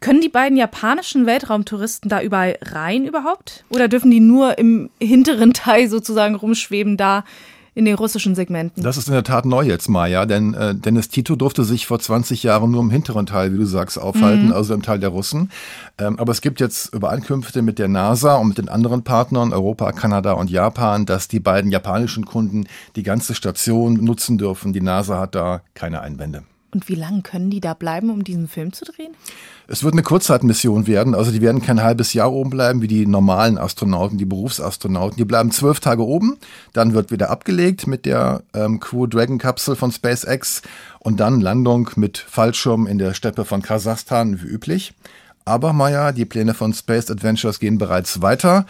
Können 0.00 0.20
die 0.20 0.28
beiden 0.28 0.56
japanischen 0.56 1.26
Weltraumtouristen 1.26 2.08
da 2.08 2.20
überall 2.20 2.58
rein 2.62 3.06
überhaupt? 3.06 3.64
Oder 3.70 3.88
dürfen 3.88 4.10
die 4.10 4.20
nur 4.20 4.58
im 4.58 4.90
hinteren 5.00 5.52
Teil 5.52 5.88
sozusagen 5.88 6.34
rumschweben, 6.34 6.96
da 6.96 7.24
in 7.76 7.84
den 7.84 7.94
russischen 7.94 8.34
Segmenten? 8.34 8.82
Das 8.82 8.96
ist 8.96 9.06
in 9.06 9.12
der 9.12 9.22
Tat 9.22 9.44
neu 9.44 9.62
jetzt, 9.62 9.88
Maja, 9.88 10.26
denn 10.26 10.54
äh, 10.54 10.74
Dennis 10.74 11.08
Tito 11.08 11.36
durfte 11.36 11.62
sich 11.62 11.86
vor 11.86 12.00
20 12.00 12.42
Jahren 12.42 12.70
nur 12.70 12.80
im 12.80 12.90
hinteren 12.90 13.26
Teil, 13.26 13.52
wie 13.52 13.58
du 13.58 13.66
sagst, 13.66 13.98
aufhalten, 13.98 14.46
mhm. 14.46 14.52
also 14.52 14.74
im 14.74 14.82
Teil 14.82 14.98
der 14.98 15.10
Russen. 15.10 15.50
Ähm, 15.98 16.18
aber 16.18 16.32
es 16.32 16.40
gibt 16.40 16.58
jetzt 16.58 16.92
Übereinkünfte 16.94 17.62
mit 17.62 17.78
der 17.78 17.88
NASA 17.88 18.36
und 18.36 18.48
mit 18.48 18.58
den 18.58 18.70
anderen 18.70 19.04
Partnern, 19.04 19.52
Europa, 19.52 19.92
Kanada 19.92 20.32
und 20.32 20.50
Japan, 20.50 21.04
dass 21.04 21.28
die 21.28 21.40
beiden 21.40 21.70
japanischen 21.70 22.24
Kunden 22.24 22.66
die 22.96 23.02
ganze 23.02 23.34
Station 23.34 24.02
nutzen 24.02 24.38
dürfen. 24.38 24.72
Die 24.72 24.80
NASA 24.80 25.20
hat 25.20 25.34
da 25.34 25.60
keine 25.74 26.00
Einwände. 26.00 26.44
Und 26.76 26.90
wie 26.90 26.94
lange 26.94 27.22
können 27.22 27.48
die 27.48 27.60
da 27.60 27.72
bleiben, 27.72 28.10
um 28.10 28.22
diesen 28.22 28.48
Film 28.48 28.74
zu 28.74 28.84
drehen? 28.84 29.14
Es 29.66 29.82
wird 29.82 29.94
eine 29.94 30.02
Kurzzeitmission 30.02 30.86
werden, 30.86 31.14
also 31.14 31.30
die 31.30 31.40
werden 31.40 31.62
kein 31.62 31.82
halbes 31.82 32.12
Jahr 32.12 32.30
oben 32.30 32.50
bleiben 32.50 32.82
wie 32.82 32.86
die 32.86 33.06
normalen 33.06 33.56
Astronauten, 33.56 34.18
die 34.18 34.26
Berufsastronauten. 34.26 35.16
Die 35.16 35.24
bleiben 35.24 35.50
zwölf 35.52 35.80
Tage 35.80 36.04
oben, 36.04 36.36
dann 36.74 36.92
wird 36.92 37.10
wieder 37.10 37.30
abgelegt 37.30 37.86
mit 37.86 38.04
der 38.04 38.42
ähm, 38.52 38.78
Crew 38.78 39.06
Dragon 39.06 39.38
Kapsel 39.38 39.74
von 39.74 39.90
SpaceX 39.90 40.60
und 40.98 41.18
dann 41.18 41.40
Landung 41.40 41.88
mit 41.96 42.18
Fallschirm 42.18 42.86
in 42.86 42.98
der 42.98 43.14
Steppe 43.14 43.46
von 43.46 43.62
Kasachstan 43.62 44.42
wie 44.42 44.46
üblich. 44.46 44.92
Aber 45.46 45.72
Maya, 45.72 46.12
die 46.12 46.26
Pläne 46.26 46.52
von 46.52 46.74
Space 46.74 47.10
Adventures 47.10 47.58
gehen 47.58 47.78
bereits 47.78 48.20
weiter. 48.20 48.66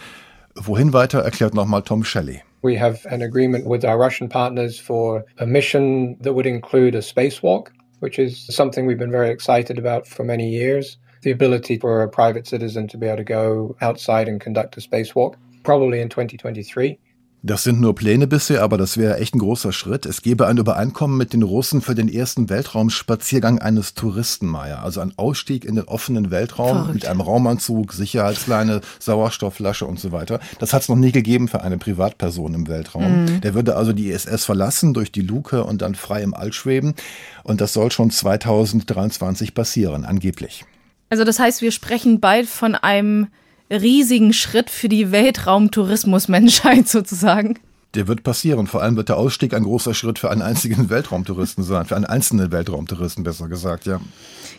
Wohin 0.55 0.93
weiter, 0.93 1.19
erklärt 1.19 1.53
nochmal 1.53 1.81
Tom 1.81 2.05
Shelley. 2.05 2.41
We 2.61 2.79
have 2.79 3.05
an 3.11 3.21
agreement 3.21 3.65
with 3.65 3.83
our 3.83 3.99
Russian 3.99 4.29
partners 4.29 4.79
for 4.79 5.25
a 5.39 5.45
mission 5.45 6.15
that 6.21 6.33
would 6.33 6.45
include 6.45 6.95
a 6.95 7.01
spacewalk. 7.01 7.67
Which 7.99 8.19
is 8.19 8.45
something 8.53 8.85
we've 8.85 8.97
been 8.97 9.11
very 9.11 9.29
excited 9.29 9.77
about 9.77 10.07
for 10.07 10.23
many 10.23 10.49
years. 10.49 10.97
The 11.23 11.31
ability 11.31 11.77
for 11.77 12.01
a 12.01 12.09
private 12.09 12.47
citizen 12.47 12.87
to 12.89 12.97
be 12.97 13.07
able 13.07 13.17
to 13.17 13.23
go 13.23 13.75
outside 13.81 14.27
and 14.27 14.39
conduct 14.39 14.77
a 14.77 14.81
spacewalk, 14.81 15.35
probably 15.63 15.99
in 15.99 16.09
2023. 16.09 16.99
Das 17.47 17.63
sind 17.63 17.79
nur 17.79 17.95
Pläne 17.95 18.27
bisher, 18.27 18.61
aber 18.61 18.77
das 18.77 18.97
wäre 18.97 19.19
echt 19.19 19.33
ein 19.33 19.39
großer 19.39 19.71
Schritt. 19.71 20.05
Es 20.05 20.21
gäbe 20.21 20.47
ein 20.47 20.57
Übereinkommen 20.57 21.17
mit 21.17 21.31
den 21.31 21.43
Russen 21.43 21.81
für 21.81 21.95
den 21.95 22.09
ersten 22.09 22.49
Weltraumspaziergang 22.49 23.59
eines 23.59 23.93
Touristen, 23.93 24.47
Maya. 24.47 24.83
Also 24.83 24.99
ein 24.99 25.13
Ausstieg 25.15 25.63
in 25.63 25.75
den 25.75 25.85
offenen 25.85 26.29
Weltraum 26.29 26.79
Verrückt. 26.79 26.93
mit 26.93 27.05
einem 27.05 27.21
Raumanzug, 27.21 27.93
Sicherheitsleine, 27.93 28.81
Sauerstoffflasche 28.99 29.85
und 29.85 29.97
so 29.97 30.11
weiter. 30.11 30.41
Das 30.59 30.73
hat 30.73 30.81
es 30.81 30.89
noch 30.89 30.97
nie 30.97 31.13
gegeben 31.13 31.47
für 31.47 31.61
eine 31.61 31.77
Privatperson 31.77 32.53
im 32.53 32.67
Weltraum. 32.67 33.23
Mhm. 33.23 33.39
Der 33.39 33.53
würde 33.53 33.77
also 33.77 33.93
die 33.93 34.09
ISS 34.09 34.43
verlassen 34.43 34.93
durch 34.93 35.13
die 35.13 35.21
Luke 35.21 35.63
und 35.63 35.81
dann 35.81 35.95
frei 35.95 36.23
im 36.23 36.33
All 36.33 36.51
schweben. 36.51 36.95
Und 37.43 37.61
das 37.61 37.71
soll 37.71 37.93
schon 37.93 38.11
2023 38.11 39.53
passieren, 39.53 40.03
angeblich. 40.03 40.65
Also 41.09 41.23
das 41.23 41.39
heißt, 41.39 41.61
wir 41.61 41.71
sprechen 41.71 42.19
bald 42.19 42.49
von 42.49 42.75
einem 42.75 43.27
riesigen 43.69 44.33
Schritt 44.33 44.69
für 44.69 44.89
die 44.89 45.11
Weltraumtourismusmenschheit 45.11 46.87
sozusagen. 46.87 47.59
Der 47.93 48.07
wird 48.07 48.21
passieren. 48.21 48.67
Vor 48.67 48.83
allem 48.83 48.95
wird 48.95 49.09
der 49.09 49.17
Ausstieg 49.17 49.53
ein 49.53 49.63
großer 49.63 49.93
Schritt 49.93 50.19
für 50.19 50.29
einen 50.29 50.41
einzigen 50.41 50.89
Weltraumtouristen 50.89 51.63
sein, 51.63 51.85
für 51.85 51.95
einen 51.95 52.05
einzelnen 52.05 52.51
Weltraumtouristen 52.51 53.23
besser 53.23 53.47
gesagt, 53.47 53.85
ja. 53.85 53.99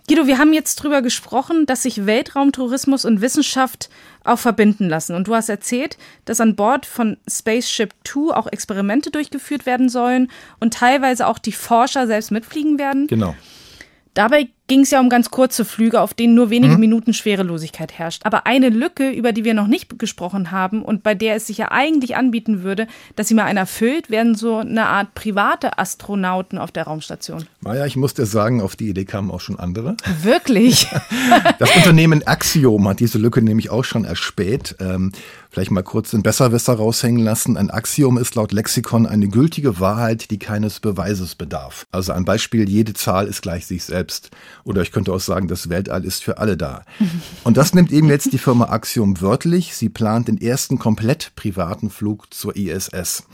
Guido, 0.09 0.26
wir 0.26 0.38
haben 0.38 0.54
jetzt 0.54 0.80
darüber 0.80 1.02
gesprochen, 1.02 1.66
dass 1.66 1.82
sich 1.82 2.06
Weltraumtourismus 2.06 3.04
und 3.04 3.20
Wissenschaft 3.20 3.90
auch 4.24 4.38
verbinden 4.38 4.88
lassen. 4.88 5.14
Und 5.14 5.28
du 5.28 5.34
hast 5.34 5.50
erzählt, 5.50 5.98
dass 6.24 6.40
an 6.40 6.56
Bord 6.56 6.86
von 6.86 7.18
Spaceship 7.30 7.92
Two 8.04 8.32
auch 8.32 8.46
Experimente 8.46 9.11
durchgeführt 9.11 9.66
werden 9.66 9.88
sollen 9.88 10.30
und 10.61 10.74
teilweise 10.74 11.26
auch 11.26 11.38
die 11.38 11.52
Forscher 11.52 12.06
selbst 12.06 12.30
mitfliegen 12.30 12.78
werden. 12.78 13.06
Genau. 13.06 13.36
Dabei 14.14 14.48
ging 14.69 14.81
es 14.81 14.91
ja 14.91 15.01
um 15.01 15.09
ganz 15.09 15.31
kurze 15.31 15.64
Flüge, 15.64 16.01
auf 16.01 16.14
denen 16.14 16.35
nur 16.35 16.51
wenige 16.51 16.75
mhm. 16.75 16.81
Minuten 16.81 17.14
Schwerelosigkeit 17.14 17.99
herrscht. 17.99 18.25
Aber 18.25 18.47
eine 18.47 18.69
Lücke, 18.69 19.11
über 19.11 19.33
die 19.33 19.45
wir 19.45 19.55
noch 19.55 19.66
nicht 19.66 19.99
gesprochen 19.99 20.51
haben 20.51 20.83
und 20.83 21.03
bei 21.03 21.14
der 21.14 21.35
es 21.35 21.47
sich 21.47 21.59
ja 21.59 21.71
eigentlich 21.73 22.16
anbieten 22.16 22.62
würde, 22.62 22.87
dass 23.16 23.29
sie 23.29 23.35
mal 23.35 23.45
einer 23.45 23.66
füllt, 23.66 24.11
werden 24.11 24.35
so 24.35 24.59
eine 24.59 24.87
Art 24.87 25.14
private 25.14 25.79
Astronauten 25.79 26.59
auf 26.59 26.71
der 26.71 26.85
Raumstation. 26.85 27.47
Maja, 27.61 27.87
ich 27.87 27.97
muss 27.97 28.14
dir 28.14 28.27
sagen, 28.27 28.61
auf 28.61 28.77
die 28.77 28.91
Idee 28.91 29.07
kamen 29.07 29.31
auch 29.31 29.41
schon 29.41 29.59
andere. 29.59 29.97
Wirklich? 30.23 30.87
das 31.59 31.75
Unternehmen 31.75 32.27
Axiom 32.27 32.87
hat 32.89 33.01
diese 33.01 33.19
Lücke 33.19 33.41
nämlich 33.41 33.71
auch 33.71 33.85
schon 33.85 34.05
erspäht. 34.05 34.77
Ähm, 34.81 35.12
vielleicht 35.51 35.71
mal 35.71 35.83
kurz 35.83 36.11
den 36.11 36.23
Besserwisser 36.23 36.75
raushängen 36.75 37.25
lassen. 37.25 37.57
Ein 37.57 37.71
Axiom 37.71 38.19
ist 38.19 38.35
laut 38.35 38.53
Lexikon 38.53 39.07
eine 39.07 39.29
gültige 39.29 39.81
Wahrheit, 39.81 40.31
die 40.31 40.39
keines 40.39 40.79
Beweises 40.81 41.35
bedarf. 41.35 41.87
Also 41.91 42.12
ein 42.12 42.25
Beispiel, 42.25 42.69
jede 42.69 42.93
Zahl 42.93 43.27
ist 43.27 43.43
gleich 43.43 43.66
sich 43.66 43.85
selbst. 43.85 44.31
Oder 44.64 44.82
ich 44.82 44.92
könnte 44.92 45.12
auch 45.12 45.20
sagen, 45.20 45.48
das 45.48 45.68
Weltall 45.68 46.04
ist 46.04 46.22
für 46.22 46.38
alle 46.38 46.56
da. 46.56 46.84
Und 47.44 47.56
das 47.56 47.74
nimmt 47.74 47.92
eben 47.92 48.09
jetzt 48.09 48.32
die 48.32 48.38
Firma 48.38 48.66
Axiom 48.70 49.20
wörtlich. 49.20 49.74
Sie 49.74 49.88
plant 49.88 50.28
den 50.28 50.40
ersten 50.40 50.78
komplett 50.78 51.32
privaten 51.36 51.90
Flug 51.90 52.32
zur 52.32 52.56
ISS. 52.56 53.26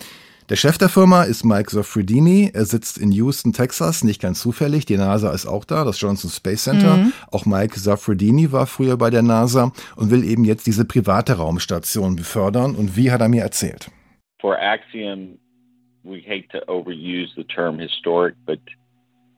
Der 0.50 0.56
Chef 0.56 0.76
der 0.76 0.90
Firma 0.90 1.22
ist 1.22 1.42
Mike 1.42 1.70
Soffredini. 1.70 2.50
Er 2.52 2.66
sitzt 2.66 2.98
in 2.98 3.10
Houston, 3.12 3.54
Texas, 3.54 4.04
nicht 4.04 4.20
ganz 4.20 4.42
zufällig. 4.42 4.84
Die 4.84 4.98
NASA 4.98 5.32
ist 5.32 5.46
auch 5.46 5.64
da, 5.64 5.84
das 5.84 5.98
Johnson 5.98 6.30
Space 6.30 6.64
Center. 6.64 6.98
Mhm. 6.98 7.12
Auch 7.30 7.46
Mike 7.46 7.80
Soffredini 7.80 8.52
war 8.52 8.66
früher 8.66 8.98
bei 8.98 9.08
der 9.08 9.22
NASA 9.22 9.72
und 9.96 10.10
will 10.10 10.22
eben 10.22 10.44
jetzt 10.44 10.66
diese 10.66 10.84
private 10.84 11.38
Raumstation 11.38 12.14
befördern. 12.16 12.74
Und 12.74 12.94
wie 12.94 13.10
hat 13.10 13.22
er 13.22 13.30
mir 13.30 13.42
erzählt? 13.42 13.90
For 14.38 14.58
Axiom, 14.58 15.38
we 16.02 16.20
hate 16.20 16.48
to 16.48 16.58
overuse 16.70 17.32
the 17.36 17.44
term 17.44 17.78
historic, 17.78 18.34
but 18.44 18.60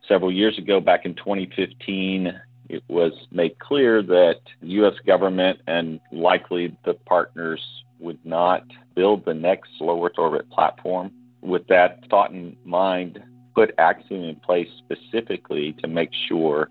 several 0.09 0.33
years 0.33 0.59
ago, 0.59 0.81
back 0.81 1.05
in 1.05 1.15
2015, 1.15 2.41
it 2.69 2.83
was 2.89 3.13
made 3.31 3.59
clear 3.59 4.03
that 4.03 4.41
the 4.61 4.69
U.S. 4.69 4.95
government 5.07 5.61
and 5.67 6.01
likely 6.13 6.77
the 6.85 6.95
partners 6.95 7.61
would 7.99 8.19
not 8.25 8.65
build 8.95 9.25
the 9.25 9.35
next 9.35 9.71
low 9.81 10.05
Earth 10.05 10.19
orbit 10.19 10.51
platform. 10.51 11.13
With 11.43 11.67
that 11.69 12.09
thought 12.11 12.33
in 12.33 12.57
mind, 12.65 13.23
put 13.55 13.75
Axiom 13.79 14.25
in 14.25 14.37
place 14.37 14.69
specifically 14.79 15.73
to 15.81 15.89
make 15.89 16.11
sure 16.29 16.69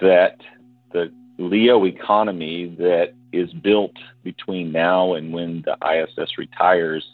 that 0.00 0.36
the 0.92 1.12
LEO 1.38 1.84
economy 1.84 2.74
that 2.78 3.14
is 3.32 3.52
built 3.52 3.96
between 4.24 4.72
now 4.72 5.14
and 5.14 5.32
when 5.32 5.62
the 5.62 5.76
ISS 5.86 6.38
retires 6.38 7.04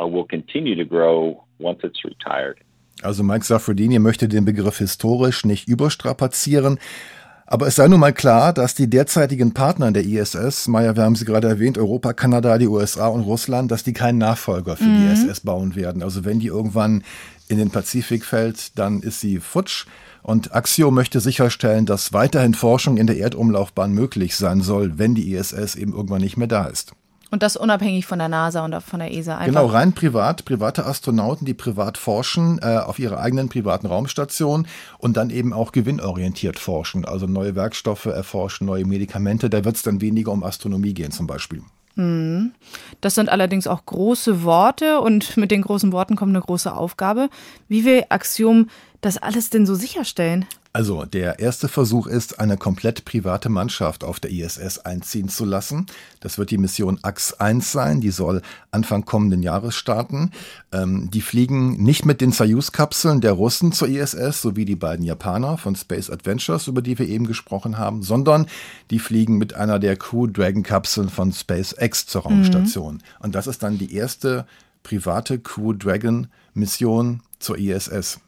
uh, 0.00 0.06
will 0.06 0.24
continue 0.24 0.74
to 0.74 0.84
grow 0.84 1.44
once 1.58 1.80
it's 1.82 2.04
retired. 2.04 2.62
Also 3.02 3.22
Mike 3.22 3.44
Safrodini 3.44 3.98
möchte 3.98 4.28
den 4.28 4.44
Begriff 4.44 4.78
historisch 4.78 5.44
nicht 5.44 5.68
überstrapazieren. 5.68 6.78
Aber 7.46 7.66
es 7.66 7.74
sei 7.74 7.88
nun 7.88 7.98
mal 7.98 8.12
klar, 8.12 8.52
dass 8.52 8.76
die 8.76 8.88
derzeitigen 8.88 9.52
Partner 9.52 9.90
der 9.90 10.04
ISS, 10.04 10.68
Maya, 10.68 10.94
wir 10.94 11.02
haben 11.02 11.16
sie 11.16 11.24
gerade 11.24 11.48
erwähnt, 11.48 11.78
Europa, 11.78 12.12
Kanada, 12.12 12.58
die 12.58 12.68
USA 12.68 13.08
und 13.08 13.22
Russland, 13.22 13.72
dass 13.72 13.82
die 13.82 13.92
keinen 13.92 14.18
Nachfolger 14.18 14.76
für 14.76 14.84
mhm. 14.84 15.16
die 15.16 15.28
ISS 15.28 15.40
bauen 15.40 15.74
werden. 15.74 16.04
Also 16.04 16.24
wenn 16.24 16.38
die 16.38 16.46
irgendwann 16.46 17.02
in 17.48 17.58
den 17.58 17.70
Pazifik 17.70 18.24
fällt, 18.24 18.78
dann 18.78 19.00
ist 19.00 19.20
sie 19.20 19.40
futsch. 19.40 19.86
Und 20.22 20.54
Axio 20.54 20.92
möchte 20.92 21.18
sicherstellen, 21.18 21.86
dass 21.86 22.12
weiterhin 22.12 22.54
Forschung 22.54 22.98
in 22.98 23.08
der 23.08 23.16
Erdumlaufbahn 23.16 23.92
möglich 23.92 24.36
sein 24.36 24.60
soll, 24.60 24.98
wenn 24.98 25.16
die 25.16 25.32
ISS 25.32 25.74
eben 25.74 25.92
irgendwann 25.92 26.20
nicht 26.20 26.36
mehr 26.36 26.46
da 26.46 26.66
ist. 26.66 26.92
Und 27.30 27.42
das 27.42 27.56
unabhängig 27.56 28.06
von 28.06 28.18
der 28.18 28.28
NASA 28.28 28.64
und 28.64 28.74
von 28.82 28.98
der 28.98 29.12
ESA. 29.12 29.36
Einfach. 29.36 29.46
Genau, 29.46 29.66
rein 29.66 29.92
privat, 29.92 30.44
private 30.44 30.84
Astronauten, 30.84 31.46
die 31.46 31.54
privat 31.54 31.96
forschen 31.96 32.58
äh, 32.60 32.78
auf 32.78 32.98
ihrer 32.98 33.20
eigenen 33.20 33.48
privaten 33.48 33.86
Raumstation 33.86 34.66
und 34.98 35.16
dann 35.16 35.30
eben 35.30 35.52
auch 35.52 35.72
gewinnorientiert 35.72 36.58
forschen, 36.58 37.04
also 37.04 37.26
neue 37.26 37.54
Werkstoffe 37.54 38.06
erforschen, 38.06 38.66
neue 38.66 38.84
Medikamente. 38.84 39.48
Da 39.48 39.64
wird 39.64 39.76
es 39.76 39.82
dann 39.82 40.00
weniger 40.00 40.32
um 40.32 40.42
Astronomie 40.42 40.94
gehen 40.94 41.12
zum 41.12 41.26
Beispiel. 41.26 41.62
Mhm. 41.96 42.52
Das 43.00 43.14
sind 43.14 43.28
allerdings 43.28 43.66
auch 43.66 43.84
große 43.84 44.42
Worte 44.42 45.00
und 45.00 45.36
mit 45.36 45.50
den 45.50 45.62
großen 45.62 45.92
Worten 45.92 46.16
kommt 46.16 46.30
eine 46.30 46.44
große 46.44 46.74
Aufgabe. 46.74 47.28
Wie 47.68 47.84
will 47.84 48.04
Axiom 48.08 48.68
das 49.00 49.18
alles 49.18 49.50
denn 49.50 49.66
so 49.66 49.74
sicherstellen? 49.74 50.46
Also 50.72 51.04
der 51.04 51.40
erste 51.40 51.66
Versuch 51.66 52.06
ist, 52.06 52.38
eine 52.38 52.56
komplett 52.56 53.04
private 53.04 53.48
Mannschaft 53.48 54.04
auf 54.04 54.20
der 54.20 54.30
ISS 54.30 54.78
einziehen 54.78 55.28
zu 55.28 55.44
lassen. 55.44 55.86
Das 56.20 56.38
wird 56.38 56.52
die 56.52 56.58
Mission 56.58 57.00
AX-1 57.02 57.62
sein, 57.62 58.00
die 58.00 58.12
soll 58.12 58.40
Anfang 58.70 59.04
kommenden 59.04 59.42
Jahres 59.42 59.74
starten. 59.74 60.30
Ähm, 60.70 61.10
die 61.10 61.22
fliegen 61.22 61.82
nicht 61.82 62.06
mit 62.06 62.20
den 62.20 62.30
Soyuz-Kapseln 62.30 63.20
der 63.20 63.32
Russen 63.32 63.72
zur 63.72 63.88
ISS, 63.88 64.42
so 64.42 64.54
wie 64.54 64.64
die 64.64 64.76
beiden 64.76 65.04
Japaner 65.04 65.58
von 65.58 65.74
Space 65.74 66.08
Adventures, 66.08 66.68
über 66.68 66.82
die 66.82 67.00
wir 67.00 67.08
eben 67.08 67.26
gesprochen 67.26 67.76
haben, 67.76 68.04
sondern 68.04 68.46
die 68.90 69.00
fliegen 69.00 69.38
mit 69.38 69.54
einer 69.54 69.80
der 69.80 69.96
Crew 69.96 70.28
Dragon-Kapseln 70.28 71.08
von 71.08 71.32
SpaceX 71.32 72.06
zur 72.06 72.22
Raumstation. 72.22 72.94
Mhm. 72.94 73.24
Und 73.24 73.34
das 73.34 73.48
ist 73.48 73.64
dann 73.64 73.76
die 73.76 73.92
erste 73.92 74.46
private 74.84 75.40
Crew 75.40 75.72
Dragon-Mission 75.72 77.22
zur 77.40 77.58
ISS 77.58 78.20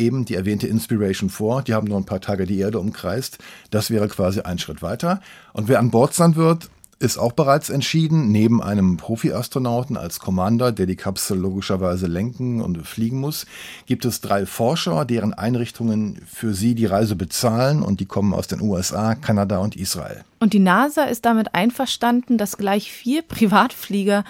eben 0.00 0.24
die 0.24 0.34
erwähnte 0.34 0.66
Inspiration 0.66 1.30
4, 1.30 1.62
die 1.66 1.74
haben 1.74 1.86
nur 1.86 1.98
ein 1.98 2.06
paar 2.06 2.20
Tage 2.20 2.46
die 2.46 2.58
Erde 2.58 2.80
umkreist. 2.80 3.38
Das 3.70 3.90
wäre 3.90 4.08
quasi 4.08 4.40
ein 4.40 4.58
Schritt 4.58 4.82
weiter. 4.82 5.20
Und 5.52 5.68
wer 5.68 5.78
an 5.78 5.90
Bord 5.90 6.14
sein 6.14 6.34
wird, 6.34 6.70
ist 7.00 7.16
auch 7.16 7.32
bereits 7.32 7.70
entschieden, 7.70 8.30
neben 8.30 8.62
einem 8.62 8.98
Profi-Astronauten 8.98 9.96
als 9.96 10.20
Commander, 10.20 10.70
der 10.70 10.84
die 10.84 10.96
Kapsel 10.96 11.38
logischerweise 11.38 12.06
lenken 12.06 12.60
und 12.60 12.86
fliegen 12.86 13.18
muss, 13.18 13.46
gibt 13.86 14.04
es 14.04 14.20
drei 14.20 14.44
Forscher, 14.44 15.06
deren 15.06 15.32
Einrichtungen 15.32 16.20
für 16.26 16.52
sie 16.52 16.74
die 16.74 16.84
Reise 16.84 17.16
bezahlen 17.16 17.82
und 17.82 18.00
die 18.00 18.04
kommen 18.04 18.34
aus 18.34 18.48
den 18.48 18.60
USA, 18.60 19.14
Kanada 19.14 19.58
und 19.58 19.76
Israel. 19.76 20.24
Und 20.40 20.52
die 20.52 20.58
NASA 20.58 21.04
ist 21.04 21.24
damit 21.24 21.54
einverstanden, 21.54 22.36
dass 22.36 22.58
gleich 22.58 22.92
vier 22.92 23.22
Privatflieger 23.28 24.24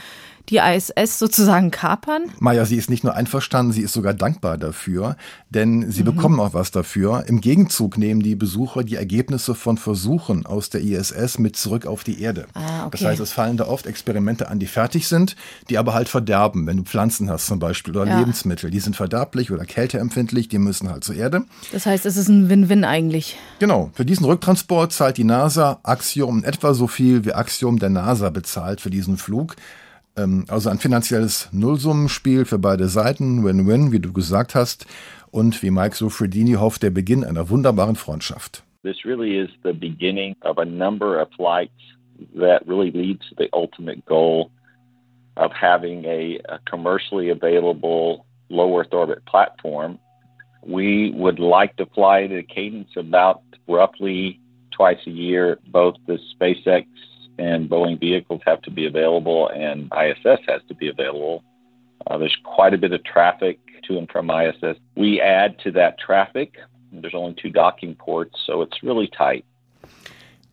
die 0.50 0.58
ISS 0.58 1.18
sozusagen 1.18 1.70
kapern? 1.70 2.24
Maja, 2.38 2.64
sie 2.64 2.76
ist 2.76 2.90
nicht 2.90 3.04
nur 3.04 3.14
einverstanden, 3.14 3.72
sie 3.72 3.82
ist 3.82 3.92
sogar 3.92 4.14
dankbar 4.14 4.58
dafür, 4.58 5.16
denn 5.48 5.90
sie 5.90 6.02
mhm. 6.02 6.06
bekommen 6.06 6.40
auch 6.40 6.54
was 6.54 6.70
dafür. 6.70 7.24
Im 7.26 7.40
Gegenzug 7.40 7.98
nehmen 7.98 8.22
die 8.22 8.34
Besucher 8.34 8.84
die 8.84 8.96
Ergebnisse 8.96 9.54
von 9.54 9.78
Versuchen 9.78 10.46
aus 10.46 10.70
der 10.70 10.82
ISS 10.82 11.38
mit 11.38 11.56
zurück 11.56 11.86
auf 11.86 12.04
die 12.04 12.20
Erde. 12.20 12.46
Ah, 12.54 12.86
okay. 12.86 12.98
Das 12.98 13.04
heißt, 13.04 13.20
es 13.20 13.32
fallen 13.32 13.56
da 13.56 13.66
oft 13.66 13.86
Experimente 13.86 14.48
an, 14.48 14.58
die 14.58 14.66
fertig 14.66 15.08
sind, 15.08 15.36
die 15.68 15.78
aber 15.78 15.94
halt 15.94 16.08
verderben, 16.08 16.66
wenn 16.66 16.78
du 16.78 16.82
Pflanzen 16.82 17.30
hast 17.30 17.46
zum 17.46 17.58
Beispiel 17.58 17.96
oder 17.96 18.10
ja. 18.10 18.18
Lebensmittel. 18.18 18.70
Die 18.70 18.80
sind 18.80 18.96
verderblich 18.96 19.50
oder 19.50 19.64
kälteempfindlich, 19.64 20.48
die 20.48 20.58
müssen 20.58 20.90
halt 20.90 21.04
zur 21.04 21.14
Erde. 21.14 21.44
Das 21.72 21.86
heißt, 21.86 22.06
es 22.06 22.16
ist 22.16 22.28
ein 22.28 22.48
Win-Win 22.48 22.84
eigentlich. 22.84 23.38
Genau. 23.60 23.90
Für 23.94 24.04
diesen 24.04 24.26
Rücktransport 24.26 24.92
zahlt 24.92 25.16
die 25.16 25.24
NASA 25.24 25.78
Axiom 25.82 26.44
etwa 26.44 26.74
so 26.74 26.86
viel, 26.86 27.24
wie 27.24 27.32
Axiom 27.32 27.78
der 27.78 27.90
NASA 27.90 28.30
bezahlt 28.30 28.80
für 28.80 28.90
diesen 28.90 29.16
Flug. 29.16 29.56
Ähm, 30.16 30.44
also 30.48 30.70
ein 30.70 30.78
finanzielles 30.78 31.48
Nullsummenspiel 31.52 32.44
für 32.44 32.58
beide 32.58 32.88
Seiten, 32.88 33.44
Win-Win, 33.44 33.92
wie 33.92 34.00
du 34.00 34.12
gesagt 34.12 34.54
hast. 34.54 34.86
Und 35.30 35.62
wie 35.62 35.70
Mike 35.70 35.94
Sofredini 35.94 36.54
hofft, 36.54 36.82
der 36.82 36.90
Beginn 36.90 37.24
einer 37.24 37.48
wunderbaren 37.50 37.96
Freundschaft. 37.96 38.64
This 38.82 39.04
really 39.04 39.38
is 39.38 39.50
the 39.62 39.72
beginning 39.72 40.34
of 40.42 40.58
a 40.58 40.64
number 40.64 41.20
of 41.20 41.28
flights 41.36 41.72
that 42.34 42.66
really 42.66 42.90
leads 42.90 43.28
to 43.28 43.34
the 43.36 43.48
ultimate 43.52 44.04
goal 44.06 44.50
of 45.36 45.52
having 45.52 46.04
a, 46.04 46.40
a 46.48 46.58
commercially 46.68 47.30
available 47.30 48.24
low 48.48 48.78
Earth 48.78 48.92
orbit 48.92 49.24
platform. 49.26 49.98
We 50.62 51.12
would 51.12 51.38
like 51.38 51.76
to 51.76 51.86
fly 51.86 52.22
at 52.24 52.32
a 52.32 52.42
cadence 52.42 52.90
about 52.96 53.42
roughly 53.68 54.40
twice 54.72 54.98
a 55.06 55.10
year, 55.10 55.58
both 55.68 55.94
the 56.06 56.18
SpaceX 56.34 56.86
and 57.40 57.70
Boeing 57.70 57.98
vehicles 57.98 58.42
have 58.46 58.60
to 58.62 58.70
be 58.70 58.86
available, 58.86 59.48
and 59.48 59.90
ISS 59.92 60.40
has 60.46 60.60
to 60.68 60.74
be 60.74 60.88
available. 60.88 61.42
Uh, 62.06 62.18
there's 62.18 62.36
quite 62.44 62.74
a 62.74 62.78
bit 62.78 62.92
of 62.92 63.02
traffic 63.04 63.58
to 63.86 63.98
and 63.98 64.10
from 64.10 64.30
ISS. 64.30 64.76
We 64.96 65.20
add 65.20 65.58
to 65.64 65.70
that 65.72 65.98
traffic. 65.98 66.58
There's 66.92 67.14
only 67.14 67.34
two 67.40 67.50
docking 67.50 67.94
ports, 67.94 68.36
so 68.46 68.62
it's 68.62 68.82
really 68.82 69.08
tight. 69.08 69.44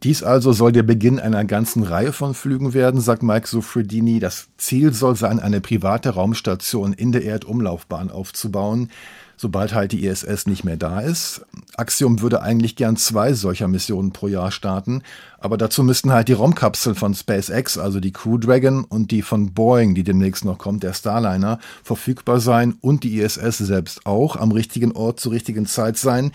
Dies 0.03 0.21
also 0.21 0.51
soll 0.51 0.71
der 0.71 0.83
Beginn 0.83 1.19
einer 1.19 1.43
ganzen 1.43 1.81
Reihe 1.81 2.13
von 2.13 2.35
Flügen 2.35 2.75
werden, 2.75 3.01
sagt 3.01 3.23
Mike 3.23 3.47
Soffredini. 3.47 4.19
Das 4.19 4.49
Ziel 4.57 4.93
soll 4.93 5.15
sein, 5.15 5.39
eine 5.39 5.59
private 5.59 6.11
Raumstation 6.11 6.93
in 6.93 7.11
der 7.11 7.23
Erdumlaufbahn 7.23 8.11
aufzubauen 8.11 8.91
sobald 9.38 9.73
halt 9.73 9.91
die 9.91 10.05
ISS 10.05 10.47
nicht 10.47 10.63
mehr 10.63 10.75
da 10.75 10.99
ist. 10.99 11.41
Axiom 11.77 12.21
würde 12.21 12.41
eigentlich 12.41 12.75
gern 12.75 12.97
zwei 12.97 13.33
solcher 13.33 13.67
Missionen 13.67 14.11
pro 14.11 14.27
Jahr 14.27 14.51
starten, 14.51 15.03
aber 15.39 15.57
dazu 15.57 15.83
müssten 15.83 16.11
halt 16.11 16.27
die 16.27 16.33
Raumkapseln 16.33 16.95
von 16.95 17.13
SpaceX, 17.13 17.77
also 17.77 17.99
die 17.99 18.11
Crew 18.11 18.38
Dragon 18.38 18.83
und 18.83 19.11
die 19.11 19.21
von 19.21 19.53
Boeing, 19.53 19.95
die 19.95 20.03
demnächst 20.03 20.43
noch 20.43 20.57
kommt, 20.57 20.83
der 20.83 20.93
Starliner, 20.93 21.59
verfügbar 21.83 22.39
sein 22.39 22.75
und 22.81 23.03
die 23.03 23.19
ISS 23.19 23.59
selbst 23.59 24.05
auch 24.05 24.35
am 24.35 24.51
richtigen 24.51 24.91
Ort 24.91 25.19
zur 25.19 25.31
richtigen 25.31 25.67
Zeit 25.67 25.97
sein. 25.97 26.31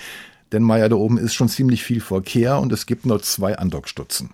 Denn 0.53 0.62
Maya, 0.62 0.88
da 0.88 0.96
oben 0.96 1.18
ist 1.18 1.34
schon 1.34 1.48
ziemlich 1.48 1.82
viel 1.82 2.00
Verkehr 2.00 2.59
und 2.61 2.72
es 2.72 2.86
gibt 2.86 3.07
nur 3.07 3.20
zwei 3.22 3.59
Andockstutzen. 3.59 4.30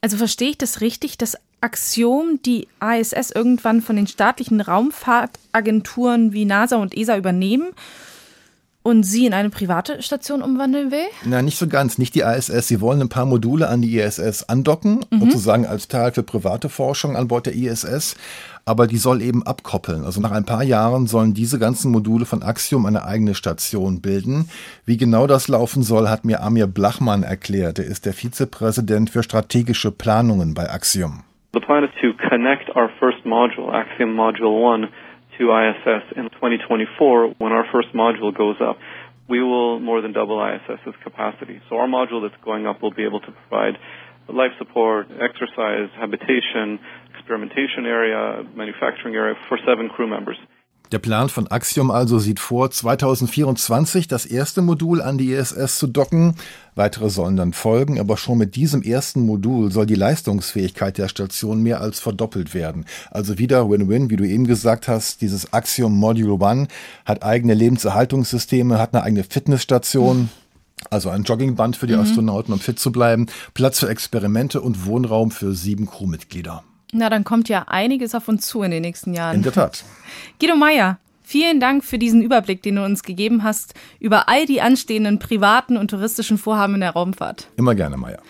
Also 0.00 0.16
verstehe 0.16 0.50
ich 0.50 0.58
das 0.58 0.80
richtig, 0.80 1.18
dass 1.18 1.36
Axiom 1.60 2.40
die 2.44 2.68
ISS 2.80 3.30
irgendwann 3.30 3.82
von 3.82 3.96
den 3.96 4.06
staatlichen 4.06 4.60
Raumfahrtagenturen 4.60 6.32
wie 6.32 6.44
NASA 6.44 6.76
und 6.76 6.96
ESA 6.96 7.16
übernehmen 7.16 7.70
und 8.88 9.02
sie 9.02 9.26
in 9.26 9.34
eine 9.34 9.50
private 9.50 10.02
Station 10.02 10.40
umwandeln 10.40 10.90
will? 10.90 11.06
Na, 11.24 11.42
nicht 11.42 11.58
so 11.58 11.66
ganz. 11.66 11.98
Nicht 11.98 12.14
die 12.14 12.20
ISS. 12.20 12.68
Sie 12.68 12.80
wollen 12.80 13.02
ein 13.02 13.08
paar 13.08 13.26
Module 13.26 13.68
an 13.68 13.82
die 13.82 13.98
ISS 13.98 14.44
andocken, 14.44 15.04
mhm. 15.10 15.20
sozusagen 15.20 15.66
als 15.66 15.88
Teil 15.88 16.12
für 16.12 16.22
private 16.22 16.68
Forschung 16.68 17.16
an 17.16 17.28
Bord 17.28 17.46
der 17.46 17.54
ISS. 17.54 18.16
Aber 18.64 18.86
die 18.86 18.98
soll 18.98 19.20
eben 19.22 19.42
abkoppeln. 19.42 20.04
Also 20.04 20.20
nach 20.20 20.30
ein 20.30 20.44
paar 20.44 20.62
Jahren 20.62 21.06
sollen 21.06 21.34
diese 21.34 21.58
ganzen 21.58 21.90
Module 21.90 22.24
von 22.24 22.42
Axiom 22.42 22.86
eine 22.86 23.04
eigene 23.04 23.34
Station 23.34 24.00
bilden. 24.00 24.48
Wie 24.84 24.96
genau 24.96 25.26
das 25.26 25.48
laufen 25.48 25.82
soll, 25.82 26.08
hat 26.08 26.24
mir 26.24 26.42
Amir 26.42 26.66
Blachmann 26.66 27.22
erklärt. 27.22 27.78
Er 27.78 27.86
ist 27.86 28.06
der 28.06 28.12
Vizepräsident 28.12 29.10
für 29.10 29.22
strategische 29.22 29.90
Planungen 29.90 30.54
bei 30.54 30.70
Axiom. 30.70 31.24
The 31.58 31.66
plan 31.66 31.82
is 31.82 31.90
to 32.02 32.14
connect 32.30 32.70
our 32.76 32.88
first 33.00 33.26
module, 33.26 33.74
Axiom 33.74 34.14
Module 34.14 34.62
1, 34.62 34.82
to 35.38 35.42
ISS 35.50 36.04
in 36.14 36.30
2024 36.38 37.34
when 37.38 37.50
our 37.50 37.66
first 37.72 37.88
module 37.92 38.30
goes 38.30 38.54
up. 38.62 38.78
We 39.28 39.42
will 39.42 39.80
more 39.80 40.00
than 40.00 40.12
double 40.12 40.38
ISS's 40.38 40.94
capacity. 41.02 41.60
So 41.68 41.78
our 41.78 41.88
module 41.88 42.22
that's 42.22 42.40
going 42.44 42.68
up 42.68 42.80
will 42.80 42.94
be 42.94 43.02
able 43.02 43.18
to 43.18 43.32
provide 43.32 43.74
life 44.28 44.52
support, 44.56 45.08
exercise, 45.10 45.90
habitation, 45.98 46.78
experimentation 47.18 47.86
area, 47.86 48.44
manufacturing 48.54 49.16
area 49.16 49.34
for 49.48 49.58
seven 49.66 49.88
crew 49.88 50.06
members. 50.06 50.36
Der 50.90 50.98
Plan 50.98 51.28
von 51.28 51.50
Axiom 51.50 51.90
also 51.90 52.18
sieht 52.18 52.40
vor, 52.40 52.70
2024 52.70 54.08
das 54.08 54.24
erste 54.24 54.62
Modul 54.62 55.02
an 55.02 55.18
die 55.18 55.32
ISS 55.32 55.78
zu 55.78 55.86
docken. 55.86 56.34
Weitere 56.74 57.10
sollen 57.10 57.36
dann 57.36 57.52
folgen, 57.52 58.00
aber 58.00 58.16
schon 58.16 58.38
mit 58.38 58.56
diesem 58.56 58.82
ersten 58.82 59.26
Modul 59.26 59.70
soll 59.70 59.84
die 59.84 59.96
Leistungsfähigkeit 59.96 60.96
der 60.96 61.08
Station 61.08 61.62
mehr 61.62 61.82
als 61.82 62.00
verdoppelt 62.00 62.54
werden. 62.54 62.86
Also 63.10 63.38
wieder 63.38 63.68
Win-Win, 63.68 64.08
wie 64.08 64.16
du 64.16 64.24
eben 64.24 64.46
gesagt 64.46 64.88
hast. 64.88 65.20
Dieses 65.20 65.52
Axiom 65.52 65.94
Module 65.94 66.34
One 66.34 66.68
hat 67.04 67.22
eigene 67.22 67.52
Lebenserhaltungssysteme, 67.52 68.78
hat 68.78 68.94
eine 68.94 69.02
eigene 69.02 69.24
Fitnessstation. 69.24 70.30
Also 70.90 71.10
ein 71.10 71.24
Joggingband 71.24 71.76
für 71.76 71.86
die 71.86 71.94
mhm. 71.94 72.00
Astronauten, 72.00 72.54
um 72.54 72.60
fit 72.60 72.78
zu 72.78 72.92
bleiben, 72.92 73.26
Platz 73.52 73.80
für 73.80 73.88
Experimente 73.88 74.60
und 74.60 74.86
Wohnraum 74.86 75.32
für 75.32 75.52
sieben 75.52 75.86
Crewmitglieder. 75.86 76.62
Na, 76.92 77.10
dann 77.10 77.24
kommt 77.24 77.48
ja 77.48 77.64
einiges 77.68 78.14
auf 78.14 78.28
uns 78.28 78.46
zu 78.46 78.62
in 78.62 78.70
den 78.70 78.82
nächsten 78.82 79.12
Jahren. 79.12 79.36
In 79.36 79.42
der 79.42 79.52
Tat. 79.52 79.84
Guido 80.40 80.56
Meier, 80.56 80.98
vielen 81.22 81.60
Dank 81.60 81.84
für 81.84 81.98
diesen 81.98 82.22
Überblick, 82.22 82.62
den 82.62 82.76
du 82.76 82.84
uns 82.84 83.02
gegeben 83.02 83.42
hast 83.42 83.74
über 84.00 84.28
all 84.28 84.46
die 84.46 84.60
anstehenden 84.60 85.18
privaten 85.18 85.76
und 85.76 85.90
touristischen 85.90 86.38
Vorhaben 86.38 86.74
in 86.74 86.80
der 86.80 86.92
Raumfahrt. 86.92 87.48
Immer 87.56 87.74
gerne, 87.74 87.96
Meier. 87.96 88.20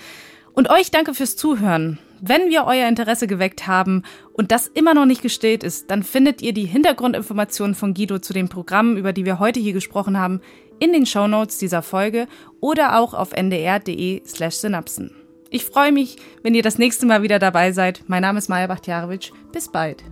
Und 0.55 0.71
euch 0.71 0.91
danke 0.91 1.15
fürs 1.15 1.37
Zuhören. 1.37 1.99
Wenn 2.21 2.51
wir 2.51 2.65
euer 2.65 2.89
Interesse 2.89 3.29
geweckt 3.29 3.69
haben 3.69 4.03
und 4.33 4.51
das 4.51 4.67
immer 4.67 4.93
noch 4.93 5.07
nicht 5.07 5.23
gestillt 5.23 5.63
ist, 5.63 5.89
dann 5.89 6.03
findet 6.03 6.43
ihr 6.43 6.53
die 6.53 6.65
Hintergrundinformationen 6.65 7.77
von 7.77 7.95
Guido 7.95 8.19
zu 8.19 8.33
den 8.33 8.49
Programmen, 8.49 8.97
über 8.97 9.13
die 9.13 9.25
wir 9.25 9.39
heute 9.39 9.61
hier 9.61 9.73
gesprochen 9.73 10.19
haben, 10.19 10.41
in 10.81 10.93
den 10.93 11.07
Shownotes 11.07 11.59
dieser 11.59 11.83
Folge 11.83 12.27
oder 12.61 12.99
auch 12.99 13.15
auf 13.15 13.33
ndr.de/synapsen. 13.33 15.13
Ich 15.51 15.65
freue 15.65 15.93
mich, 15.93 16.17
wenn 16.43 16.55
ihr 16.55 16.63
das 16.63 16.77
nächste 16.77 17.07
Mal 17.07 17.23
wieder 17.23 17.39
dabei 17.39 17.73
seid. 17.73 18.05
Mein 18.07 18.21
Name 18.21 18.39
ist 18.39 18.51
Maja 18.51 18.67
Bachtjarewitsch. 18.67 19.33
Bis 19.51 19.69
bald. 19.69 20.05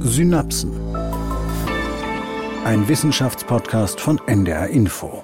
Synapsen. 0.00 0.72
Ein 2.64 2.88
Wissenschaftspodcast 2.88 4.00
von 4.00 4.20
NDR 4.26 4.68
Info. 4.68 5.22